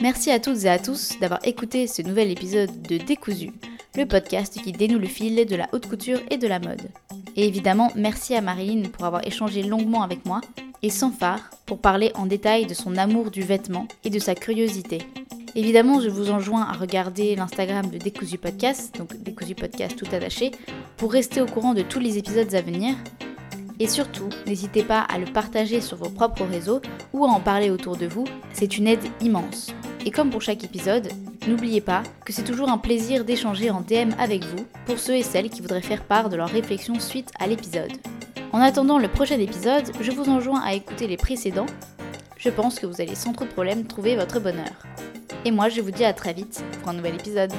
Merci 0.01 0.29
à 0.31 0.41
toutes 0.41 0.65
et 0.65 0.69
à 0.69 0.77
tous 0.77 1.17
d'avoir 1.19 1.39
écouté 1.47 1.87
ce 1.87 2.01
nouvel 2.01 2.31
épisode 2.31 2.81
de 2.81 2.97
Décousu 2.97 3.53
le 3.95 4.05
podcast 4.05 4.61
qui 4.61 4.71
dénoue 4.71 4.99
le 4.99 5.07
fil 5.07 5.45
de 5.45 5.55
la 5.55 5.67
haute 5.73 5.87
couture 5.87 6.19
et 6.29 6.37
de 6.37 6.47
la 6.47 6.59
mode. 6.59 6.89
Et 7.35 7.47
évidemment, 7.47 7.91
merci 7.95 8.35
à 8.35 8.41
Marilyn 8.41 8.89
pour 8.89 9.05
avoir 9.05 9.25
échangé 9.25 9.63
longuement 9.63 10.03
avec 10.03 10.25
moi, 10.25 10.41
et 10.81 10.89
sans 10.89 11.11
phare 11.11 11.49
pour 11.65 11.79
parler 11.79 12.11
en 12.15 12.25
détail 12.25 12.65
de 12.65 12.73
son 12.73 12.97
amour 12.97 13.31
du 13.31 13.41
vêtement 13.41 13.87
et 14.03 14.09
de 14.09 14.19
sa 14.19 14.35
curiosité. 14.35 14.99
Évidemment, 15.55 15.99
je 15.99 16.09
vous 16.09 16.29
enjoins 16.29 16.61
à 16.61 16.73
regarder 16.73 17.35
l'Instagram 17.35 17.89
de 17.89 17.97
Décousu 17.97 18.37
Podcast, 18.37 18.95
donc 18.97 19.15
Décousu 19.21 19.55
Podcast 19.55 19.97
tout 19.97 20.05
attaché, 20.13 20.51
pour 20.95 21.11
rester 21.11 21.41
au 21.41 21.47
courant 21.47 21.73
de 21.73 21.81
tous 21.81 21.99
les 21.99 22.17
épisodes 22.17 22.53
à 22.53 22.61
venir. 22.61 22.95
Et 23.79 23.87
surtout, 23.87 24.29
n'hésitez 24.45 24.83
pas 24.83 25.01
à 25.01 25.17
le 25.17 25.25
partager 25.25 25.81
sur 25.81 25.97
vos 25.97 26.09
propres 26.09 26.45
réseaux 26.45 26.81
ou 27.13 27.25
à 27.25 27.29
en 27.29 27.39
parler 27.39 27.71
autour 27.71 27.97
de 27.97 28.05
vous, 28.05 28.25
c'est 28.53 28.77
une 28.77 28.87
aide 28.87 29.03
immense. 29.21 29.73
Et 30.05 30.11
comme 30.11 30.29
pour 30.29 30.41
chaque 30.41 30.63
épisode, 30.63 31.09
n'oubliez 31.49 31.81
pas 31.81 32.03
que 32.25 32.31
c'est 32.31 32.43
toujours 32.43 32.69
un 32.69 32.77
plaisir 32.77 33.25
d'échanger 33.25 33.71
en 33.71 33.81
DM 33.81 34.11
avec 34.19 34.45
vous 34.45 34.65
pour 34.85 34.99
ceux 34.99 35.15
et 35.15 35.23
celles 35.23 35.49
qui 35.49 35.61
voudraient 35.61 35.81
faire 35.81 36.03
part 36.03 36.29
de 36.29 36.37
leurs 36.37 36.49
réflexions 36.49 36.99
suite 36.99 37.31
à 37.39 37.47
l'épisode. 37.47 37.91
En 38.51 38.61
attendant 38.61 38.99
le 38.99 39.07
prochain 39.07 39.39
épisode, 39.39 39.91
je 39.99 40.11
vous 40.11 40.29
enjoins 40.29 40.61
à 40.61 40.73
écouter 40.73 41.07
les 41.07 41.17
précédents. 41.17 41.65
Je 42.37 42.49
pense 42.49 42.79
que 42.79 42.85
vous 42.85 43.01
allez 43.01 43.15
sans 43.15 43.33
trop 43.33 43.45
de 43.45 43.51
problème 43.51 43.85
trouver 43.85 44.15
votre 44.15 44.39
bonheur. 44.39 44.85
Et 45.43 45.51
moi, 45.51 45.69
je 45.69 45.81
vous 45.81 45.91
dis 45.91 46.05
à 46.05 46.13
très 46.13 46.33
vite 46.33 46.63
pour 46.79 46.89
un 46.89 46.93
nouvel 46.93 47.15
épisode. 47.15 47.51